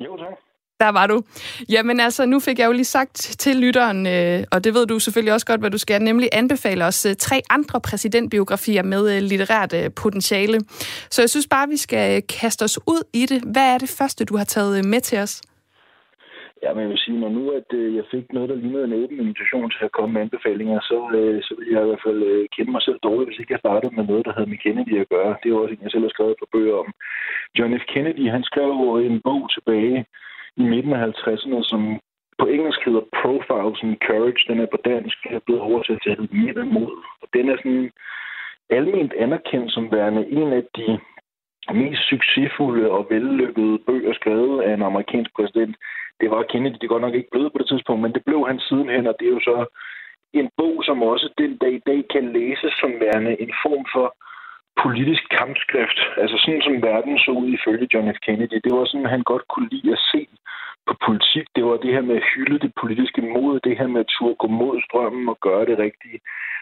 Jo, 0.00 0.16
tak. 0.16 0.38
Der 0.80 0.88
var 0.88 1.06
du. 1.06 1.22
Jamen 1.68 2.00
altså, 2.00 2.26
nu 2.26 2.40
fik 2.40 2.58
jeg 2.58 2.66
jo 2.66 2.72
lige 2.72 2.84
sagt 2.84 3.14
til 3.38 3.56
lytteren, 3.56 4.06
øh, 4.06 4.44
og 4.50 4.64
det 4.64 4.74
ved 4.74 4.86
du 4.86 4.98
selvfølgelig 4.98 5.32
også 5.32 5.46
godt, 5.46 5.60
hvad 5.60 5.70
du 5.70 5.78
skal, 5.78 6.02
nemlig 6.02 6.28
anbefale 6.32 6.84
os 6.84 7.06
øh, 7.06 7.16
tre 7.16 7.42
andre 7.50 7.80
præsidentbiografier 7.80 8.82
med 8.82 9.16
øh, 9.16 9.22
litterært 9.22 9.72
øh, 9.72 9.90
potentiale. 9.96 10.60
Så 11.10 11.22
jeg 11.22 11.30
synes 11.30 11.46
bare, 11.46 11.68
vi 11.68 11.76
skal 11.76 12.16
øh, 12.16 12.22
kaste 12.28 12.62
os 12.62 12.78
ud 12.86 13.02
i 13.12 13.26
det. 13.26 13.42
Hvad 13.42 13.74
er 13.74 13.78
det 13.78 13.88
første, 13.88 14.24
du 14.24 14.36
har 14.36 14.44
taget 14.44 14.78
øh, 14.78 14.84
med 14.84 15.00
til 15.00 15.18
os? 15.18 15.40
Ja, 16.62 16.68
men 16.72 16.82
jeg 16.82 16.90
vil 16.90 17.04
sige, 17.04 17.20
når 17.20 17.28
nu 17.28 17.50
at 17.50 17.68
øh, 17.80 17.96
jeg 17.96 18.04
fik 18.10 18.32
noget, 18.32 18.48
der 18.48 18.54
lignede 18.54 18.84
en 18.84 18.98
åben 19.04 19.20
invitation 19.20 19.70
til 19.70 19.84
at 19.84 19.92
komme 19.92 20.12
med 20.12 20.20
anbefalinger, 20.22 20.80
så, 20.80 20.98
øh, 21.18 21.42
så 21.42 21.54
ville 21.58 21.72
jeg 21.74 21.82
i 21.82 21.88
hvert 21.88 22.04
fald 22.06 22.22
øh, 22.22 22.48
kende 22.56 22.70
mig 22.72 22.82
selv 22.82 22.98
dårligt, 23.02 23.28
hvis 23.28 23.40
ikke 23.40 23.52
jeg 23.52 23.64
startede 23.64 23.96
med 23.96 24.04
noget, 24.04 24.26
der 24.26 24.32
havde 24.36 24.50
med 24.50 24.62
Kennedy 24.64 24.94
at 25.00 25.08
gøre. 25.14 25.36
Det 25.42 25.48
er 25.48 25.54
også 25.54 25.74
en, 25.74 25.82
jeg 25.82 25.90
selv 25.90 26.06
har 26.06 26.14
skrevet 26.14 26.40
på 26.40 26.46
bøger 26.52 26.76
om. 26.82 26.88
John 27.58 27.78
F. 27.80 27.84
Kennedy, 27.92 28.24
han 28.36 28.44
skrev 28.50 28.70
en 29.08 29.20
bog 29.20 29.42
tilbage 29.54 30.06
i 30.56 30.62
midten 30.72 30.92
af 30.92 31.00
50'erne, 31.06 31.62
som 31.70 32.00
på 32.38 32.46
engelsk 32.46 32.80
hedder 32.86 33.04
Profiles 33.20 33.82
in 33.82 33.96
Courage. 34.06 34.42
Den 34.50 34.58
er 34.60 34.68
på 34.74 34.78
dansk 34.84 35.18
er 35.30 35.40
blevet 35.46 35.62
oversat 35.62 35.98
til 36.02 36.28
Mænd 36.32 36.70
mod. 36.76 36.92
Og 37.22 37.28
den 37.34 37.48
er 37.48 37.56
sådan 37.56 37.90
almindeligt 38.70 39.14
anerkendt 39.24 39.72
som 39.72 39.92
værende 39.92 40.24
en 40.30 40.52
af 40.52 40.64
de 40.76 40.88
mest 41.80 42.02
succesfulde 42.12 42.90
og 42.90 43.06
vellykkede 43.10 43.78
bøger 43.86 44.14
skrevet 44.14 44.62
af 44.62 44.74
en 44.74 44.82
amerikansk 44.82 45.30
præsident. 45.36 45.76
Det 46.20 46.30
var 46.30 46.42
Kennedy, 46.42 46.76
det 46.80 46.88
godt 46.88 47.02
nok 47.02 47.14
ikke 47.14 47.32
blevet 47.32 47.52
på 47.52 47.58
det 47.58 47.68
tidspunkt, 47.68 48.02
men 48.02 48.12
det 48.12 48.22
blev 48.24 48.40
han 48.46 48.58
sidenhen, 48.60 49.06
og 49.06 49.14
det 49.18 49.26
er 49.26 49.34
jo 49.38 49.40
så 49.40 49.56
en 50.32 50.48
bog, 50.56 50.84
som 50.84 51.02
også 51.02 51.28
den 51.38 51.56
dag 51.56 51.72
i 51.72 51.82
dag 51.86 52.00
kan 52.14 52.32
læses 52.32 52.72
som 52.80 52.92
værende 53.00 53.32
en 53.44 53.52
form 53.64 53.84
for 53.94 54.06
politisk 54.82 55.22
kampskrift. 55.38 55.98
Altså 56.22 56.36
sådan 56.38 56.62
som 56.62 56.82
verden 56.82 57.18
så 57.18 57.30
ud 57.30 57.48
ifølge 57.58 57.90
John 57.94 58.14
F. 58.14 58.18
Kennedy. 58.26 58.56
Det 58.64 58.72
var 58.76 58.84
sådan, 58.84 59.14
han 59.16 59.22
godt 59.22 59.44
kunne 59.48 59.68
lide 59.72 59.92
at 59.92 60.04
se 60.12 60.22
på 60.86 60.94
politik. 61.06 61.46
Det 61.56 61.64
var 61.64 61.76
det 61.76 61.92
her 61.96 62.04
med 62.08 62.16
at 62.16 62.28
hylde 62.34 62.58
det 62.64 62.72
politiske 62.80 63.22
mod, 63.22 63.60
det 63.60 63.78
her 63.78 63.86
med 63.86 64.00
at 64.00 64.12
turde 64.14 64.40
gå 64.42 64.46
mod 64.46 64.82
strømmen 64.86 65.28
og 65.28 65.38
gøre 65.40 65.64
det 65.66 65.78
rigtige. 65.78 66.18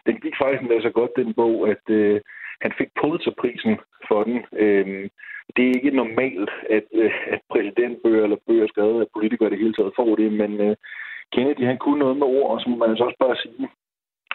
Den 0.06 0.16
gik 0.22 0.34
faktisk 0.42 0.62
med 0.62 0.82
så 0.82 0.90
godt, 0.90 1.16
den 1.16 1.34
bog, 1.34 1.68
at 1.72 1.84
øh, 1.90 2.20
han 2.64 2.72
fik 2.78 2.90
Pulitzerprisen 3.00 3.74
for 4.08 4.20
den. 4.24 4.38
Øh, 4.62 5.08
det 5.56 5.64
er 5.64 5.74
ikke 5.74 5.90
normalt, 6.02 6.50
at, 6.70 6.86
øh, 6.92 7.12
at 7.34 7.40
præsidentbøger 7.50 8.24
eller 8.24 8.44
bøger 8.46 8.66
skrevet 8.68 9.00
af 9.00 9.06
politikere 9.16 9.50
det 9.50 9.58
hele 9.58 9.74
taget 9.74 9.96
får 9.96 10.16
det, 10.16 10.32
men 10.32 10.60
øh, 10.60 10.76
Kennedy 11.32 11.64
han 11.70 11.78
kunne 11.78 11.98
noget 11.98 12.16
med 12.16 12.26
ord, 12.26 12.50
og 12.50 12.60
så 12.60 12.68
må 12.68 12.76
man 12.76 12.90
altså 12.90 13.04
også 13.04 13.20
bare 13.20 13.36
sige, 13.36 13.68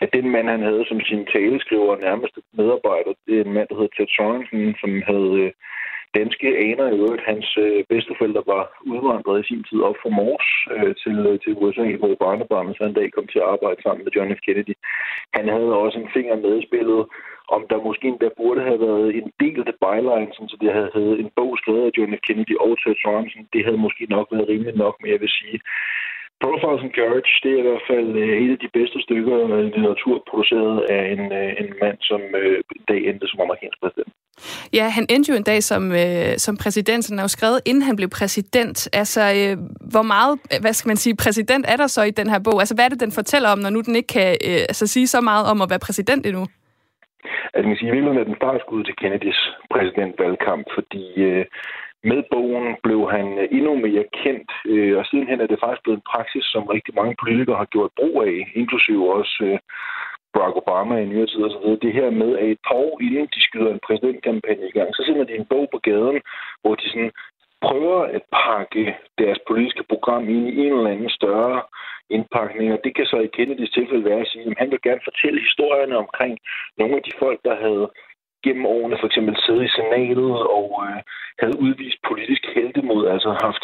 at 0.02 0.10
den 0.14 0.30
mand, 0.30 0.48
han 0.50 0.64
havde 0.70 0.86
som 0.88 1.02
sin 1.02 1.26
taleskriver 1.34 1.98
nærmeste 1.98 2.42
medarbejder, 2.54 3.14
det 3.26 3.38
er 3.38 3.44
en 3.44 3.54
mand, 3.54 3.68
der 3.70 3.76
hedder 3.76 3.96
Ted 3.98 4.08
Sorensen, 4.16 4.76
som 4.82 4.92
havde 5.12 5.34
øh, 5.44 5.52
danske 6.20 6.48
aner 6.68 6.88
i 6.90 6.98
øvrigt. 7.04 7.30
Hans 7.32 7.48
øh, 7.66 7.84
bedsteforældre 7.90 8.44
var 8.54 8.64
udvandret 8.92 9.38
i 9.42 9.48
sin 9.48 9.64
tid 9.70 9.80
op 9.90 9.98
fra 10.02 10.10
Mors 10.18 10.50
øh, 10.76 10.96
til, 11.04 11.18
øh, 11.30 11.40
til 11.44 11.52
USA, 11.62 11.86
hvor 12.00 12.16
barnebarnet 12.26 12.78
så 12.78 12.84
en 12.84 12.98
dag 13.00 13.08
kom 13.12 13.28
til 13.28 13.40
at 13.40 13.50
arbejde 13.54 13.82
sammen 13.82 14.04
med 14.04 14.12
John 14.16 14.36
F. 14.38 14.40
Kennedy. 14.46 14.76
Han 15.38 15.46
havde 15.54 15.82
også 15.84 15.98
en 16.00 16.14
finger 16.16 16.36
med 16.36 16.54
i 16.60 16.66
spillet, 16.68 17.02
om 17.56 17.62
der 17.72 17.86
måske 17.88 18.06
endda 18.08 18.30
burde 18.40 18.62
have 18.70 18.80
været 18.88 19.08
en 19.20 19.28
del 19.44 19.60
af 19.72 19.76
byline, 19.84 20.32
så 20.52 20.56
det 20.62 20.70
havde 20.78 20.92
heddet 20.96 21.20
en 21.20 21.30
bog 21.38 21.52
skrevet 21.62 21.86
af 21.88 21.94
John 21.98 22.16
F. 22.20 22.22
Kennedy 22.28 22.56
og 22.66 22.72
Ted 22.82 22.96
Sorensen. 23.02 23.44
Det 23.54 23.62
havde 23.66 23.84
måske 23.86 24.04
nok 24.16 24.28
været 24.34 24.50
rimeligt 24.52 24.78
nok, 24.84 24.96
men 25.02 25.12
jeg 25.14 25.20
vil 25.24 25.32
sige, 25.40 25.58
Profiles 26.44 26.84
in 26.86 26.96
Courage, 26.98 27.34
det 27.44 27.52
er 27.54 27.62
i 27.64 27.68
hvert 27.68 27.86
fald 27.92 28.10
øh, 28.24 28.34
et 28.44 28.52
af 28.56 28.60
de 28.66 28.70
bedste 28.78 28.98
stykker 29.06 29.38
øh, 29.54 29.64
litteratur 29.76 30.16
produceret 30.32 30.76
af 30.96 31.04
en, 31.14 31.24
øh, 31.42 31.50
en 31.62 31.70
mand, 31.82 31.98
som 32.10 32.22
øh, 32.42 32.60
i 32.80 32.84
dag 32.92 33.02
endte 33.10 33.28
som 33.28 33.40
amerikansk 33.46 33.78
præsident. 33.84 34.12
Ja, 34.74 34.86
han 34.98 35.06
endte 35.10 35.32
jo 35.32 35.36
en 35.38 35.44
dag 35.52 35.64
som, 35.64 35.92
øh, 35.92 36.38
som 36.46 36.58
præsident, 36.64 37.10
han 37.10 37.20
er 37.20 37.24
jo 37.24 37.28
skrevet, 37.38 37.60
inden 37.66 37.84
han 37.84 37.96
blev 37.96 38.10
præsident. 38.10 38.78
Altså, 38.94 39.22
øh, 39.40 39.58
hvor 39.94 40.06
meget, 40.14 40.34
hvad 40.62 40.74
skal 40.74 40.90
man 40.90 40.98
sige, 40.98 41.16
præsident 41.16 41.66
er 41.68 41.78
der 41.78 41.88
så 41.88 42.02
i 42.04 42.12
den 42.12 42.30
her 42.30 42.40
bog? 42.40 42.60
Altså, 42.60 42.76
hvad 42.76 42.86
er 42.86 42.90
det, 42.90 43.00
den 43.00 43.12
fortæller 43.12 43.50
om, 43.50 43.60
når 43.60 43.70
nu 43.70 43.82
den 43.82 43.96
ikke 43.96 44.08
kan 44.08 44.30
øh, 44.48 44.62
altså, 44.72 44.88
sige 44.88 45.08
så 45.08 45.22
meget 45.22 45.46
om 45.52 45.62
at 45.62 45.70
være 45.70 45.86
præsident 45.88 46.26
endnu? 46.26 46.46
Altså, 47.54 47.66
man 47.68 47.72
kan 47.74 47.82
sige, 47.82 47.90
i 47.90 47.96
virkeligheden 47.96 48.24
er 48.24 48.32
den 48.32 48.42
startskud 48.42 48.84
til 48.84 48.96
Kennedys 48.96 49.42
præsidentvalgkamp, 49.74 50.66
fordi 50.76 51.06
øh, 51.30 51.46
med 52.04 52.24
bogen 52.32 52.68
blev 52.86 53.00
han 53.16 53.28
øh, 53.42 53.48
endnu 53.58 53.74
mere 53.76 54.06
kendt, 54.24 54.50
øh, 54.66 54.98
og 55.00 55.06
sidenhen 55.06 55.42
er 55.42 55.48
det 55.48 55.60
faktisk 55.60 55.84
blevet 55.84 56.00
en 56.00 56.10
praksis, 56.14 56.46
som 56.54 56.64
rigtig 56.76 56.94
mange 57.00 57.16
politikere 57.22 57.62
har 57.64 57.70
gjort 57.76 57.92
brug 58.00 58.16
af, 58.24 58.36
inklusive 58.62 59.14
også 59.20 59.36
øh, 59.50 59.60
Barack 60.34 60.56
Obama 60.62 60.96
i 61.00 61.06
nyere 61.06 61.28
tid 61.28 61.42
og 61.48 61.52
så 61.52 61.60
videre. 61.64 61.84
Det 61.86 61.94
her 62.00 62.10
med, 62.22 62.38
at 62.38 62.48
et 62.50 62.62
par 62.68 62.76
år 62.88 62.96
inden 63.02 63.28
de 63.36 63.42
skyder 63.48 63.72
en 63.72 63.86
præsidentkampagne 63.88 64.68
i 64.68 64.76
gang, 64.78 64.90
så 64.96 65.02
sender 65.06 65.24
de 65.24 65.36
en 65.36 65.50
bog 65.54 65.66
på 65.72 65.80
gaden, 65.90 66.20
hvor 66.62 66.76
de 66.76 66.90
sådan 66.90 67.12
prøver 67.66 68.00
at 68.18 68.24
pakke 68.42 68.84
deres 69.22 69.40
politiske 69.48 69.84
program 69.92 70.24
ind 70.30 70.46
i 70.48 70.60
en 70.66 70.74
eller 70.78 70.92
anden 70.96 71.10
større 71.10 71.62
indpakning. 72.10 72.74
Og 72.74 72.80
det 72.84 72.96
kan 72.96 73.06
så 73.06 73.18
i 73.18 73.34
Kennedys 73.36 73.72
tilfælde 73.72 74.06
være 74.06 74.22
at 74.22 74.28
sige, 74.28 74.46
at 74.46 74.58
han 74.58 74.72
vil 74.72 74.82
gerne 74.82 75.02
fortælle 75.04 75.40
historierne 75.42 75.98
omkring 75.98 76.38
nogle 76.78 76.96
af 76.96 77.04
de 77.04 77.12
folk, 77.20 77.40
der 77.46 77.56
havde 77.56 77.86
gennem 78.44 78.66
årene 78.66 78.98
for 79.00 79.08
eksempel 79.08 79.36
siddet 79.46 79.64
i 79.66 79.76
senatet 79.78 80.34
og 80.58 80.68
øh, 80.88 81.00
havde 81.42 81.60
udvist 81.66 82.00
politisk 82.10 82.44
heldemod, 82.56 83.08
altså 83.08 83.30
haft 83.46 83.64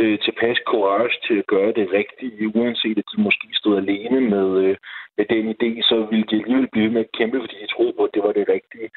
øh, 0.00 0.18
tilpas 0.18 0.58
courage 0.70 1.16
til 1.26 1.36
at 1.38 1.46
gøre 1.46 1.72
det 1.78 1.86
rigtige, 1.98 2.56
uanset 2.58 2.98
at 2.98 3.10
de 3.12 3.22
måske 3.22 3.48
stod 3.60 3.76
alene 3.76 4.20
med, 4.20 4.48
øh, 4.64 4.76
med 5.16 5.26
den 5.34 5.44
idé, 5.54 5.70
så 5.88 5.96
ville 6.10 6.26
de 6.30 6.40
alligevel 6.40 6.68
blive 6.72 6.90
med 6.90 7.04
at 7.06 7.12
kæmpe, 7.18 7.40
fordi 7.40 7.56
de 7.62 7.72
troede 7.74 7.92
på, 7.96 8.04
at 8.04 8.14
det 8.14 8.22
var 8.22 8.32
det 8.32 8.48
rigtige. 8.48 8.88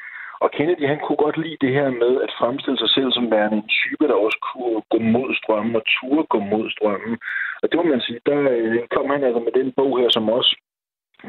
Og 0.44 0.50
Kennedy, 0.56 0.84
han 0.92 1.00
kunne 1.00 1.22
godt 1.24 1.38
lide 1.44 1.62
det 1.64 1.72
her 1.78 1.88
med 2.02 2.12
at 2.24 2.34
fremstille 2.38 2.78
sig 2.78 2.90
selv 2.96 3.12
som 3.12 3.30
værende 3.30 3.56
en 3.56 3.68
type, 3.68 4.04
der 4.08 4.24
også 4.26 4.38
kunne 4.50 4.82
gå 4.92 4.98
mod 4.98 5.34
strømmen 5.40 5.76
og 5.76 5.84
ture 5.94 6.24
gå 6.34 6.38
mod 6.38 6.70
strømmen. 6.70 7.18
Og 7.62 7.66
det 7.68 7.76
må 7.76 7.82
man 7.82 8.00
sige, 8.00 8.20
der 8.26 8.40
øh, 8.56 8.78
kom 8.94 9.10
han 9.10 9.24
altså 9.24 9.40
med 9.46 9.52
den 9.60 9.72
bog 9.78 9.98
her, 9.98 10.08
som 10.10 10.28
også 10.38 10.52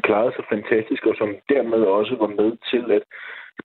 klarede 0.06 0.32
sig 0.36 0.44
fantastisk, 0.54 1.06
og 1.06 1.14
som 1.18 1.30
dermed 1.48 1.82
også 1.98 2.14
var 2.22 2.30
med 2.40 2.50
til 2.70 2.84
at 2.96 3.02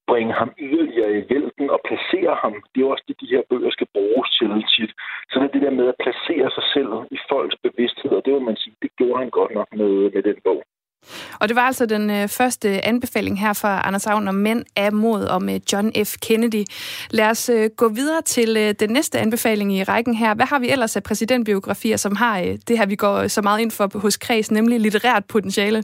bringe 0.07 0.33
ham 0.33 0.51
yderligere 0.59 1.11
i 1.19 1.25
vælten 1.33 1.69
og 1.69 1.79
placere 1.87 2.35
ham. 2.43 2.53
Det 2.71 2.79
er 2.81 2.91
også 2.93 3.05
det, 3.07 3.21
de 3.21 3.31
her 3.33 3.41
bøger 3.49 3.71
skal 3.71 3.87
bruges 3.93 4.29
til 4.37 4.49
tit. 4.73 4.91
Så 5.29 5.35
det 5.39 5.45
er 5.47 5.53
det 5.55 5.61
der 5.61 5.79
med 5.79 5.87
at 5.87 6.01
placere 6.03 6.49
sig 6.57 6.65
selv 6.73 6.91
i 7.15 7.17
folks 7.29 7.55
bevidsthed, 7.65 8.11
og 8.11 8.25
det 8.25 8.33
vil 8.33 8.49
man 8.49 8.57
sige, 8.61 8.75
det 8.81 8.91
gjorde 8.97 9.19
han 9.21 9.29
godt 9.29 9.53
nok 9.53 9.69
med, 9.79 9.93
med 10.15 10.23
den 10.29 10.37
bog. 10.43 10.63
Og 11.41 11.47
det 11.47 11.56
var 11.56 11.62
altså 11.62 11.86
den 11.86 12.10
øh, 12.10 12.28
første 12.28 12.70
anbefaling 12.86 13.39
her 13.39 13.54
fra 13.62 13.88
Anders 13.88 14.08
Agner, 14.08 14.32
Mænd 14.32 14.64
af 14.76 14.91
mod 14.91 15.24
om 15.38 15.49
øh, 15.49 15.60
John 15.74 15.88
F. 16.06 16.12
Kennedy. 16.26 16.64
Lad 17.12 17.30
os 17.30 17.49
øh, 17.49 17.70
gå 17.78 17.88
videre 17.89 18.22
til 18.22 18.49
øh, 18.58 18.74
den 18.80 18.89
næste 18.89 19.20
anbefaling 19.20 19.74
i 19.74 19.84
rækken 19.84 20.14
her. 20.16 20.36
Hvad 20.36 20.45
har 20.45 20.60
vi 20.60 20.70
ellers 20.70 20.95
af 20.95 21.04
præsidentbiografier, 21.04 21.97
som 21.97 22.16
har 22.16 22.39
øh, 22.39 22.54
det 22.68 22.78
her, 22.80 22.86
vi 22.86 22.95
går 22.95 23.16
øh, 23.24 23.30
så 23.30 23.41
meget 23.41 23.60
ind 23.62 23.72
for 23.72 23.99
hos 23.99 24.18
Kreds, 24.18 24.51
nemlig 24.51 24.80
litterært 24.80 25.26
potentiale? 25.34 25.84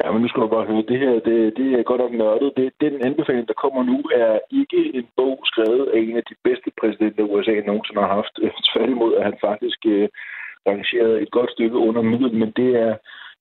Ja, 0.00 0.06
men 0.12 0.22
nu 0.22 0.28
skal 0.28 0.42
du 0.42 0.48
bare 0.56 0.70
høre, 0.70 0.90
det 0.90 0.98
her, 1.04 1.12
det, 1.28 1.36
det 1.58 1.68
er 1.72 1.82
godt 1.90 2.00
nok 2.04 2.12
nørdet. 2.12 2.52
Det, 2.56 2.66
den 2.80 2.94
anbefaling, 3.08 3.48
der 3.48 3.62
kommer 3.62 3.82
nu, 3.82 3.98
er 4.24 4.38
ikke 4.60 4.80
en 4.98 5.06
bog 5.16 5.36
skrevet 5.50 5.86
af 5.94 5.98
en 5.98 6.16
af 6.16 6.24
de 6.30 6.34
bedste 6.44 6.70
præsidenter, 6.80 7.30
USA 7.32 7.54
nogensinde 7.66 8.00
har 8.00 8.14
haft. 8.18 8.34
Tværtimod 8.70 9.12
er 9.18 9.24
han 9.28 9.36
faktisk 9.48 9.80
øh, 9.94 10.08
rangeret 10.70 11.22
et 11.22 11.30
godt 11.30 11.50
stykke 11.50 11.78
under 11.88 12.02
middel, 12.02 12.32
men 12.40 12.50
det 12.60 12.70
er 12.86 12.92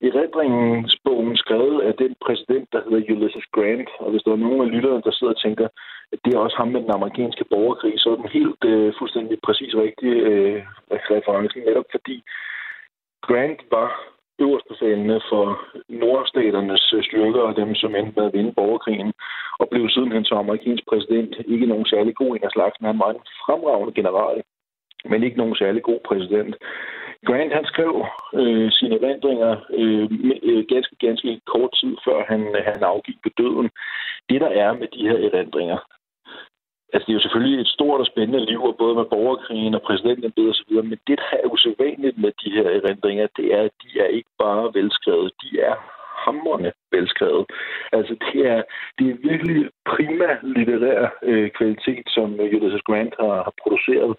erindringsbogen 0.08 1.38
skrevet 1.38 1.82
af 1.82 1.94
den 1.94 2.16
præsident, 2.26 2.68
der 2.74 2.82
hedder 2.84 3.14
Ulysses 3.14 3.48
Grant. 3.56 3.90
Og 4.00 4.12
hvis 4.12 4.24
der 4.24 4.32
er 4.32 4.46
nogen 4.46 4.62
af 4.62 4.72
lytterne, 4.76 5.02
der 5.02 5.12
sidder 5.12 5.34
og 5.34 5.42
tænker, 5.42 5.68
at 6.14 6.20
det 6.26 6.34
er 6.34 6.40
også 6.40 6.58
ham 6.58 6.68
med 6.68 6.82
den 6.82 6.92
amerikanske 6.92 7.46
borgerkrig, 7.54 7.94
så 7.98 8.10
er 8.12 8.16
den 8.16 8.30
helt 8.40 8.64
øh, 8.66 8.94
fuldstændig 9.00 9.38
præcis 9.44 9.74
rigtig 9.76 10.14
øh, 10.30 10.64
referencen, 10.92 11.62
netop 11.68 11.86
fordi 11.92 12.24
Grant 13.22 13.62
var 13.72 13.90
øverstbefalende 14.40 15.22
for 15.30 15.46
nordstaternes 15.90 16.94
øh, 16.96 17.04
styrker 17.04 17.42
og 17.42 17.56
dem, 17.56 17.76
som 17.76 17.96
endte 17.96 18.14
med 18.18 18.26
at 18.28 18.34
vinde 18.34 18.54
borgerkrigen, 18.60 19.14
og 19.60 19.70
blev 19.72 19.90
sidenhen 19.90 20.26
som 20.26 20.38
amerikansk 20.38 20.84
præsident 20.90 21.36
ikke 21.48 21.66
nogen 21.66 21.86
særlig 21.86 22.16
god 22.16 22.32
en 22.36 22.44
af 22.44 22.52
slagsen. 22.52 22.86
Han 22.86 23.00
var 23.00 23.10
en 23.12 23.24
fremragende 23.46 23.94
general, 23.94 24.42
men 25.10 25.24
ikke 25.24 25.38
nogen 25.38 25.56
særlig 25.56 25.84
god 25.84 26.00
præsident. 26.10 26.56
Grant 27.26 27.54
han 27.54 27.66
skrev 27.66 28.06
øh, 28.34 28.72
sine 28.72 28.96
erindringer 28.96 29.54
øh, 29.80 30.10
øh, 30.44 30.66
ganske, 30.74 30.96
ganske 31.00 31.42
kort 31.46 31.72
tid 31.80 31.94
før 32.06 32.24
han, 32.32 32.42
øh, 32.58 32.64
han 32.66 32.84
afgik 32.84 33.18
på 33.24 33.30
døden. 33.38 33.70
Det, 34.30 34.42
der 34.42 34.52
er 34.64 34.74
med 34.74 34.88
de 34.88 35.08
her 35.10 35.18
erindringer, 35.28 35.78
Altså, 36.94 37.06
det 37.06 37.12
er 37.14 37.20
jo 37.20 37.26
selvfølgelig 37.26 37.62
et 37.62 37.68
stort 37.68 38.00
og 38.00 38.06
spændende 38.06 38.46
liv, 38.46 38.76
både 38.78 38.96
med 38.96 39.06
borgerkrigen 39.06 39.76
og 39.76 39.82
præsidentembedet 39.82 40.50
osv., 40.50 40.74
men 40.74 41.00
det, 41.08 41.18
der 41.20 41.38
er 41.44 41.52
usædvanligt 41.54 42.18
med 42.18 42.32
de 42.44 42.52
her 42.52 42.68
erindringer, 42.70 43.28
det 43.38 43.54
er, 43.54 43.62
at 43.62 43.76
de 43.84 44.00
er 44.00 44.10
ikke 44.18 44.30
bare 44.40 44.72
velskrevet, 44.74 45.32
de 45.42 45.60
er 45.60 45.76
hamrende 46.26 46.72
velskrevet. 46.92 47.46
Altså, 47.92 48.14
det 48.26 48.40
er, 48.54 48.62
det 48.98 49.06
er 49.10 49.22
virkelig 49.30 49.70
prima 49.86 50.30
litterær 50.44 51.10
øh, 51.24 51.50
kvalitet, 51.50 52.06
som 52.08 52.40
øh, 52.40 52.56
Ulysses 52.56 52.88
Grant 52.88 53.14
har, 53.20 53.36
har 53.48 53.54
produceret. 53.62 54.16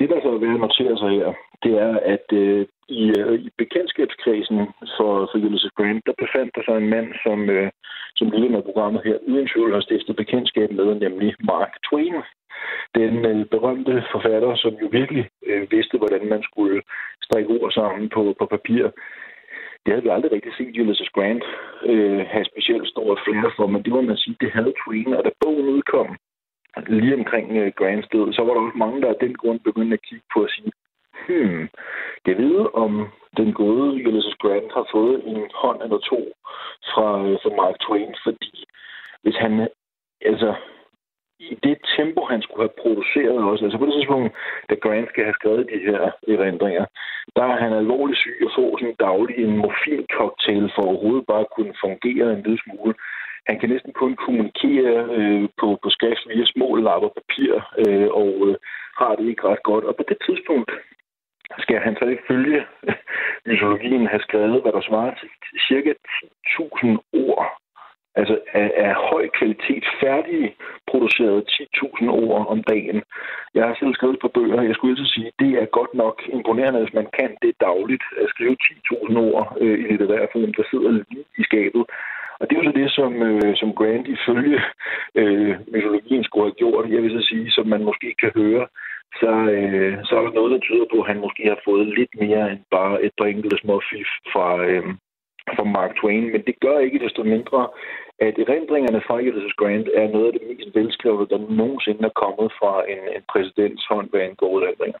Det, 0.00 0.10
der 0.10 0.20
så 0.20 0.28
er 0.28 0.38
værd 0.38 0.54
at 0.54 0.60
notere 0.60 0.96
sig 0.98 1.10
her, 1.18 1.32
det 1.64 1.72
er, 1.86 1.92
at 2.14 2.26
øh, 2.32 2.66
i, 2.88 3.02
øh, 3.18 3.34
i 3.46 3.48
bekendtskabskredsen 3.62 4.58
for, 4.96 5.12
for 5.30 5.38
Ulysses 5.46 5.76
Grant, 5.76 6.02
der 6.06 6.22
befandt 6.24 6.50
der 6.54 6.62
sig 6.64 6.76
en 6.76 6.88
mand, 6.94 7.08
som, 7.24 7.38
øh, 7.50 7.70
som 8.18 8.30
lytter 8.30 8.50
med 8.50 8.62
programmet 8.68 9.00
her, 9.04 9.16
uden 9.28 9.48
tvivl 9.48 9.72
har 9.74 9.80
stiftet 9.80 10.16
bekendtskab 10.16 10.70
med, 10.70 10.88
nemlig 10.94 11.30
Mark 11.52 11.72
Twain. 11.86 12.16
Den 12.94 13.14
øh, 13.30 13.46
berømte 13.54 14.04
forfatter, 14.12 14.56
som 14.56 14.72
jo 14.82 14.86
virkelig 14.98 15.24
øh, 15.46 15.62
vidste, 15.70 15.98
hvordan 15.98 16.24
man 16.28 16.42
skulle 16.42 16.82
strikke 17.22 17.50
ord 17.56 17.72
sammen 17.72 18.08
på, 18.08 18.22
på 18.38 18.46
papir. 18.46 18.84
Det 19.82 19.90
havde 19.92 20.02
vi 20.02 20.08
aldrig 20.12 20.32
rigtig 20.32 20.52
set 20.54 20.80
Ulysses 20.80 21.10
Grant 21.16 21.44
øh, 21.90 22.20
have 22.32 22.44
specielt 22.52 22.88
stor 22.88 23.18
flere 23.26 23.50
for, 23.56 23.66
men 23.66 23.82
det 23.82 23.92
må 23.92 24.00
man 24.00 24.16
sige, 24.16 24.36
det 24.40 24.50
havde 24.52 24.72
Twain, 24.82 25.14
og 25.14 25.24
da 25.24 25.30
bogen 25.40 25.68
udkom, 25.76 26.16
lige 26.86 27.14
omkring 27.14 27.56
øh, 27.56 27.72
Grants 27.78 28.08
død, 28.12 28.32
så 28.32 28.42
var 28.42 28.54
der 28.54 28.60
også 28.60 28.78
mange, 28.78 29.02
der 29.02 29.08
af 29.08 29.20
den 29.20 29.34
grund 29.34 29.60
begyndte 29.60 29.94
at 29.94 30.02
kigge 30.08 30.24
på 30.34 30.42
at 30.42 30.50
sige, 30.50 30.72
hmm, 31.26 31.68
jeg 32.26 32.36
ved 32.36 32.66
om 32.74 33.08
den 33.36 33.52
gode 33.52 34.08
Ulysses 34.08 34.36
Grant 34.42 34.72
har 34.72 34.86
fået 34.92 35.26
en 35.26 35.50
hånd 35.54 35.82
eller 35.82 35.98
to 35.98 36.20
fra, 36.92 37.08
øh, 37.26 37.36
fra 37.42 37.56
Mark 37.60 37.76
Twain, 37.80 38.14
fordi 38.24 38.64
hvis 39.22 39.36
han, 39.36 39.68
altså, 40.20 40.54
i 41.40 41.54
det 41.62 41.78
tempo, 41.96 42.20
han 42.24 42.42
skulle 42.42 42.62
have 42.66 42.80
produceret 42.82 43.38
også, 43.50 43.64
altså 43.64 43.78
på 43.78 43.86
det 43.86 43.94
tidspunkt, 43.94 44.36
da 44.70 44.74
Grant 44.74 45.08
skal 45.08 45.24
have 45.24 45.38
skrevet 45.40 45.66
de 45.72 45.78
her 45.88 46.00
erindringer, 46.34 46.84
der 47.36 47.44
er 47.52 47.56
han 47.62 47.72
alvorligt 47.72 48.18
syg 48.18 48.38
og 48.46 48.50
får 48.56 48.78
sådan 48.78 49.00
daglig 49.08 49.36
en 49.44 49.56
morfincocktail 49.56 50.72
for 50.74 50.82
overhovedet 50.82 51.26
bare 51.26 51.40
at 51.46 51.54
kunne 51.56 51.74
fungere 51.84 52.26
en 52.32 52.42
lille 52.42 52.60
smule. 52.64 52.94
Han 53.50 53.58
kan 53.60 53.70
næsten 53.74 53.92
kun 53.92 54.16
kommunikere 54.24 54.94
øh, 55.16 55.48
på, 55.60 55.66
på 55.82 55.88
skrift 55.96 56.24
via 56.28 56.46
små 56.46 56.68
lapper 56.76 57.10
papir, 57.18 57.50
øh, 57.82 58.08
og 58.22 58.32
øh, 58.46 58.56
har 59.00 59.12
det 59.16 59.26
ikke 59.28 59.48
ret 59.48 59.62
godt. 59.70 59.84
Og 59.84 59.94
på 59.96 60.04
det 60.10 60.18
tidspunkt 60.26 60.70
skal 61.64 61.78
han 61.86 61.94
så 62.00 62.06
ifølge 62.18 62.60
øh, 62.88 62.94
mytologien 63.46 64.06
have 64.06 64.22
skrevet, 64.28 64.62
hvad 64.62 64.72
der 64.72 64.88
svarer 64.88 65.14
til 65.18 65.28
cirka 65.68 65.92
10.000 65.92 66.86
ord. 67.26 67.46
Altså 68.14 68.38
af, 68.52 68.72
af 68.76 68.94
høj 69.10 69.24
kvalitet, 69.38 69.84
færdige 70.02 70.54
produceret 70.90 71.48
10.000 71.50 72.08
ord 72.08 72.46
om 72.52 72.62
dagen. 72.62 73.02
Jeg 73.54 73.64
har 73.66 73.76
selv 73.80 73.94
skrevet 73.94 74.18
på 74.20 74.28
bøger, 74.28 74.62
jeg 74.62 74.74
skulle 74.74 74.92
altså 74.92 75.12
sige, 75.14 75.30
det 75.38 75.52
er 75.62 75.76
godt 75.78 75.94
nok 75.94 76.16
imponerende, 76.36 76.80
hvis 76.80 76.98
man 77.00 77.08
kan 77.18 77.30
det 77.42 77.54
dagligt, 77.60 78.04
at 78.22 78.28
skrive 78.28 78.56
10.000 78.62 79.18
ord 79.18 79.56
øh, 79.60 79.78
i 79.78 79.82
litterær 79.90 80.26
form, 80.32 80.52
der 80.58 80.64
sidder 80.70 80.90
lige 80.90 81.24
i 81.38 81.42
skabet. 81.42 81.84
Og 82.40 82.44
det 82.46 82.52
er 82.54 82.62
jo 82.62 82.70
så 82.70 82.78
det, 82.80 82.90
som, 82.98 83.12
øh, 83.22 83.56
som 83.56 83.74
Grant 83.78 84.06
ifølge 84.16 84.60
øh, 85.20 85.54
mytologien 85.72 86.24
skulle 86.24 86.46
have 86.46 86.60
gjort. 86.62 86.90
Jeg 86.90 87.02
vil 87.02 87.12
så 87.18 87.26
sige, 87.30 87.50
som 87.50 87.66
man 87.66 87.82
måske 87.84 88.14
kan 88.22 88.32
høre, 88.34 88.66
så, 89.20 89.32
øh, 89.56 89.94
så 90.04 90.12
er 90.18 90.22
der 90.22 90.32
noget, 90.38 90.52
der 90.52 90.58
tyder 90.58 90.86
på, 90.92 90.98
at 91.00 91.06
han 91.06 91.20
måske 91.20 91.42
har 91.52 91.60
fået 91.64 91.86
lidt 91.98 92.14
mere 92.22 92.52
end 92.52 92.60
bare 92.70 93.02
et 93.04 93.12
par 93.18 93.26
enkelte 93.26 93.58
små 93.58 93.80
fif 93.90 94.10
fra, 94.32 94.48
øh, 94.66 94.84
fra 95.56 95.64
Mark 95.64 95.92
Twain. 96.00 96.32
Men 96.32 96.42
det 96.48 96.54
gør 96.60 96.78
ikke 96.78 96.98
desto 97.04 97.22
mindre, 97.22 97.68
at 98.26 98.34
erindringerne 98.38 99.00
fra 99.06 99.16
Ulysses 99.16 99.58
Grant 99.60 99.88
er 99.94 100.08
noget 100.08 100.26
af 100.26 100.32
det 100.32 100.42
mest 100.48 100.74
velskrevne, 100.74 101.26
der 101.32 101.38
nogensinde 101.60 102.02
er 102.04 102.20
kommet 102.24 102.48
fra 102.58 102.72
en, 102.92 103.02
en 103.16 103.24
præsidents 103.32 103.84
hånd, 103.90 104.10
hvad 104.10 104.20
angår 104.20 104.60
erindringer. 104.60 104.98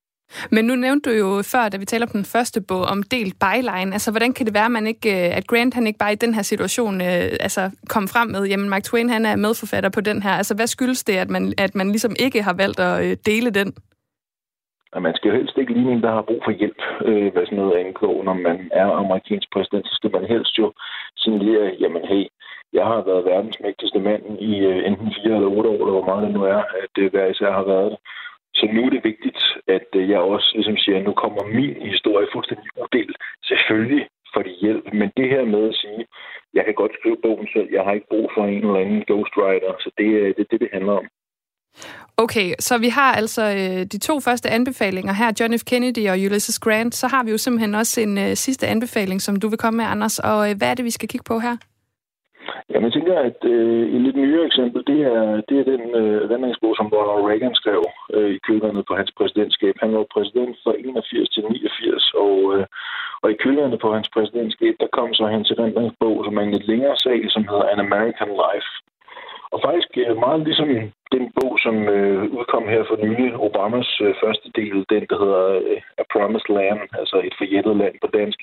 Men 0.50 0.64
nu 0.64 0.74
nævnte 0.74 1.10
du 1.10 1.14
jo 1.14 1.42
før, 1.42 1.68
da 1.68 1.76
vi 1.76 1.84
taler 1.84 2.06
om 2.06 2.12
den 2.12 2.24
første 2.24 2.60
bog, 2.68 2.82
om 2.82 3.02
delt 3.02 3.34
byline. 3.44 3.92
Altså, 3.92 4.10
hvordan 4.10 4.32
kan 4.32 4.46
det 4.46 4.54
være, 4.54 4.64
at, 4.64 4.70
man 4.70 4.86
ikke, 4.86 5.10
øh, 5.10 5.36
at 5.36 5.46
Grant 5.46 5.74
han 5.74 5.86
ikke 5.86 5.98
bare 5.98 6.12
i 6.12 6.22
den 6.24 6.34
her 6.34 6.42
situation 6.42 7.00
øh, 7.00 7.30
altså, 7.46 7.70
kom 7.88 8.08
frem 8.08 8.28
med, 8.28 8.44
jamen 8.46 8.68
Mark 8.68 8.82
Twain 8.82 9.10
han 9.10 9.26
er 9.26 9.36
medforfatter 9.36 9.90
på 9.90 10.00
den 10.00 10.22
her. 10.22 10.30
Altså, 10.30 10.54
hvad 10.54 10.66
skyldes 10.66 11.04
det, 11.04 11.16
at 11.16 11.30
man, 11.30 11.52
at 11.58 11.74
man 11.74 11.88
ligesom 11.88 12.14
ikke 12.18 12.42
har 12.42 12.52
valgt 12.52 12.80
at 12.80 13.04
øh, 13.04 13.16
dele 13.26 13.50
den? 13.50 13.74
at 14.96 15.02
man 15.02 15.14
skal 15.14 15.28
jo 15.28 15.36
helst 15.36 15.58
ikke 15.58 15.72
ligne 15.72 15.92
en, 15.92 16.02
der 16.02 16.12
har 16.12 16.22
brug 16.22 16.40
for 16.44 16.50
hjælp, 16.50 16.82
øh, 17.04 17.32
hvad 17.32 17.44
sådan 17.46 17.58
noget 17.58 17.80
angår. 17.84 18.22
Når 18.22 18.34
man 18.34 18.70
er 18.72 18.86
amerikansk 19.02 19.48
præsident, 19.52 19.86
så 19.86 19.94
skal 19.94 20.10
man 20.12 20.24
helst 20.24 20.58
jo 20.58 20.72
signalere, 21.16 21.76
jamen 21.80 22.02
hey, 22.10 22.24
jeg 22.72 22.84
har 22.84 23.00
været 23.08 23.24
verdens 23.24 23.60
mægtigste 23.60 23.98
mand 23.98 24.22
i 24.50 24.52
øh, 24.70 24.86
enten 24.86 25.14
fire 25.16 25.34
eller 25.36 25.54
otte 25.56 25.70
år, 25.70 25.80
eller 25.82 25.96
hvor 25.98 26.10
meget 26.10 26.26
det 26.26 26.34
nu 26.34 26.42
er, 26.42 26.60
at 26.82 26.88
det 26.96 27.10
hver 27.10 27.26
især 27.26 27.52
har 27.52 27.66
været 27.72 27.90
det. 27.90 27.98
Så 28.58 28.64
nu 28.74 28.80
er 28.86 28.90
det 28.90 29.04
vigtigt, 29.04 29.40
at 29.76 29.88
øh, 29.94 30.08
jeg 30.10 30.18
også 30.18 30.48
ligesom 30.54 30.76
siger, 30.76 30.98
at 30.98 31.04
nu 31.04 31.12
kommer 31.12 31.42
min 31.58 31.76
historie 31.90 32.26
fuldstændig 32.32 32.68
udelt. 32.82 33.16
Selvfølgelig 33.50 34.06
for 34.34 34.42
de 34.42 34.52
hjælp, 34.64 34.84
men 35.00 35.08
det 35.16 35.28
her 35.34 35.44
med 35.44 35.68
at 35.68 35.74
sige, 35.82 36.02
jeg 36.54 36.64
kan 36.64 36.74
godt 36.74 36.92
skrive 36.98 37.18
bogen 37.22 37.48
selv, 37.54 37.68
jeg 37.76 37.82
har 37.84 37.92
ikke 37.92 38.12
brug 38.14 38.30
for 38.34 38.44
en 38.44 38.62
eller 38.66 38.80
anden 38.84 39.04
ghostwriter, 39.10 39.72
så 39.84 39.90
det 39.98 40.10
øh, 40.20 40.28
er 40.28 40.32
det, 40.38 40.46
det, 40.50 40.60
det 40.60 40.70
handler 40.72 40.92
om. 40.92 41.06
Okay, 42.16 42.54
så 42.58 42.78
vi 42.78 42.88
har 42.88 43.12
altså 43.14 43.42
øh, 43.42 43.86
de 43.92 43.98
to 43.98 44.20
første 44.20 44.48
anbefalinger 44.50 45.12
her, 45.12 45.32
John 45.40 45.58
F. 45.58 45.62
Kennedy 45.64 46.08
og 46.08 46.16
Ulysses 46.26 46.58
Grant. 46.58 46.94
Så 46.94 47.06
har 47.08 47.24
vi 47.24 47.30
jo 47.30 47.38
simpelthen 47.38 47.74
også 47.74 48.00
en 48.00 48.18
øh, 48.18 48.36
sidste 48.36 48.66
anbefaling, 48.66 49.22
som 49.22 49.36
du 49.36 49.48
vil 49.48 49.58
komme 49.58 49.76
med, 49.76 49.84
Anders. 49.84 50.18
Og 50.18 50.50
øh, 50.50 50.56
hvad 50.58 50.70
er 50.70 50.74
det, 50.74 50.84
vi 50.84 50.90
skal 50.90 51.08
kigge 51.08 51.24
på 51.24 51.38
her? 51.38 51.56
Jamen, 52.70 52.86
jeg 52.86 52.92
tænker, 52.92 53.16
at 53.18 53.40
øh, 53.54 53.82
et 53.94 54.00
lidt 54.02 54.16
nyere 54.16 54.46
eksempel, 54.46 54.80
det 54.90 55.00
er, 55.14 55.40
det 55.48 55.56
er 55.58 55.66
den 55.72 55.84
øh, 56.00 56.30
vandringsbog, 56.30 56.72
som 56.76 56.90
Ronald 56.92 57.26
Reagan 57.28 57.54
skrev 57.54 57.82
øh, 58.14 58.30
i 58.36 58.38
kølvandet 58.46 58.84
på 58.86 58.94
hans 59.00 59.12
præsidentskab. 59.18 59.74
Han 59.80 59.92
var 59.96 60.12
præsident 60.14 60.56
fra 60.64 60.72
81 60.78 61.28
til 61.28 61.42
89, 61.42 62.14
og, 62.24 62.36
øh, 62.54 62.66
og 63.22 63.30
i 63.30 63.40
kølvandet 63.42 63.80
på 63.80 63.88
hans 63.96 64.08
præsidentskab, 64.14 64.74
der 64.80 64.94
kom 64.96 65.14
så 65.14 65.24
hans 65.26 65.50
erindringsbog, 65.50 66.24
som 66.24 66.36
er 66.36 66.42
en 66.42 66.54
lidt 66.54 66.66
længere 66.72 66.96
sag, 66.96 67.20
som 67.34 67.42
hedder 67.50 67.66
An 67.72 67.84
American 67.86 68.32
Life. 68.44 68.70
Og 69.52 69.58
faktisk 69.66 69.90
øh, 70.02 70.16
meget 70.24 70.40
ligesom 70.48 70.68
den 71.14 71.24
bog, 71.36 71.52
som 71.64 71.76
øh, 71.96 72.22
udkom 72.38 72.64
her 72.72 72.82
for 72.88 72.96
nylig, 73.04 73.36
Obamas 73.44 73.90
øh, 74.04 74.14
første 74.24 74.48
del, 74.58 74.76
den 74.94 75.04
der 75.10 75.18
hedder 75.24 75.44
øh, 75.70 75.80
A 76.00 76.04
Promised 76.12 76.50
Land, 76.56 76.80
altså 77.00 77.16
et 77.26 77.34
forjættet 77.40 77.76
land 77.76 77.94
på 78.02 78.08
dansk. 78.18 78.40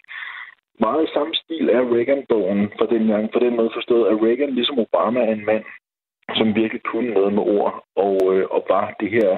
Meget 0.80 1.04
i 1.04 1.14
samme 1.14 1.34
stil 1.36 1.70
er 1.70 1.94
Reagan-bogen 1.96 2.72
for 2.78 2.86
den, 2.86 3.08
gang, 3.08 3.30
for 3.34 3.40
den 3.40 3.56
måde 3.56 3.72
forstået, 3.74 4.10
at 4.12 4.22
Reagan 4.26 4.54
ligesom 4.54 4.80
Obama 4.80 5.20
er 5.20 5.34
en 5.34 5.46
mand, 5.46 5.66
som 6.36 6.56
virkelig 6.56 6.84
kunne 6.84 7.14
noget 7.14 7.34
med 7.34 7.44
ord, 7.44 7.84
og, 7.96 8.18
øh, 8.34 8.46
og 8.56 8.66
var 8.70 8.96
det 9.00 9.10
her, 9.12 9.38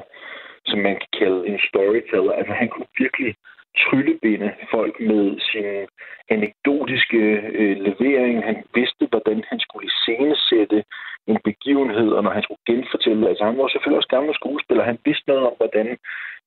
som 0.65 0.79
man 0.79 0.95
kan 1.01 1.11
kalde 1.19 1.47
en 1.47 1.59
storyteller. 1.69 2.31
Altså 2.31 2.53
han 2.53 2.69
kunne 2.69 2.89
virkelig 2.97 3.35
tryllebinde 3.83 4.49
folk 4.71 4.95
med 4.99 5.39
sin 5.49 5.87
anekdotiske 6.35 7.21
øh, 7.59 7.75
levering. 7.87 8.43
Han 8.43 8.63
vidste, 8.73 9.07
hvordan 9.11 9.43
han 9.49 9.59
skulle 9.59 9.87
iscenesætte 9.89 10.83
en 11.27 11.39
begivenhed, 11.43 12.09
og 12.17 12.23
når 12.23 12.31
han 12.31 12.43
skulle 12.43 12.65
genfortælle, 12.69 13.29
altså 13.29 13.43
han 13.43 13.57
var 13.57 13.67
selvfølgelig 13.67 13.97
også 13.97 14.15
gammel 14.15 14.35
skuespiller, 14.35 14.83
han 14.83 14.99
vidste 15.05 15.29
noget 15.29 15.43
om, 15.49 15.53
hvordan 15.57 15.97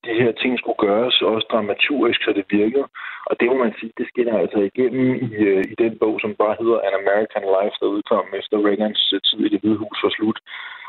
de 0.06 0.14
her 0.20 0.32
ting 0.32 0.58
skulle 0.58 0.82
gøres, 0.86 1.22
også 1.22 1.46
dramaturgisk, 1.52 2.20
så 2.22 2.32
det 2.38 2.46
virker. 2.50 2.84
Og 3.26 3.34
det 3.40 3.46
må 3.48 3.56
man 3.64 3.74
sige, 3.78 3.92
det 3.98 4.06
skinner 4.08 4.38
altså 4.38 4.58
igennem 4.70 5.08
i, 5.14 5.28
øh, 5.48 5.64
i 5.72 5.74
den 5.82 5.98
bog, 5.98 6.14
som 6.20 6.34
bare 6.34 6.56
hedder 6.60 6.78
An 6.86 6.94
American 7.02 7.46
Life, 7.56 7.76
der 7.80 7.94
udkom 7.96 8.26
efter 8.40 8.56
Reagans 8.66 9.12
øh, 9.14 9.20
tid 9.20 9.40
i 9.44 9.48
det 9.48 9.60
hvide 9.60 9.80
hus 9.82 9.98
var 10.04 10.12
slut. 10.16 10.38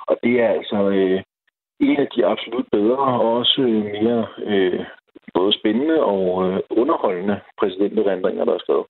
Og 0.09 0.15
det 0.23 0.33
er 0.43 0.49
altså 0.57 0.79
øh, 0.97 1.19
en 1.79 1.97
af 2.03 2.07
de 2.15 2.25
absolut 2.25 2.67
bedre 2.71 2.97
og 2.97 3.37
også 3.39 3.61
øh, 3.61 3.83
mere 3.95 4.25
øh, 4.51 4.85
både 5.33 5.53
spændende 5.59 6.03
og 6.03 6.23
øh, 6.47 6.59
underholdende 6.69 7.39
præsidenterindringer, 7.59 8.45
der 8.45 8.53
er 8.53 8.63
skrevet. 8.65 8.85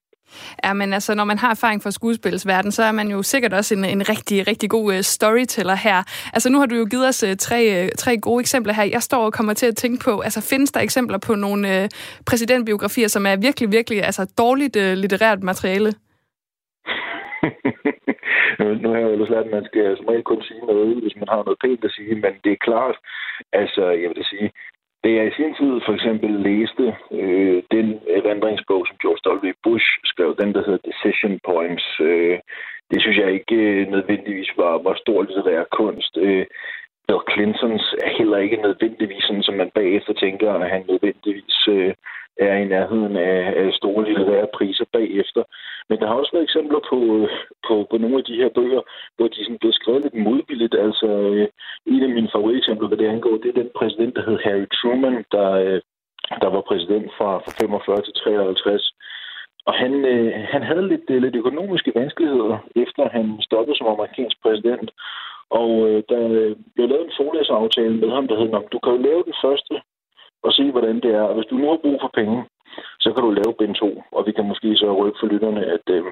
Ja, 0.66 0.74
men 0.74 0.94
altså, 0.94 1.16
når 1.16 1.24
man 1.24 1.38
har 1.38 1.50
erfaring 1.52 1.84
fra 1.84 1.92
skuespilsverden, 1.92 2.72
så 2.72 2.84
er 2.84 2.92
man 2.92 3.08
jo 3.08 3.24
sikkert 3.24 3.54
også 3.54 3.76
en, 3.76 3.86
en 3.86 4.10
rigtig, 4.10 4.48
rigtig 4.48 4.70
god 4.70 4.94
uh, 4.94 5.00
storyteller 5.02 5.76
her. 5.76 6.04
Altså, 6.34 6.50
nu 6.50 6.60
har 6.60 6.66
du 6.66 6.76
jo 6.76 6.88
givet 6.92 7.08
os 7.08 7.24
uh, 7.24 7.30
tre, 7.40 7.84
uh, 7.84 7.90
tre 7.98 8.18
gode 8.18 8.40
eksempler 8.40 8.74
her. 8.74 8.84
Jeg 8.84 9.02
står 9.02 9.26
og 9.26 9.34
kommer 9.34 9.54
til 9.54 9.66
at 9.66 9.76
tænke 9.76 10.04
på, 10.06 10.20
altså, 10.20 10.50
findes 10.50 10.72
der 10.72 10.80
eksempler 10.80 11.18
på 11.18 11.36
nogle 11.36 11.82
uh, 11.82 11.90
præsidentbiografier, 12.28 13.08
som 13.08 13.26
er 13.26 13.36
virkelig, 13.36 13.72
virkelig 13.72 14.04
altså, 14.04 14.34
dårligt 14.38 14.76
uh, 14.76 14.94
litterært 15.02 15.44
materiale? 15.44 15.94
nu 18.84 18.90
har 18.90 18.98
jeg 18.98 19.10
jo 19.12 19.26
lært, 19.26 19.46
at 19.46 19.52
man 19.52 19.66
skal 19.66 19.98
som 19.98 20.06
regel 20.06 20.24
kun 20.24 20.42
sige 20.42 20.66
noget, 20.72 21.02
hvis 21.02 21.16
man 21.16 21.30
har 21.34 21.42
noget 21.44 21.62
pænt 21.64 21.86
at 21.86 21.92
sige, 21.92 22.16
men 22.16 22.34
det 22.44 22.52
er 22.52 22.66
klart, 22.68 22.96
altså, 23.54 23.84
jeg 24.02 24.10
vil 24.10 24.26
sige, 24.32 24.48
da 25.04 25.10
jeg 25.10 25.28
i 25.28 25.36
sin 25.38 25.54
tid 25.60 25.74
for 25.86 25.94
eksempel 25.94 26.32
læste 26.50 26.86
øh, 27.20 27.64
den 27.72 27.88
erindringsbog, 28.18 28.82
som 28.88 28.98
George 29.04 29.22
W. 29.48 29.52
Bush 29.64 29.88
skrev, 30.12 30.36
den 30.42 30.54
der 30.54 30.64
hedder 30.66 30.88
Decision 30.90 31.40
Points, 31.50 31.88
øh, 32.00 32.40
det 32.92 33.02
synes 33.02 33.18
jeg 33.18 33.32
ikke 33.32 33.56
øh, 33.56 33.88
nødvendigvis 33.88 34.52
var, 34.58 34.74
var 34.88 34.96
stor 35.04 35.22
litterær 35.24 35.64
kunst. 35.80 36.18
Øh, 36.18 36.46
Bill 37.08 37.22
Clintons 37.32 37.96
er 38.06 38.10
heller 38.18 38.38
ikke 38.38 38.64
nødvendigvis 38.68 39.24
sådan, 39.24 39.44
som 39.44 39.56
man 39.56 39.72
bagefter 39.76 40.14
tænker, 40.14 40.54
at 40.54 40.70
han 40.70 40.84
nødvendigvis 40.88 41.60
øh, 41.70 41.94
er 42.38 42.56
i 42.58 42.66
nærheden 42.66 43.16
af, 43.18 43.54
af 43.62 43.74
store 43.74 44.06
litterære 44.06 44.48
priser 44.54 44.86
bagefter. 44.94 45.44
Men 45.90 46.00
der 46.00 46.08
har 46.08 46.16
også 46.16 46.32
været 46.34 46.44
eksempler 46.44 46.80
på, 46.90 47.00
på, 47.68 47.88
på 47.92 47.98
nogle 47.98 48.18
af 48.18 48.24
de 48.24 48.36
her 48.42 48.50
bøger, 48.50 48.82
hvor 49.16 49.28
de 49.28 49.44
sådan 49.44 49.58
blev 49.58 49.74
skrevet 49.74 50.04
lidt 50.04 50.24
modbilligt. 50.26 50.76
Altså, 50.86 51.08
øh, 51.08 51.48
en 51.86 52.04
af 52.04 52.10
mine 52.10 52.30
favoriteksempler, 52.36 52.88
hvad 52.88 52.98
det 52.98 53.08
angår, 53.08 53.38
det 53.38 53.50
er 53.50 53.62
den 53.62 53.72
præsident, 53.76 54.16
der 54.16 54.26
hed 54.28 54.38
Harry 54.44 54.68
Truman, 54.76 55.26
der, 55.32 55.50
øh, 55.52 55.82
der 56.42 56.50
var 56.56 56.62
præsident 56.62 57.12
fra, 57.18 57.30
fra 57.44 57.52
45 57.62 58.02
til 58.02 58.14
53. 58.14 58.94
Og 59.66 59.74
han, 59.74 59.94
øh, 60.06 60.32
han 60.54 60.64
havde 60.64 60.88
lidt, 60.88 61.08
øh, 61.10 61.22
lidt 61.22 61.36
økonomiske 61.36 61.92
vanskeligheder, 61.96 62.58
efter 62.76 63.10
han 63.10 63.26
stoppede 63.42 63.78
som 63.78 63.88
amerikansk 63.88 64.38
præsident. 64.44 64.92
Og 65.50 65.72
øh, 65.90 66.04
der 66.10 66.24
øh, 66.40 66.56
blev 66.76 66.88
lavet 66.90 67.06
en 67.06 67.18
forlæseraftale 67.20 67.98
med 68.04 68.10
ham, 68.16 68.28
der 68.28 68.40
hed, 68.40 68.50
du 68.74 68.80
kan 68.80 68.94
jo 68.94 69.02
lave 69.10 69.24
den 69.30 69.36
første 69.44 69.76
og 70.44 70.52
se, 70.58 70.72
hvordan 70.72 70.96
det 71.04 71.12
er. 71.20 71.24
Og 71.30 71.36
hvis 71.36 71.50
du 71.50 71.56
nu 71.58 71.68
har 71.70 71.84
brug 71.86 71.98
for 72.02 72.12
penge, 72.20 72.38
så 73.04 73.10
kan 73.14 73.24
du 73.24 73.32
lave 73.32 73.54
bind 73.60 73.76
2, 73.76 74.04
og 74.18 74.22
vi 74.28 74.32
kan 74.32 74.46
måske 74.52 74.70
så 74.76 74.88
rykke 75.00 75.20
for 75.22 75.28
lytterne, 75.34 75.62
at 75.76 75.86
øh, 75.96 76.04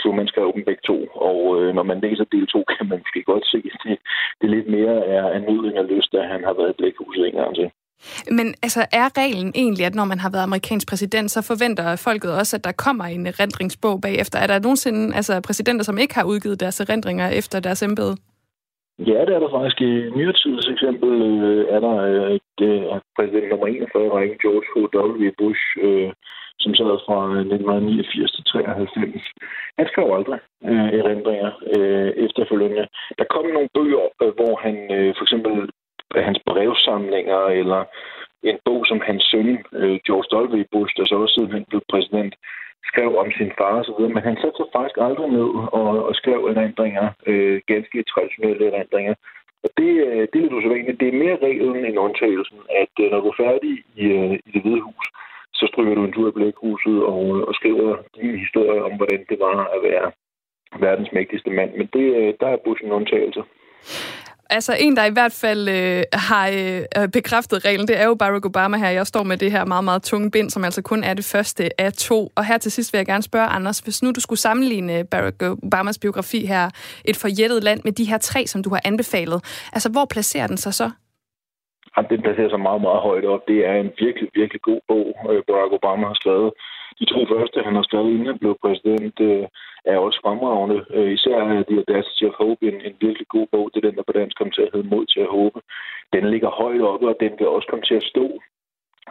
Truman 0.00 0.28
skal 0.28 0.42
åbne 0.48 0.64
begge 0.68 0.84
to. 0.86 0.98
Og 1.28 1.38
øh, 1.58 1.74
når 1.74 1.82
man 1.90 2.00
læser 2.00 2.24
del 2.24 2.46
2, 2.46 2.64
kan 2.76 2.88
man 2.88 2.98
måske 3.04 3.22
godt 3.32 3.46
se, 3.52 3.58
at 3.74 3.80
det, 3.84 3.98
det 4.40 4.50
lidt 4.50 4.68
mere 4.76 4.96
er 5.16 5.24
en 5.36 5.42
nød 5.48 5.64
end 5.64 5.88
lyst, 5.94 6.14
at 6.14 6.28
han 6.32 6.44
har 6.44 6.54
været 6.58 6.70
i 6.70 6.78
blækhuset 6.78 7.26
en 7.26 7.38
gang 7.40 7.54
til. 7.54 7.70
Men 8.30 8.54
altså, 8.62 8.80
er 8.92 9.08
reglen 9.18 9.52
egentlig, 9.54 9.86
at 9.86 9.94
når 9.94 10.04
man 10.04 10.18
har 10.18 10.30
været 10.30 10.42
amerikansk 10.42 10.88
præsident, 10.88 11.30
så 11.30 11.42
forventer 11.42 11.96
folket 11.96 12.38
også, 12.40 12.56
at 12.56 12.64
der 12.64 12.72
kommer 12.72 13.04
en 13.04 13.26
erindringsbog 13.26 14.00
bagefter? 14.00 14.38
Er 14.38 14.46
der 14.46 14.58
nogensinde 14.58 15.16
altså, 15.16 15.40
præsidenter, 15.40 15.84
som 15.84 15.98
ikke 15.98 16.14
har 16.14 16.24
udgivet 16.24 16.60
deres 16.60 16.80
erindringer 16.80 17.28
efter 17.28 17.60
deres 17.60 17.82
embede? 17.82 18.16
Ja, 18.98 19.20
det 19.26 19.34
er 19.34 19.38
der 19.38 19.50
faktisk. 19.50 19.80
I 19.80 19.90
nyere 20.16 20.32
tids 20.32 20.68
eksempel, 20.68 21.10
øh, 21.22 21.64
er 21.74 21.80
der 21.80 21.96
øh, 22.10 22.38
det 22.58 22.72
er 22.92 23.00
præsident 23.16 23.48
nummer 23.48 23.66
41 23.66 24.14
rækken, 24.16 24.38
George 24.44 24.68
H.W. 24.72 25.30
Bush, 25.38 25.64
øh, 25.86 26.12
som 26.58 26.74
sad 26.74 26.98
fra 27.06 27.18
øh, 27.34 27.40
1989 27.40 28.32
til 28.32 28.44
93. 28.44 29.22
Han 29.78 29.86
skrev 29.90 30.06
aldrig 30.16 30.40
øh, 30.70 30.88
erindringer 31.00 31.50
øh, 31.76 32.10
efterfølgende. 32.26 32.84
Der 33.18 33.32
kom 33.34 33.46
nogle 33.46 33.68
bøger, 33.76 34.06
øh, 34.22 34.32
hvor 34.38 34.54
han 34.64 34.76
øh, 34.96 35.14
for 35.16 35.24
eksempel 35.26 35.54
hans 36.28 36.38
brevsamlinger, 36.46 37.42
eller 37.60 37.80
en 38.42 38.58
bog, 38.64 38.80
som 38.86 39.00
hans 39.08 39.22
søn, 39.30 39.50
øh, 39.80 39.96
George 40.06 40.28
W. 40.54 40.64
Bush, 40.72 40.92
der 40.96 41.04
så 41.06 41.14
også 41.14 41.34
sidenhen 41.34 41.64
blev 41.70 41.82
præsident, 41.92 42.34
skrev 42.90 43.10
om 43.22 43.28
sin 43.38 43.52
far 43.58 43.78
og 43.80 43.84
så 43.84 43.92
videre, 43.96 44.14
men 44.14 44.22
han 44.28 44.36
satte 44.36 44.56
sig 44.58 44.68
faktisk 44.76 44.96
aldrig 45.06 45.28
ned 45.38 45.50
og, 45.78 45.90
og 46.08 46.14
skrev 46.20 46.40
erindringer, 46.52 47.06
øh, 47.30 47.60
ganske 47.72 47.98
traditionelle 48.12 48.64
erindringer. 48.70 49.14
Og 49.64 49.70
det, 49.78 49.92
øh, 50.06 50.22
det 50.28 50.36
er 50.36 50.44
lidt 50.44 50.58
usædvanligt. 50.58 51.00
Det 51.00 51.08
er 51.08 51.22
mere 51.24 51.42
reglen 51.46 51.84
end 51.84 51.98
undtagelsen, 52.06 52.58
at 52.82 52.94
øh, 53.02 53.10
når 53.10 53.20
du 53.20 53.28
er 53.28 53.42
færdig 53.44 53.72
i, 54.02 54.04
øh, 54.18 54.34
i 54.46 54.50
det 54.54 54.62
hvide 54.62 54.86
hus, 54.88 55.06
så 55.58 55.64
stryger 55.70 55.94
du 55.94 56.04
en 56.04 56.12
tur 56.12 56.28
i 56.28 56.36
blækhuset 56.36 56.98
og, 57.12 57.24
og 57.48 57.54
skriver 57.54 57.96
din 58.16 58.38
historie 58.44 58.82
om, 58.84 58.92
hvordan 58.96 59.24
det 59.30 59.38
var 59.46 59.56
at 59.74 59.80
være 59.82 60.06
verdens 60.86 61.12
mægtigste 61.12 61.50
mand. 61.50 61.70
Men 61.78 61.86
det, 61.96 62.06
øh, 62.18 62.34
der 62.40 62.48
er 62.48 62.62
Bush 62.64 62.84
en 62.84 62.92
undtagelse. 62.92 63.42
Altså 64.56 64.76
en, 64.80 64.96
der 64.96 65.04
i 65.04 65.12
hvert 65.12 65.36
fald 65.42 65.62
øh, 65.68 66.02
har 66.12 66.44
øh, 66.48 67.02
øh, 67.02 67.08
bekræftet 67.18 67.64
reglen, 67.64 67.88
det 67.88 68.00
er 68.00 68.06
jo 68.06 68.14
Barack 68.14 68.46
Obama 68.46 68.76
her. 68.76 68.90
Jeg 68.90 69.06
står 69.06 69.22
med 69.22 69.36
det 69.36 69.50
her 69.52 69.64
meget, 69.64 69.84
meget 69.84 70.02
tunge 70.02 70.30
bind, 70.30 70.50
som 70.50 70.64
altså 70.64 70.82
kun 70.82 71.04
er 71.04 71.14
det 71.14 71.24
første 71.34 71.80
af 71.80 71.92
to. 71.92 72.18
Og 72.36 72.44
her 72.44 72.58
til 72.58 72.72
sidst 72.72 72.92
vil 72.92 72.98
jeg 72.98 73.06
gerne 73.06 73.22
spørge, 73.22 73.46
Anders, 73.46 73.78
hvis 73.78 74.02
nu 74.02 74.10
du 74.16 74.20
skulle 74.20 74.40
sammenligne 74.40 75.04
Barack 75.04 75.42
Obamas 75.42 75.98
biografi 75.98 76.46
her, 76.46 76.70
Et 77.04 77.16
forjættet 77.16 77.64
land, 77.64 77.80
med 77.84 77.92
de 77.92 78.04
her 78.04 78.18
tre, 78.18 78.46
som 78.46 78.62
du 78.62 78.70
har 78.70 78.80
anbefalet, 78.84 79.68
altså 79.72 79.88
hvor 79.92 80.06
placerer 80.14 80.46
den 80.46 80.56
sig 80.56 80.74
så? 80.74 80.90
Jamen, 81.96 82.10
den 82.10 82.22
placerer 82.22 82.50
sig 82.50 82.60
meget, 82.60 82.82
meget 82.88 83.00
højt 83.08 83.24
op. 83.24 83.42
Det 83.48 83.58
er 83.70 83.74
en 83.84 83.90
virkelig, 84.04 84.28
virkelig 84.34 84.62
god 84.62 84.80
bog, 84.88 85.06
øh, 85.30 85.42
Barack 85.48 85.72
Obama 85.78 86.06
har 86.06 86.18
skrevet. 86.22 86.50
De 87.00 87.04
to 87.12 87.18
første, 87.32 87.58
han 87.66 87.74
har 87.74 87.82
skrevet, 87.82 88.10
inden 88.10 88.26
han 88.26 88.38
blev 88.38 88.54
præsident, 88.64 89.20
øh, 89.20 89.46
er 89.84 89.98
også 89.98 90.18
fremragende. 90.24 90.78
Øh, 90.96 91.12
især 91.16 91.36
er 91.36 91.62
The 91.68 91.78
Audacity 91.82 92.24
of 92.30 92.34
Hope 92.40 92.62
en, 92.68 92.78
en 92.88 92.94
virkelig 93.00 93.28
god 93.28 93.46
bog. 93.52 93.70
Det 93.70 93.78
er 93.78 93.88
den, 93.88 93.96
der 93.98 94.08
på 94.08 94.12
dansk 94.12 94.38
kom 94.38 94.50
til 94.50 94.62
at 94.62 94.72
hedde 94.72 94.88
Mod 94.88 95.06
til 95.06 95.20
at 95.20 95.34
håbe. 95.38 95.58
Den 96.12 96.24
ligger 96.32 96.50
højt 96.62 96.82
oppe, 96.92 97.08
og 97.08 97.16
den 97.20 97.32
vil 97.38 97.48
også 97.48 97.68
komme 97.70 97.84
til 97.84 97.94
at 97.94 98.08
stå 98.12 98.26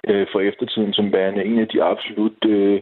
øh, 0.10 0.26
for 0.32 0.39
eftertiden 0.49 0.93
som 0.93 1.14
værende 1.14 1.45
en 1.45 1.60
af 1.60 1.68
de 1.68 1.84
absolut 1.84 2.41
øh, 2.56 2.82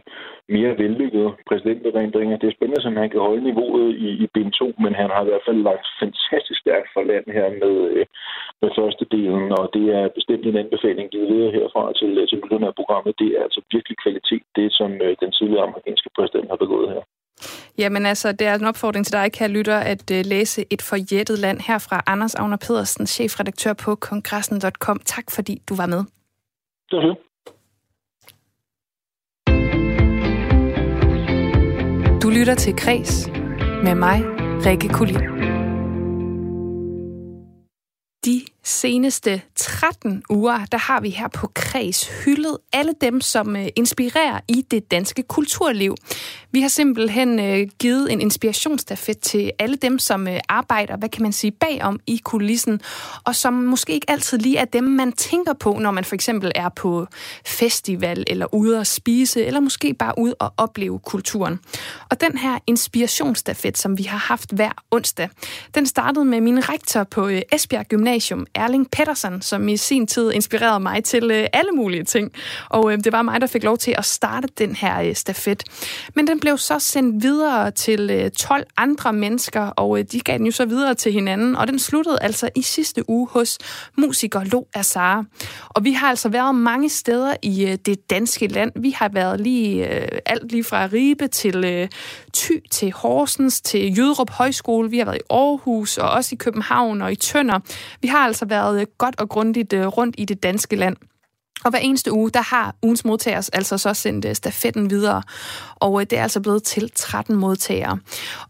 mere 0.56 0.78
vellykkede 0.82 1.30
præsidenterindringer. 1.48 2.36
Det 2.38 2.48
er 2.48 2.56
spændende, 2.56 2.82
som 2.82 2.96
han 2.96 3.10
kan 3.10 3.20
holde 3.20 3.44
niveauet 3.48 3.90
i, 4.06 4.08
i 4.24 4.26
bind 4.34 4.52
2, 4.52 4.74
men 4.84 4.94
han 5.00 5.10
har 5.14 5.22
i 5.22 5.28
hvert 5.30 5.46
fald 5.48 5.60
lagt 5.68 5.86
fantastisk 6.02 6.60
stærkt 6.60 6.88
for 6.94 7.02
land 7.10 7.26
her 7.38 7.48
med, 7.62 7.74
øh, 7.94 8.06
med 8.62 8.70
første 8.78 9.04
delen, 9.14 9.46
og 9.58 9.64
det 9.76 9.86
er 9.98 10.16
bestemt 10.18 10.44
en 10.46 10.60
anbefaling 10.62 11.06
givet 11.10 11.28
videre 11.32 11.54
herfra 11.58 11.84
til, 12.00 12.10
øh, 12.18 12.28
til 12.28 12.38
lytterne 12.42 12.66
af 12.70 12.74
programmet. 12.80 13.18
Det 13.22 13.28
er 13.36 13.42
altså 13.46 13.60
virkelig 13.74 13.96
kvalitet, 14.04 14.44
det 14.58 14.68
som 14.78 14.90
øh, 15.06 15.12
den 15.22 15.30
tidligere 15.38 15.66
amerikanske 15.68 16.10
præsident 16.16 16.48
har 16.52 16.60
begået 16.64 16.88
her. 16.94 17.02
Jamen 17.78 18.06
altså, 18.06 18.32
det 18.32 18.46
er 18.46 18.54
en 18.54 18.64
opfordring 18.64 19.06
til 19.06 19.12
dig, 19.12 19.32
kan 19.32 19.50
lytter, 19.50 19.78
at 19.92 20.04
øh, 20.16 20.20
læse 20.26 20.64
Et 20.70 20.82
forjættet 20.82 21.38
land 21.38 21.58
her 21.68 21.78
fra 21.88 22.02
Anders 22.06 22.34
Agner 22.34 22.56
Pedersen, 22.66 23.06
chefredaktør 23.06 23.72
på 23.84 23.94
kongressen.com. 23.94 24.98
Tak 25.04 25.24
fordi 25.36 25.54
du 25.68 25.74
var 25.76 25.86
med. 25.86 26.04
Det 26.90 26.98
var 26.98 27.16
Du 32.22 32.30
lytter 32.30 32.54
til 32.54 32.76
Kres 32.76 33.30
med 33.84 33.94
mig, 33.94 34.18
Rikke 34.66 34.88
Kulin. 34.88 35.20
De 38.24 38.40
seneste 38.64 39.42
13 39.56 40.22
uger, 40.30 40.64
der 40.72 40.78
har 40.78 41.00
vi 41.00 41.10
her 41.10 41.28
på 41.28 41.50
Kreds 41.54 42.24
hyldet 42.24 42.58
alle 42.72 42.94
dem, 43.00 43.20
som 43.20 43.56
øh, 43.56 43.66
inspirerer 43.76 44.40
i 44.48 44.64
det 44.70 44.90
danske 44.90 45.22
kulturliv. 45.22 45.96
Vi 46.52 46.60
har 46.60 46.68
simpelthen 46.68 47.40
øh, 47.40 47.68
givet 47.78 48.12
en 48.12 48.20
inspirationsstafet 48.20 49.18
til 49.18 49.52
alle 49.58 49.76
dem, 49.76 49.98
som 49.98 50.28
øh, 50.28 50.40
arbejder, 50.48 50.96
hvad 50.96 51.08
kan 51.08 51.22
man 51.22 51.32
sige, 51.32 51.50
bagom 51.50 52.00
i 52.06 52.20
kulissen, 52.24 52.80
og 53.24 53.34
som 53.34 53.52
måske 53.52 53.92
ikke 53.92 54.10
altid 54.10 54.38
lige 54.38 54.56
er 54.56 54.64
dem, 54.64 54.84
man 54.84 55.12
tænker 55.12 55.52
på, 55.52 55.78
når 55.78 55.90
man 55.90 56.04
for 56.04 56.14
eksempel 56.14 56.52
er 56.54 56.68
på 56.68 57.06
festival, 57.46 58.24
eller 58.26 58.54
ude 58.54 58.80
at 58.80 58.86
spise, 58.86 59.44
eller 59.44 59.60
måske 59.60 59.94
bare 59.94 60.14
ude 60.18 60.34
og 60.34 60.52
opleve 60.56 60.98
kulturen. 60.98 61.60
Og 62.10 62.20
den 62.20 62.38
her 62.38 62.58
inspirationsstafet, 62.66 63.78
som 63.78 63.98
vi 63.98 64.02
har 64.02 64.18
haft 64.18 64.52
hver 64.52 64.72
onsdag, 64.90 65.28
den 65.74 65.86
startede 65.86 66.24
med 66.24 66.40
min 66.40 66.68
rektor 66.68 67.04
på 67.04 67.28
øh, 67.28 67.42
Esbjerg 67.52 67.86
Gymnasium, 67.86 68.46
Erling 68.60 68.90
Pettersen, 68.90 69.42
som 69.42 69.68
i 69.68 69.76
sin 69.76 70.06
tid 70.06 70.32
inspirerede 70.32 70.80
mig 70.80 71.04
til 71.04 71.30
øh, 71.30 71.46
alle 71.52 71.70
mulige 71.72 72.04
ting. 72.04 72.32
Og 72.68 72.92
øh, 72.92 72.98
det 73.04 73.12
var 73.12 73.22
mig, 73.22 73.40
der 73.40 73.46
fik 73.46 73.64
lov 73.64 73.78
til 73.78 73.94
at 73.98 74.04
starte 74.04 74.48
den 74.58 74.74
her 74.76 75.02
øh, 75.02 75.14
stafet. 75.14 75.62
Men 76.14 76.26
den 76.26 76.40
blev 76.40 76.58
så 76.58 76.78
sendt 76.78 77.22
videre 77.22 77.70
til 77.70 78.10
øh, 78.10 78.30
12 78.30 78.66
andre 78.76 79.12
mennesker, 79.12 79.60
og 79.60 79.98
øh, 79.98 80.04
de 80.12 80.20
gav 80.20 80.38
den 80.38 80.46
jo 80.46 80.52
så 80.52 80.64
videre 80.64 80.94
til 80.94 81.12
hinanden. 81.12 81.56
Og 81.56 81.68
den 81.68 81.78
sluttede 81.78 82.18
altså 82.20 82.50
i 82.56 82.62
sidste 82.62 83.10
uge 83.10 83.28
hos 83.30 83.58
musiker 83.96 84.44
Lo 84.44 84.64
Azar. 84.74 85.24
Og 85.68 85.84
vi 85.84 85.92
har 85.92 86.08
altså 86.08 86.28
været 86.28 86.54
mange 86.54 86.88
steder 86.88 87.34
i 87.42 87.66
øh, 87.66 87.78
det 87.86 88.10
danske 88.10 88.46
land. 88.46 88.72
Vi 88.76 88.90
har 88.90 89.08
været 89.08 89.40
lige 89.40 89.88
øh, 89.94 90.18
alt 90.26 90.52
lige 90.52 90.64
fra 90.64 90.88
Ribe 90.92 91.28
til 91.28 91.64
øh, 91.64 91.88
Ty 92.32 92.52
til 92.70 92.92
Horsens 92.92 93.60
til 93.60 93.98
Jødrup 93.98 94.30
Højskole. 94.30 94.90
Vi 94.90 94.98
har 94.98 95.04
været 95.04 95.16
i 95.16 95.26
Aarhus 95.30 95.98
og 95.98 96.10
også 96.10 96.34
i 96.34 96.36
København 96.36 97.02
og 97.02 97.12
i 97.12 97.16
Tønder. 97.16 97.58
Vi 98.00 98.08
har 98.08 98.18
altså 98.18 98.44
været 98.44 98.80
øh, 98.80 98.86
godt 98.98 99.20
og 99.20 99.28
grundigt 99.28 99.72
øh, 99.72 99.86
rundt 99.86 100.14
i 100.18 100.24
det 100.24 100.42
danske 100.42 100.76
land. 100.76 100.96
Og 101.64 101.70
hver 101.70 101.78
eneste 101.78 102.12
uge, 102.12 102.30
der 102.30 102.42
har 102.42 102.74
ugens 102.82 103.04
modtagers 103.04 103.48
altså 103.48 103.78
så 103.78 103.94
sendt 103.94 104.24
øh, 104.24 104.34
stafetten 104.34 104.90
videre, 104.90 105.22
og 105.74 106.10
det 106.10 106.18
er 106.18 106.22
altså 106.22 106.40
blevet 106.40 106.62
til 106.62 106.90
13 106.94 107.36
modtagere. 107.36 107.98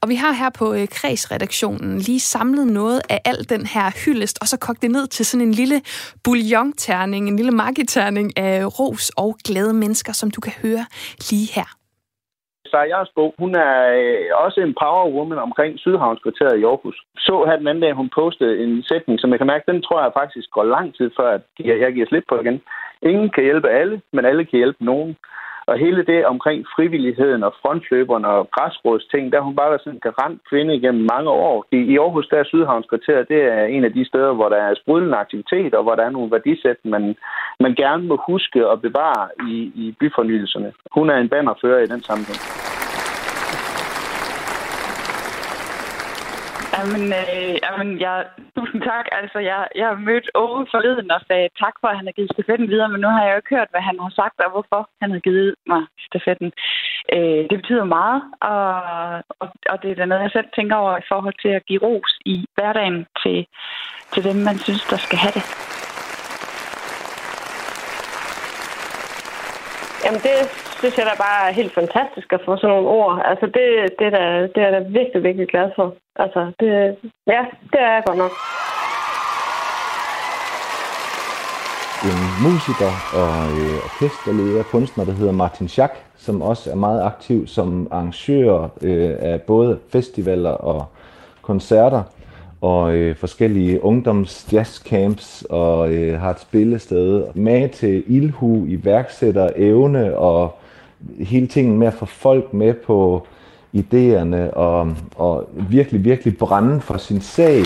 Og 0.00 0.08
vi 0.08 0.14
har 0.14 0.32
her 0.32 0.50
på 0.50 0.76
kredsredaktionen 0.90 1.98
lige 1.98 2.20
samlet 2.20 2.66
noget 2.66 3.02
af 3.08 3.20
al 3.24 3.46
den 3.48 3.66
her 3.66 3.90
hyldest, 4.04 4.38
og 4.40 4.48
så 4.48 4.56
kogt 4.56 4.82
det 4.82 4.90
ned 4.90 5.06
til 5.06 5.26
sådan 5.26 5.46
en 5.46 5.54
lille 5.54 5.82
bouillonterning, 6.22 7.28
en 7.28 7.36
lille 7.36 7.52
magiterning 7.52 8.38
af 8.38 8.78
ros 8.80 9.10
og 9.16 9.38
glade 9.44 9.72
mennesker, 9.72 10.12
som 10.12 10.30
du 10.30 10.40
kan 10.40 10.52
høre 10.62 10.86
lige 11.30 11.46
her. 11.52 11.79
Sarah 12.70 13.06
Bo, 13.14 13.34
hun 13.38 13.54
er 13.54 13.74
øh, 14.00 14.44
også 14.44 14.60
en 14.60 14.74
power 14.82 15.04
woman 15.16 15.38
omkring 15.38 15.78
Sydhavnskvarteret 15.78 16.58
i 16.58 16.64
Aarhus. 16.64 16.98
Så 17.26 17.44
her 17.46 17.56
den 17.56 17.68
anden 17.68 17.82
dag, 17.84 17.92
hun 17.92 18.10
postede 18.14 18.62
en 18.64 18.82
sætning, 18.82 19.20
som 19.20 19.30
jeg 19.30 19.38
kan 19.38 19.46
mærke, 19.52 19.70
den 19.72 19.82
tror 19.82 20.02
jeg 20.02 20.18
faktisk 20.20 20.50
går 20.50 20.64
lang 20.64 20.96
tid 20.96 21.10
før, 21.18 21.28
at 21.38 21.42
jeg 21.58 21.92
giver 21.92 22.06
slip 22.06 22.24
på 22.28 22.40
igen. 22.40 22.62
Ingen 23.02 23.30
kan 23.30 23.44
hjælpe 23.44 23.68
alle, 23.68 24.00
men 24.12 24.24
alle 24.24 24.44
kan 24.44 24.56
hjælpe 24.56 24.84
nogen. 24.84 25.16
Og 25.70 25.78
hele 25.78 26.02
det 26.12 26.26
omkring 26.26 26.66
frivilligheden 26.76 27.42
og 27.42 27.54
frontløberne 27.62 28.28
og 28.28 28.50
græsrådsting, 28.50 29.32
der 29.32 29.38
har 29.38 29.44
hun 29.44 29.56
bare 29.56 29.70
været 29.70 29.84
sådan 29.84 29.96
en 29.96 30.06
garant 30.06 30.38
kvinde 30.48 30.76
igennem 30.76 31.04
mange 31.14 31.30
år. 31.30 31.66
I, 31.72 31.76
i 31.76 31.94
Aarhus, 31.98 32.28
der 32.30 32.38
er 32.38 32.44
Sydhavnskvarteret, 32.44 33.28
det 33.28 33.40
er 33.42 33.64
en 33.64 33.84
af 33.84 33.92
de 33.92 34.04
steder, 34.08 34.32
hvor 34.32 34.48
der 34.48 34.56
er 34.56 34.74
sprudlende 34.74 35.16
aktivitet, 35.16 35.74
og 35.74 35.82
hvor 35.82 35.94
der 35.94 36.04
er 36.04 36.10
nogle 36.10 36.30
værdisæt, 36.30 36.80
man, 36.84 37.16
man 37.60 37.74
gerne 37.74 38.02
må 38.06 38.16
huske 38.26 38.68
og 38.68 38.80
bevare 38.80 39.28
i, 39.48 39.54
i 39.82 39.94
byfornyelserne. 40.00 40.72
Hun 40.96 41.10
er 41.10 41.18
en 41.18 41.28
bannerfører 41.28 41.82
i 41.82 41.86
den 41.86 42.02
sammenhæng. 42.02 42.69
Jamen, 46.80 47.06
øh, 47.22 47.54
jamen 47.64 47.88
jeg, 48.04 48.16
tusind 48.56 48.82
tak. 48.90 49.06
Altså, 49.20 49.38
jeg, 49.50 49.60
jeg 49.80 49.88
mødte 49.88 50.06
mødt 50.08 50.30
Ove 50.34 50.66
forleden 50.74 51.10
og 51.16 51.20
sagde 51.28 51.48
tak 51.62 51.74
for, 51.80 51.88
at 51.88 51.96
han 51.98 52.06
har 52.08 52.16
givet 52.18 52.32
stafetten 52.34 52.68
videre, 52.72 52.88
men 52.92 53.00
nu 53.00 53.08
har 53.08 53.22
jeg 53.22 53.32
jo 53.32 53.40
ikke 53.40 53.54
hørt, 53.56 53.72
hvad 53.72 53.84
han 53.88 53.98
har 54.04 54.12
sagt, 54.20 54.36
og 54.44 54.50
hvorfor 54.54 54.80
han 55.02 55.10
har 55.14 55.20
givet 55.28 55.54
mig 55.72 55.82
stafetten. 56.08 56.48
Øh, 57.14 57.42
det 57.50 57.56
betyder 57.60 57.84
meget, 57.98 58.20
og, 58.52 58.66
og, 59.40 59.48
og 59.72 59.76
det 59.82 59.90
er 59.90 59.98
da 59.98 60.04
noget, 60.04 60.22
jeg 60.22 60.36
selv 60.36 60.50
tænker 60.56 60.76
over 60.76 60.94
i 60.98 61.08
forhold 61.12 61.36
til 61.42 61.52
at 61.58 61.66
give 61.68 61.82
ros 61.86 62.12
i 62.34 62.36
hverdagen 62.54 63.06
til, 63.22 63.38
til 64.12 64.22
dem, 64.28 64.36
man 64.48 64.56
synes, 64.66 64.82
der 64.92 64.98
skal 65.06 65.18
have 65.24 65.34
det. 65.38 65.44
Jamen, 70.04 70.20
det 70.28 70.36
synes 70.80 70.98
jeg 70.98 71.06
da 71.06 71.14
bare 71.26 71.48
er 71.48 71.52
helt 71.60 71.74
fantastisk 71.74 72.32
at 72.32 72.40
få 72.44 72.56
sådan 72.56 72.68
nogle 72.68 72.88
ord. 72.88 73.22
Altså, 73.30 73.46
det, 73.46 73.66
det, 73.98 74.06
er, 74.06 74.10
da, 74.18 74.22
det 74.52 74.58
er 74.62 74.68
jeg 74.68 74.72
da 74.72 74.80
virkelig, 74.98 75.22
virkelig 75.22 75.48
glad 75.48 75.70
for. 75.76 75.86
Altså, 76.16 76.40
det, 76.60 76.68
ja, 77.34 77.42
det 77.72 77.80
er 77.86 77.92
jeg 77.96 78.02
godt 78.06 78.18
nok. 78.24 78.32
En 82.08 82.20
musiker 82.46 82.92
og 83.20 83.34
øh, 83.60 83.86
orkesterleder, 83.88 84.62
kunstner, 84.62 85.04
der 85.04 85.12
hedder 85.12 85.32
Martin 85.32 85.68
Schack, 85.68 85.94
som 86.16 86.42
også 86.42 86.70
er 86.70 86.74
meget 86.74 87.02
aktiv 87.02 87.46
som 87.46 87.88
arrangør 87.90 88.68
øh, 88.82 89.14
af 89.20 89.42
både 89.42 89.78
festivaler 89.92 90.50
og 90.50 90.86
koncerter 91.42 92.02
og 92.60 92.94
øh, 92.94 93.16
forskellige 93.16 93.84
ungdoms 93.84 94.48
jazzcamps 94.52 95.46
og 95.50 95.92
øh, 95.92 96.20
har 96.20 96.30
et 96.30 96.40
spillested 96.40 97.34
med 97.34 97.68
til 97.68 98.04
ilhu, 98.06 98.66
iværksætter 98.66 99.48
evne 99.56 100.18
og 100.18 100.58
hele 101.20 101.46
tingen 101.46 101.78
med 101.78 101.86
at 101.86 101.94
få 101.94 102.06
folk 102.06 102.52
med 102.52 102.74
på 102.74 103.26
idéerne 103.76 104.54
og, 104.54 104.96
og 105.16 105.50
virkelig, 105.70 106.04
virkelig 106.04 106.38
brænde 106.38 106.80
for 106.80 106.96
sin 106.96 107.20
sag. 107.20 107.58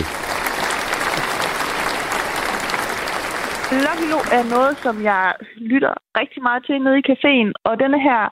Lucky 3.84 4.06
Lo 4.12 4.20
er 4.38 4.44
noget, 4.56 4.76
som 4.84 5.02
jeg 5.02 5.34
lytter 5.56 5.94
rigtig 6.20 6.42
meget 6.42 6.62
til 6.66 6.82
nede 6.82 6.98
i 6.98 7.08
caféen, 7.10 7.50
og 7.64 7.72
denne 7.82 8.00
her 8.08 8.22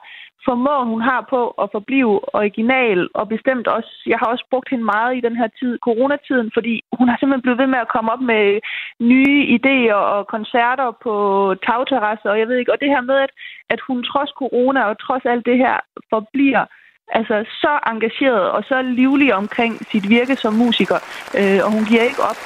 formåen, 0.47 0.87
hun 0.93 1.01
har 1.01 1.27
på 1.29 1.41
at 1.63 1.69
forblive 1.71 2.35
original, 2.39 2.99
og 3.13 3.29
bestemt 3.35 3.67
også, 3.67 3.93
jeg 4.11 4.17
har 4.19 4.27
også 4.33 4.45
brugt 4.51 4.69
hende 4.69 4.85
meget 4.95 5.17
i 5.17 5.25
den 5.27 5.35
her 5.41 5.49
tid, 5.59 5.79
coronatiden, 5.87 6.51
fordi 6.53 6.73
hun 6.97 7.07
har 7.09 7.17
simpelthen 7.17 7.45
blevet 7.45 7.61
ved 7.61 7.69
med 7.73 7.79
at 7.83 7.93
komme 7.95 8.11
op 8.13 8.23
med 8.33 8.45
nye 8.99 9.39
idéer 9.57 9.99
og 10.15 10.27
koncerter 10.27 10.89
på 11.03 11.13
tagterrasser, 11.67 12.29
og 12.29 12.39
jeg 12.39 12.47
ved 12.47 12.57
ikke, 12.57 12.73
og 12.73 12.81
det 12.81 12.89
her 12.89 13.01
med, 13.01 13.17
at, 13.25 13.31
at 13.69 13.79
hun 13.87 14.03
trods 14.03 14.31
corona 14.41 14.81
og 14.89 14.99
trods 15.05 15.25
alt 15.25 15.45
det 15.45 15.57
her 15.57 15.75
forbliver 16.13 16.65
altså 17.19 17.45
så 17.61 17.73
engageret 17.91 18.51
og 18.55 18.63
så 18.63 18.81
livlig 18.81 19.33
omkring 19.33 19.73
sit 19.91 20.09
virke 20.09 20.35
som 20.35 20.53
musiker, 20.53 20.99
øh, 21.39 21.59
og 21.65 21.71
hun 21.71 21.85
giver 21.85 22.03
ikke 22.03 22.21
op. 22.31 22.39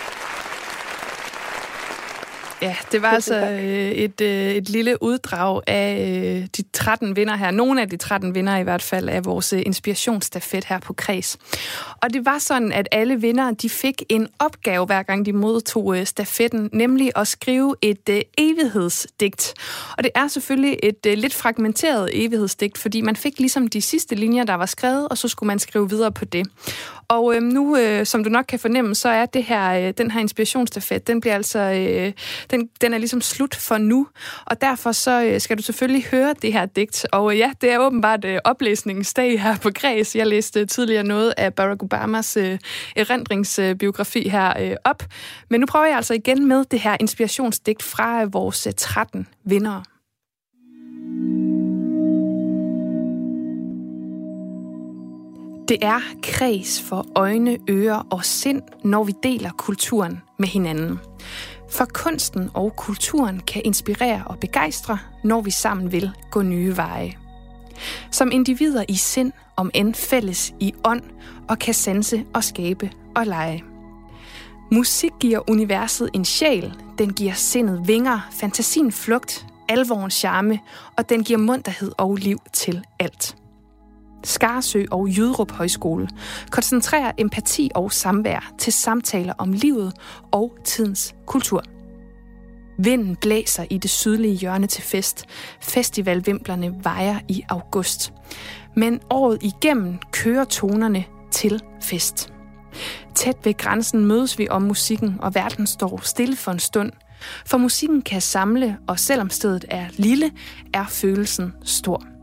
Ja, 2.62 2.76
det 2.92 3.02
var 3.02 3.08
altså 3.08 3.36
øh, 3.36 3.92
et, 3.92 4.22
øh, 4.22 4.52
et 4.52 4.70
lille 4.70 5.04
uddrag 5.04 5.62
af 5.68 6.12
øh, 6.42 6.48
de 6.58 6.64
13 6.74 7.16
vinder 7.16 7.36
her. 7.36 7.52
Nogle 7.52 7.82
af 7.82 7.90
de 7.90 7.98
13 7.98 8.36
vinder 8.36 8.58
i 8.58 8.64
hvert 8.64 8.82
fald 8.82 9.10
af 9.10 9.26
vores 9.26 9.52
inspirationsstafet 9.52 10.66
her 10.66 10.80
på 10.80 10.94
Kreds. 10.94 11.38
Og 12.02 12.14
det 12.14 12.26
var 12.26 12.38
sådan, 12.38 12.72
at 12.72 12.88
alle 12.92 13.22
vinder 13.22 13.52
de 13.52 13.70
fik 13.70 14.04
en 14.10 14.28
opgave, 14.40 14.86
hver 14.86 15.04
gang 15.04 15.26
de 15.26 15.34
modtog 15.34 15.96
stafetten, 16.08 16.70
nemlig 16.74 17.12
at 17.16 17.28
skrive 17.28 17.76
et 17.82 18.24
evighedsdigt. 18.38 19.54
Og 19.98 20.04
det 20.04 20.12
er 20.16 20.28
selvfølgelig 20.28 20.80
et 20.84 21.18
lidt 21.20 21.34
fragmenteret 21.34 22.10
evighedsdigt, 22.14 22.78
fordi 22.78 23.02
man 23.02 23.16
fik 23.16 23.40
ligesom 23.40 23.68
de 23.68 23.82
sidste 23.82 24.16
linjer, 24.16 24.44
der 24.44 24.54
var 24.54 24.66
skrevet, 24.66 25.08
og 25.08 25.18
så 25.18 25.28
skulle 25.28 25.48
man 25.48 25.60
skrive 25.60 25.90
videre 25.90 26.12
på 26.12 26.26
det. 26.26 26.48
Og 27.08 27.36
øh, 27.36 27.42
nu, 27.42 27.78
øh, 27.78 28.06
som 28.06 28.24
du 28.24 28.30
nok 28.30 28.46
kan 28.46 28.60
fornemme, 28.60 28.96
så 28.96 29.10
er 29.10 29.26
det 29.26 29.44
her, 29.44 29.88
øh, 29.88 29.94
den 29.98 30.12
her 30.12 30.20
inspirationsstafet, 30.20 31.08
den 31.08 31.22
bliver 31.22 31.36
altså, 31.36 31.60
øh, 31.60 32.14
den, 32.52 32.70
den 32.82 32.94
er 32.94 32.98
ligesom 32.98 33.22
slut 33.22 33.56
for 33.56 33.78
nu. 33.78 34.08
Og 34.46 34.62
derfor 34.62 34.92
så 34.92 35.24
øh, 35.24 35.42
skal 35.42 35.58
du 35.58 35.62
selvfølgelig 35.62 36.06
høre 36.06 36.36
det 36.42 36.54
her 36.54 36.66
digt. 36.66 37.06
Og 37.12 37.32
øh, 37.32 37.38
ja, 37.38 37.52
det 37.62 37.72
er 37.72 37.80
åbenbart 37.80 38.26
øh, 38.26 38.40
oplæsningens 38.44 39.14
dag 39.14 39.42
her 39.42 39.58
på 39.58 39.70
Græs. 39.76 40.16
Jeg 40.16 40.28
læste 40.28 40.60
øh, 40.60 40.68
tidligere 40.68 41.04
noget 41.04 41.34
af 41.38 41.54
Barack 41.54 41.84
Obamas 41.84 42.38
øh, 42.38 42.60
erindringsbiografi 42.96 44.30
her 44.30 44.54
øh, 44.62 44.76
op. 44.84 45.04
Men 45.50 45.60
nu 45.60 45.66
prøver 45.66 45.86
jeg 45.86 45.96
altså 45.96 46.14
igen 46.14 46.48
med 46.48 46.66
det 46.72 46.80
her 46.80 46.98
inspirationsdigt 47.00 47.84
fra 47.84 48.24
øh, 48.24 48.34
vores 48.34 48.68
øh, 48.68 48.74
13 48.74 49.28
vindere. 49.46 49.84
Det 55.68 55.78
er 55.82 56.00
kreds 56.24 56.82
for 56.82 57.06
øjne, 57.16 57.58
ører 57.70 58.08
og 58.12 58.26
sind, 58.26 58.62
når 58.84 59.04
vi 59.04 59.14
deler 59.24 59.52
kulturen 59.58 60.22
med 60.40 60.48
hinanden. 60.48 61.00
For 61.70 61.86
kunsten 61.86 62.50
og 62.54 62.76
kulturen 62.76 63.40
kan 63.40 63.62
inspirere 63.66 64.24
og 64.26 64.40
begejstre, 64.40 64.98
når 65.24 65.42
vi 65.42 65.52
sammen 65.52 65.92
vil 65.92 66.12
gå 66.32 66.42
nye 66.42 66.78
veje. 66.78 67.18
Som 68.12 68.32
individer 68.32 68.86
i 68.88 68.96
sind, 68.96 69.32
om 69.56 69.72
end 69.74 69.94
fælles 69.94 70.54
i 70.60 70.74
ånd, 70.86 71.04
og 71.50 71.60
kan 71.60 71.74
sanse 71.74 72.26
og 72.34 72.44
skabe 72.44 72.92
og 73.16 73.26
lege. 73.26 73.64
Musik 74.72 75.12
giver 75.20 75.50
universet 75.50 76.10
en 76.14 76.26
sjæl, 76.26 76.74
den 76.98 77.14
giver 77.14 77.34
sindet 77.34 77.88
vinger, 77.88 78.20
fantasien 78.32 78.92
flugt, 78.92 79.46
alvorens 79.70 80.14
charme, 80.14 80.60
og 80.98 81.10
den 81.10 81.24
giver 81.24 81.40
munterhed 81.40 81.92
og 81.98 82.16
liv 82.16 82.40
til 82.54 82.84
alt. 83.00 83.36
Skarsø 84.24 84.86
og 84.92 85.08
Jydrup 85.10 85.52
Højskole 85.52 86.10
koncentrerer 86.52 87.12
empati 87.18 87.72
og 87.76 87.92
samvær 87.92 88.54
til 88.58 88.74
samtaler 88.74 89.34
om 89.38 89.54
livet 89.54 89.94
og 90.32 90.58
tidens 90.64 91.16
kultur. 91.26 91.64
Vinden 92.80 93.16
blæser 93.16 93.66
i 93.70 93.78
det 93.78 93.90
sydlige 93.90 94.36
hjørne 94.36 94.68
til 94.68 94.84
fest. 94.84 95.26
Festivalvimplerne 95.62 96.74
vejer 96.84 97.20
i 97.28 97.44
august. 97.50 98.14
Men 98.76 99.00
året 99.10 99.38
igennem 99.42 99.98
kører 100.12 100.46
tonerne 100.46 101.06
til 101.32 101.62
fest. 101.84 102.34
Tæt 103.16 103.38
ved 103.44 103.58
grænsen 103.58 104.06
mødes 104.06 104.40
vi 104.40 104.48
om 104.50 104.62
musikken, 104.62 105.16
og 105.20 105.36
verden 105.36 105.68
står 105.68 106.00
stille 106.04 106.36
for 106.36 106.52
en 106.52 106.60
stund. 106.60 106.92
For 107.46 107.58
musikken 107.58 108.02
kan 108.02 108.22
samle, 108.22 108.78
og 108.88 109.00
selvom 109.00 109.30
stedet 109.30 109.66
er 109.70 109.86
lille, 109.98 110.32
er 110.74 110.86
følelsen 110.86 111.54
stor. 111.64 112.17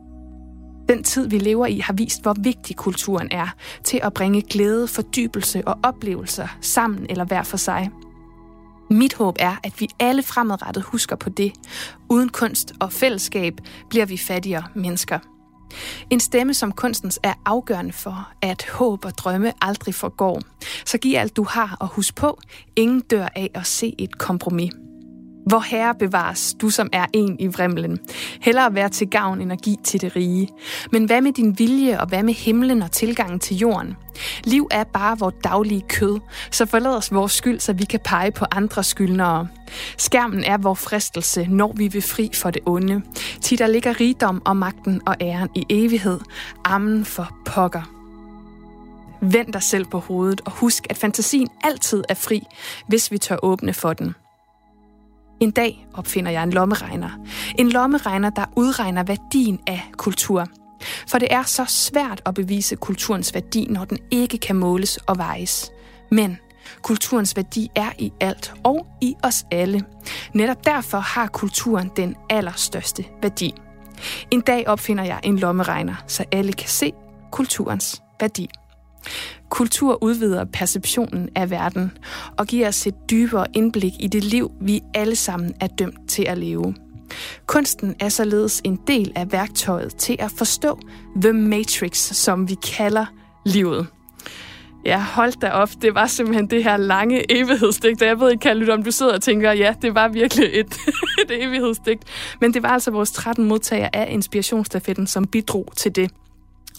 Den 0.89 1.03
tid, 1.03 1.29
vi 1.29 1.39
lever 1.39 1.67
i, 1.67 1.79
har 1.79 1.93
vist, 1.93 2.23
hvor 2.23 2.35
vigtig 2.41 2.77
kulturen 2.77 3.29
er 3.31 3.49
til 3.85 4.01
at 4.03 4.15
bringe 4.15 4.43
glæde, 4.43 4.89
fordybelse 4.89 5.69
og 5.69 5.79
oplevelser 5.83 6.49
sammen 6.61 7.07
eller 7.11 7.25
hver 7.25 7.43
for 7.43 7.57
sig. 7.57 7.91
Mit 8.91 9.15
håb 9.15 9.37
er, 9.39 9.57
at 9.63 9.81
vi 9.81 9.89
alle 10.01 10.23
fremadrettet 10.23 10.83
husker 10.83 11.17
på 11.17 11.31
det. 11.31 11.53
Uden 12.11 12.29
kunst 12.29 12.73
og 12.81 12.93
fællesskab 12.93 13.55
bliver 13.91 14.07
vi 14.07 14.17
fattigere 14.17 14.65
mennesker. 14.75 15.19
En 16.11 16.21
stemme 16.21 16.55
som 16.55 16.73
kunstens 16.73 17.21
er 17.23 17.35
afgørende 17.45 17.93
for, 17.93 18.29
at 18.43 18.67
håb 18.73 19.05
og 19.05 19.19
drømme 19.19 19.53
aldrig 19.61 19.95
forgår. 19.95 20.41
Så 20.87 20.99
giv 20.99 21.17
alt 21.17 21.37
du 21.37 21.45
har 21.45 21.77
og 21.81 21.89
husk 21.89 22.15
på, 22.15 22.41
ingen 22.77 23.01
dør 23.01 23.29
af 23.35 23.51
at 23.55 23.67
se 23.67 23.95
et 23.99 24.19
kompromis. 24.19 24.73
Hvor 25.47 25.59
herre 25.59 25.95
bevares, 25.95 26.55
du 26.61 26.71
som 26.71 26.89
er 26.93 27.07
en 27.13 27.37
i 27.39 27.47
vrimlen. 27.47 27.99
Hellere 28.41 28.75
være 28.75 28.89
til 28.89 29.09
gavn 29.09 29.41
end 29.41 29.53
at 29.53 29.63
give 29.63 29.77
til 29.85 30.01
det 30.01 30.17
rige. 30.17 30.49
Men 30.93 31.05
hvad 31.05 31.21
med 31.21 31.33
din 31.33 31.59
vilje, 31.59 32.01
og 32.01 32.07
hvad 32.07 32.23
med 32.23 32.35
himlen 32.35 32.83
og 32.83 32.93
tilgangen 32.93 33.39
til 33.39 33.57
jorden? 33.57 33.97
Liv 34.45 34.69
er 34.71 34.85
bare 34.85 35.19
vores 35.19 35.35
daglige 35.45 35.85
kød, 35.89 36.21
så 36.51 36.67
forlad 36.67 36.97
os 36.97 37.13
vores 37.13 37.33
skyld, 37.33 37.61
så 37.61 37.73
vi 37.73 37.85
kan 37.85 38.01
pege 38.05 38.33
på 38.33 38.45
andre 38.51 38.85
skyldnere. 38.85 39.49
Skærmen 39.99 40.45
er 40.45 40.59
vores 40.59 40.81
fristelse, 40.81 41.47
når 41.51 41.73
vi 41.77 41.89
vil 41.89 42.03
fri 42.03 42.31
for 42.35 42.51
det 42.51 42.63
onde. 42.67 43.03
Til 43.43 43.59
der 43.59 43.67
ligger 43.67 44.01
rigdom 44.01 44.43
og 44.45 44.57
magten 44.57 45.01
og 45.07 45.17
æren 45.21 45.49
i 45.55 45.65
evighed. 45.71 46.21
Amen 46.65 47.05
for 47.05 47.37
pokker. 47.45 47.91
Vend 49.21 49.53
dig 49.53 49.63
selv 49.63 49.85
på 49.85 49.99
hovedet 49.99 50.41
og 50.45 50.53
husk, 50.53 50.87
at 50.91 50.97
fantasien 50.97 51.49
altid 51.65 52.05
er 52.09 52.15
fri, 52.15 52.43
hvis 52.87 53.11
vi 53.11 53.19
tør 53.19 53.37
åbne 53.43 53.75
for 53.75 53.93
den. 53.93 54.15
En 55.45 55.51
dag 55.51 55.87
opfinder 55.95 56.31
jeg 56.31 56.43
en 56.43 56.51
lommeregner. 56.51 57.11
En 57.59 57.69
lommeregner, 57.69 58.31
der 58.31 58.45
udregner 58.57 59.03
værdien 59.03 59.61
af 59.67 59.83
kultur. 59.97 60.47
For 61.09 61.19
det 61.19 61.29
er 61.31 61.43
så 61.43 61.65
svært 61.69 62.23
at 62.27 62.35
bevise 62.35 62.77
kulturens 62.77 63.35
værdi, 63.35 63.67
når 63.71 63.85
den 63.85 63.99
ikke 64.11 64.39
kan 64.39 64.57
måles 64.57 64.97
og 64.97 65.19
vejes. 65.19 65.71
Men 66.11 66.39
kulturens 66.83 67.37
værdi 67.37 67.71
er 67.77 67.91
i 67.99 68.13
alt 68.21 68.55
og 68.65 68.87
i 69.01 69.15
os 69.23 69.47
alle. 69.51 69.85
Netop 70.35 70.65
derfor 70.65 70.99
har 70.99 71.27
kulturen 71.27 71.91
den 71.97 72.17
allerstørste 72.31 73.05
værdi. 73.23 73.55
En 74.31 74.41
dag 74.41 74.69
opfinder 74.69 75.05
jeg 75.05 75.21
en 75.23 75.39
lommeregner, 75.39 75.95
så 76.07 76.25
alle 76.33 76.53
kan 76.53 76.69
se 76.69 76.93
kulturens 77.33 78.03
værdi. 78.21 78.49
Kultur 79.49 80.03
udvider 80.03 80.45
perceptionen 80.45 81.29
af 81.35 81.51
verden 81.51 81.93
og 82.39 82.47
giver 82.47 82.69
os 82.69 82.87
et 82.87 82.95
dybere 83.11 83.47
indblik 83.55 83.93
i 84.01 84.07
det 84.07 84.25
liv, 84.25 84.51
vi 84.61 84.81
alle 84.95 85.17
sammen 85.17 85.55
er 85.61 85.67
dømt 85.67 86.09
til 86.09 86.23
at 86.23 86.39
leve. 86.39 86.75
Kunsten 87.47 87.95
er 88.01 88.09
således 88.09 88.61
en 88.65 88.79
del 88.87 89.13
af 89.17 89.33
værktøjet 89.33 89.97
til 89.97 90.17
at 90.19 90.31
forstå 90.31 90.79
The 91.23 91.33
Matrix, 91.33 91.97
som 91.97 92.49
vi 92.49 92.55
kalder 92.55 93.07
livet. 93.47 93.87
Ja, 94.85 95.01
hold 95.01 95.33
da 95.41 95.51
op. 95.51 95.69
Det 95.83 95.95
var 95.95 96.07
simpelthen 96.07 96.47
det 96.47 96.65
her 96.65 96.77
lange 96.77 97.33
evighedsdigt. 97.33 98.03
Jeg 98.03 98.21
ved 98.21 98.31
ikke, 98.31 98.41
kan 98.41 98.71
om 98.71 98.83
du 98.83 98.91
sidder 98.91 99.15
og 99.15 99.23
tænker, 99.23 99.53
ja, 99.53 99.75
det 99.83 99.95
var 99.95 100.09
virkelig 100.09 100.51
et, 100.53 100.77
et 101.25 101.43
evighedsdigt. 101.43 102.05
Men 102.41 102.55
det 102.55 102.63
var 102.63 102.69
altså 102.69 102.91
vores 102.91 103.13
13 103.13 103.45
modtagere 103.45 103.97
af 103.97 104.07
Inspirationsstafetten, 104.11 105.07
som 105.07 105.27
bidrog 105.27 105.73
til 105.77 105.97
det. 105.97 106.11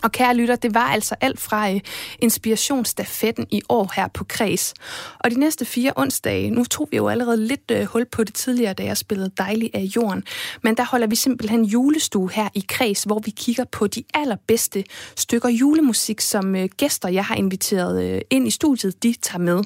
Og 0.04 0.12
kære 0.12 0.36
lytter, 0.36 0.56
det 0.56 0.74
var 0.74 0.88
altså 0.88 1.16
alt 1.22 1.40
fra 1.40 1.72
øh, 1.72 1.80
inspirationsstafetten 2.20 3.48
i 3.52 3.62
år 3.70 3.92
her 3.96 4.08
på 4.08 4.24
Kreds. 4.24 4.74
Og 5.20 5.32
de 5.32 5.40
næste 5.40 5.66
fire 5.66 5.94
onsdage, 5.96 6.50
nu 6.50 6.64
tog 6.64 6.88
vi 6.92 6.98
jo 6.98 7.08
allerede 7.08 7.48
lidt 7.48 7.72
øh, 7.72 7.86
hul 7.86 8.06
på 8.06 8.24
det 8.24 8.34
tidligere, 8.34 8.74
da 8.74 8.84
jeg 8.84 8.98
spillede 8.98 9.32
Dejlig 9.38 9.72
af 9.74 9.80
jorden, 9.96 10.24
men 10.64 10.78
der 10.78 10.86
holder 10.86 11.08
vi 11.08 11.16
simpelthen 11.16 11.66
julestue 11.66 12.32
her 12.32 12.50
i 12.54 12.66
Kreds, 12.70 13.04
hvor 13.04 13.20
vi 13.20 13.32
kigger 13.32 13.64
på 13.72 13.88
de 13.88 14.04
allerbedste 14.14 14.84
stykker 15.16 15.50
julemusik, 15.50 16.22
som 16.22 16.56
øh, 16.56 16.70
gæster, 16.78 17.10
jeg 17.10 17.26
har 17.26 17.36
inviteret 17.36 18.24
ind 18.30 18.48
i 18.48 18.52
studiet, 18.52 19.04
de 19.04 19.16
tager 19.22 19.40
med. 19.40 19.62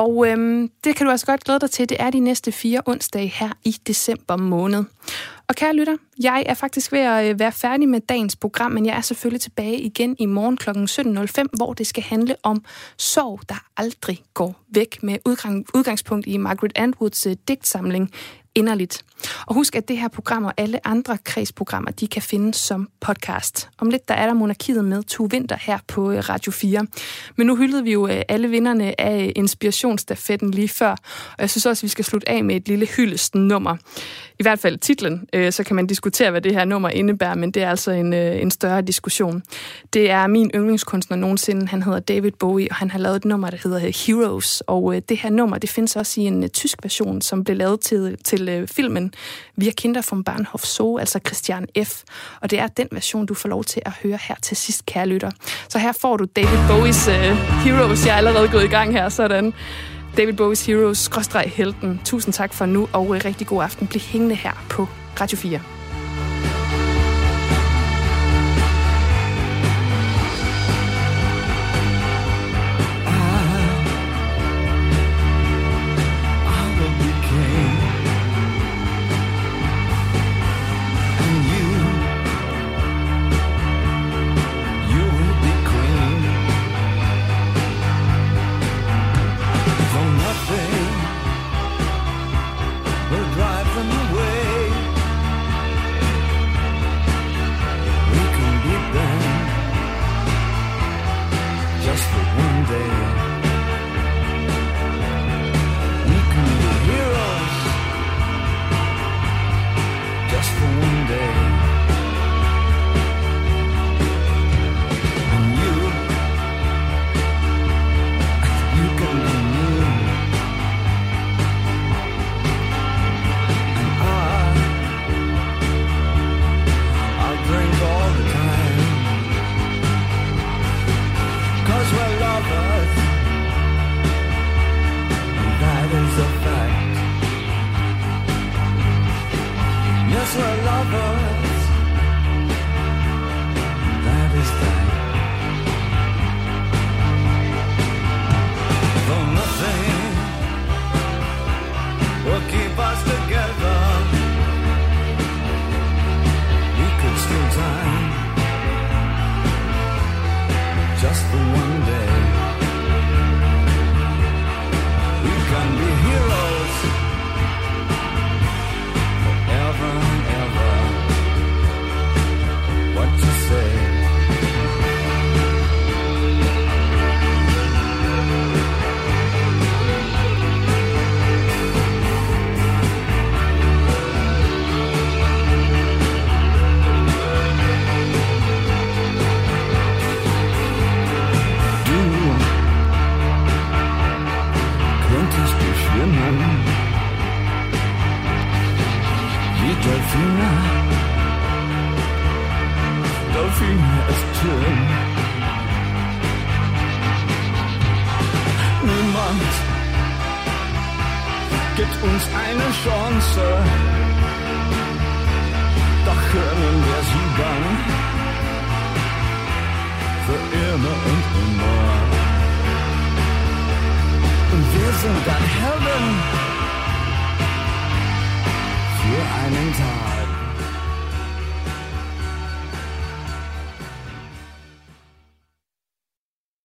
Og 0.00 0.26
øhm, 0.28 0.70
det 0.84 0.96
kan 0.96 1.06
du 1.06 1.12
også 1.12 1.26
godt 1.26 1.44
glæde 1.44 1.60
dig 1.60 1.70
til, 1.70 1.88
det 1.88 1.96
er 2.00 2.10
de 2.10 2.20
næste 2.20 2.52
fire 2.52 2.82
onsdage 2.86 3.26
her 3.26 3.52
i 3.64 3.76
december 3.86 4.36
måned. 4.36 4.84
Og 5.48 5.54
kære 5.54 5.74
lytter, 5.74 5.96
jeg 6.22 6.42
er 6.46 6.54
faktisk 6.54 6.92
ved 6.92 7.00
at 7.00 7.30
øh, 7.30 7.38
være 7.38 7.52
færdig 7.52 7.88
med 7.88 8.00
dagens 8.00 8.36
program, 8.36 8.70
men 8.70 8.86
jeg 8.86 8.96
er 8.96 9.00
selvfølgelig 9.00 9.40
tilbage 9.40 9.80
igen 9.80 10.16
i 10.18 10.26
morgen 10.26 10.56
kl. 10.56 10.70
17.05, 10.70 11.56
hvor 11.56 11.72
det 11.72 11.86
skal 11.86 12.02
handle 12.02 12.36
om 12.42 12.64
sorg, 12.96 13.40
der 13.48 13.64
aldrig 13.76 14.22
går 14.34 14.60
væk 14.74 15.02
med 15.02 15.16
udgangspunkt 15.74 16.26
i 16.26 16.36
Margaret 16.36 16.72
Atwoods 16.74 17.26
øh, 17.26 17.36
digtsamling 17.48 18.10
inderligt. 18.54 19.04
Og 19.46 19.54
husk, 19.54 19.76
at 19.76 19.88
det 19.88 19.98
her 19.98 20.08
program 20.08 20.44
og 20.44 20.52
alle 20.56 20.86
andre 20.86 21.18
kredsprogrammer, 21.24 21.90
de 21.90 22.06
kan 22.06 22.22
findes 22.22 22.56
som 22.56 22.88
podcast. 23.00 23.68
Om 23.78 23.90
lidt, 23.90 24.08
der 24.08 24.14
er 24.14 24.26
der 24.26 24.34
monarkiet 24.34 24.84
med 24.84 25.02
to 25.02 25.28
vinter 25.30 25.56
her 25.60 25.78
på 25.88 26.10
øh, 26.10 26.28
Radio 26.28 26.52
4. 26.52 26.86
Men 27.36 27.46
nu 27.46 27.56
hyldede 27.56 27.84
vi 27.84 27.92
jo 27.92 28.06
øh, 28.06 28.22
alle 28.28 28.48
vinderne 28.48 29.00
af 29.00 29.24
øh, 29.24 29.32
inspirationsstafetten 29.36 30.50
lige 30.50 30.68
før, 30.68 30.90
og 30.90 31.38
jeg 31.38 31.50
synes 31.50 31.66
også, 31.66 31.80
at 31.80 31.82
vi 31.82 31.88
skal 31.88 32.04
slutte 32.04 32.28
af 32.28 32.44
med 32.44 32.56
et 32.56 32.68
lille 32.68 32.86
hyldesten 32.86 33.48
nummer. 33.48 33.76
I 34.38 34.42
hvert 34.42 34.58
fald 34.58 34.78
titlen, 34.78 35.28
så 35.50 35.64
kan 35.66 35.76
man 35.76 35.86
diskutere, 35.86 36.30
hvad 36.30 36.40
det 36.40 36.54
her 36.54 36.64
nummer 36.64 36.88
indebærer, 36.88 37.34
men 37.34 37.50
det 37.50 37.62
er 37.62 37.70
altså 37.70 37.90
en, 37.90 38.12
en 38.12 38.50
større 38.50 38.82
diskussion. 38.82 39.42
Det 39.92 40.10
er 40.10 40.26
min 40.26 40.50
yndlingskunstner 40.54 41.16
nogensinde, 41.16 41.68
han 41.68 41.82
hedder 41.82 41.98
David 41.98 42.30
Bowie, 42.30 42.68
og 42.70 42.76
han 42.76 42.90
har 42.90 42.98
lavet 42.98 43.16
et 43.16 43.24
nummer, 43.24 43.50
der 43.50 43.56
hedder 43.64 44.06
Heroes, 44.06 44.62
og 44.66 45.08
det 45.08 45.16
her 45.16 45.30
nummer, 45.30 45.58
det 45.58 45.70
findes 45.70 45.96
også 45.96 46.20
i 46.20 46.24
en 46.24 46.50
tysk 46.50 46.78
version, 46.82 47.22
som 47.22 47.44
blev 47.44 47.56
lavet 47.56 47.80
til, 47.80 48.16
til 48.24 48.39
til 48.40 48.48
øh, 48.48 48.68
filmen 48.68 49.12
Vi 49.56 49.70
Kinder 49.76 50.02
vom 50.10 50.24
Bahnhof 50.24 50.64
Zoo, 50.64 50.98
altså 50.98 51.20
Christian 51.26 51.66
F. 51.84 52.02
Og 52.40 52.50
det 52.50 52.58
er 52.58 52.66
den 52.66 52.88
version, 52.92 53.26
du 53.26 53.34
får 53.34 53.48
lov 53.48 53.64
til 53.64 53.82
at 53.86 53.92
høre 54.02 54.18
her 54.28 54.34
til 54.42 54.56
sidst, 54.56 54.86
kære 54.86 55.06
lytter. 55.06 55.30
Så 55.68 55.78
her 55.78 55.92
får 55.92 56.16
du 56.16 56.24
David 56.36 56.68
Bowies 56.68 57.08
øh, 57.08 57.14
Heroes. 57.64 58.06
Jeg 58.06 58.12
er 58.12 58.16
allerede 58.16 58.48
gået 58.48 58.64
i 58.64 58.68
gang 58.68 58.92
her, 58.92 59.08
sådan. 59.08 59.52
David 60.16 60.32
Bowies 60.32 60.66
Heroes, 60.66 60.98
skråstreg 60.98 61.52
helten. 61.54 62.00
Tusind 62.04 62.34
tak 62.34 62.54
for 62.54 62.66
nu, 62.66 62.88
og 62.92 63.16
øh, 63.16 63.22
rigtig 63.24 63.46
god 63.46 63.62
aften. 63.62 63.86
Bliv 63.86 64.00
hængende 64.00 64.34
her 64.34 64.66
på 64.70 64.86
Radio 65.20 65.38
4. 65.38 65.79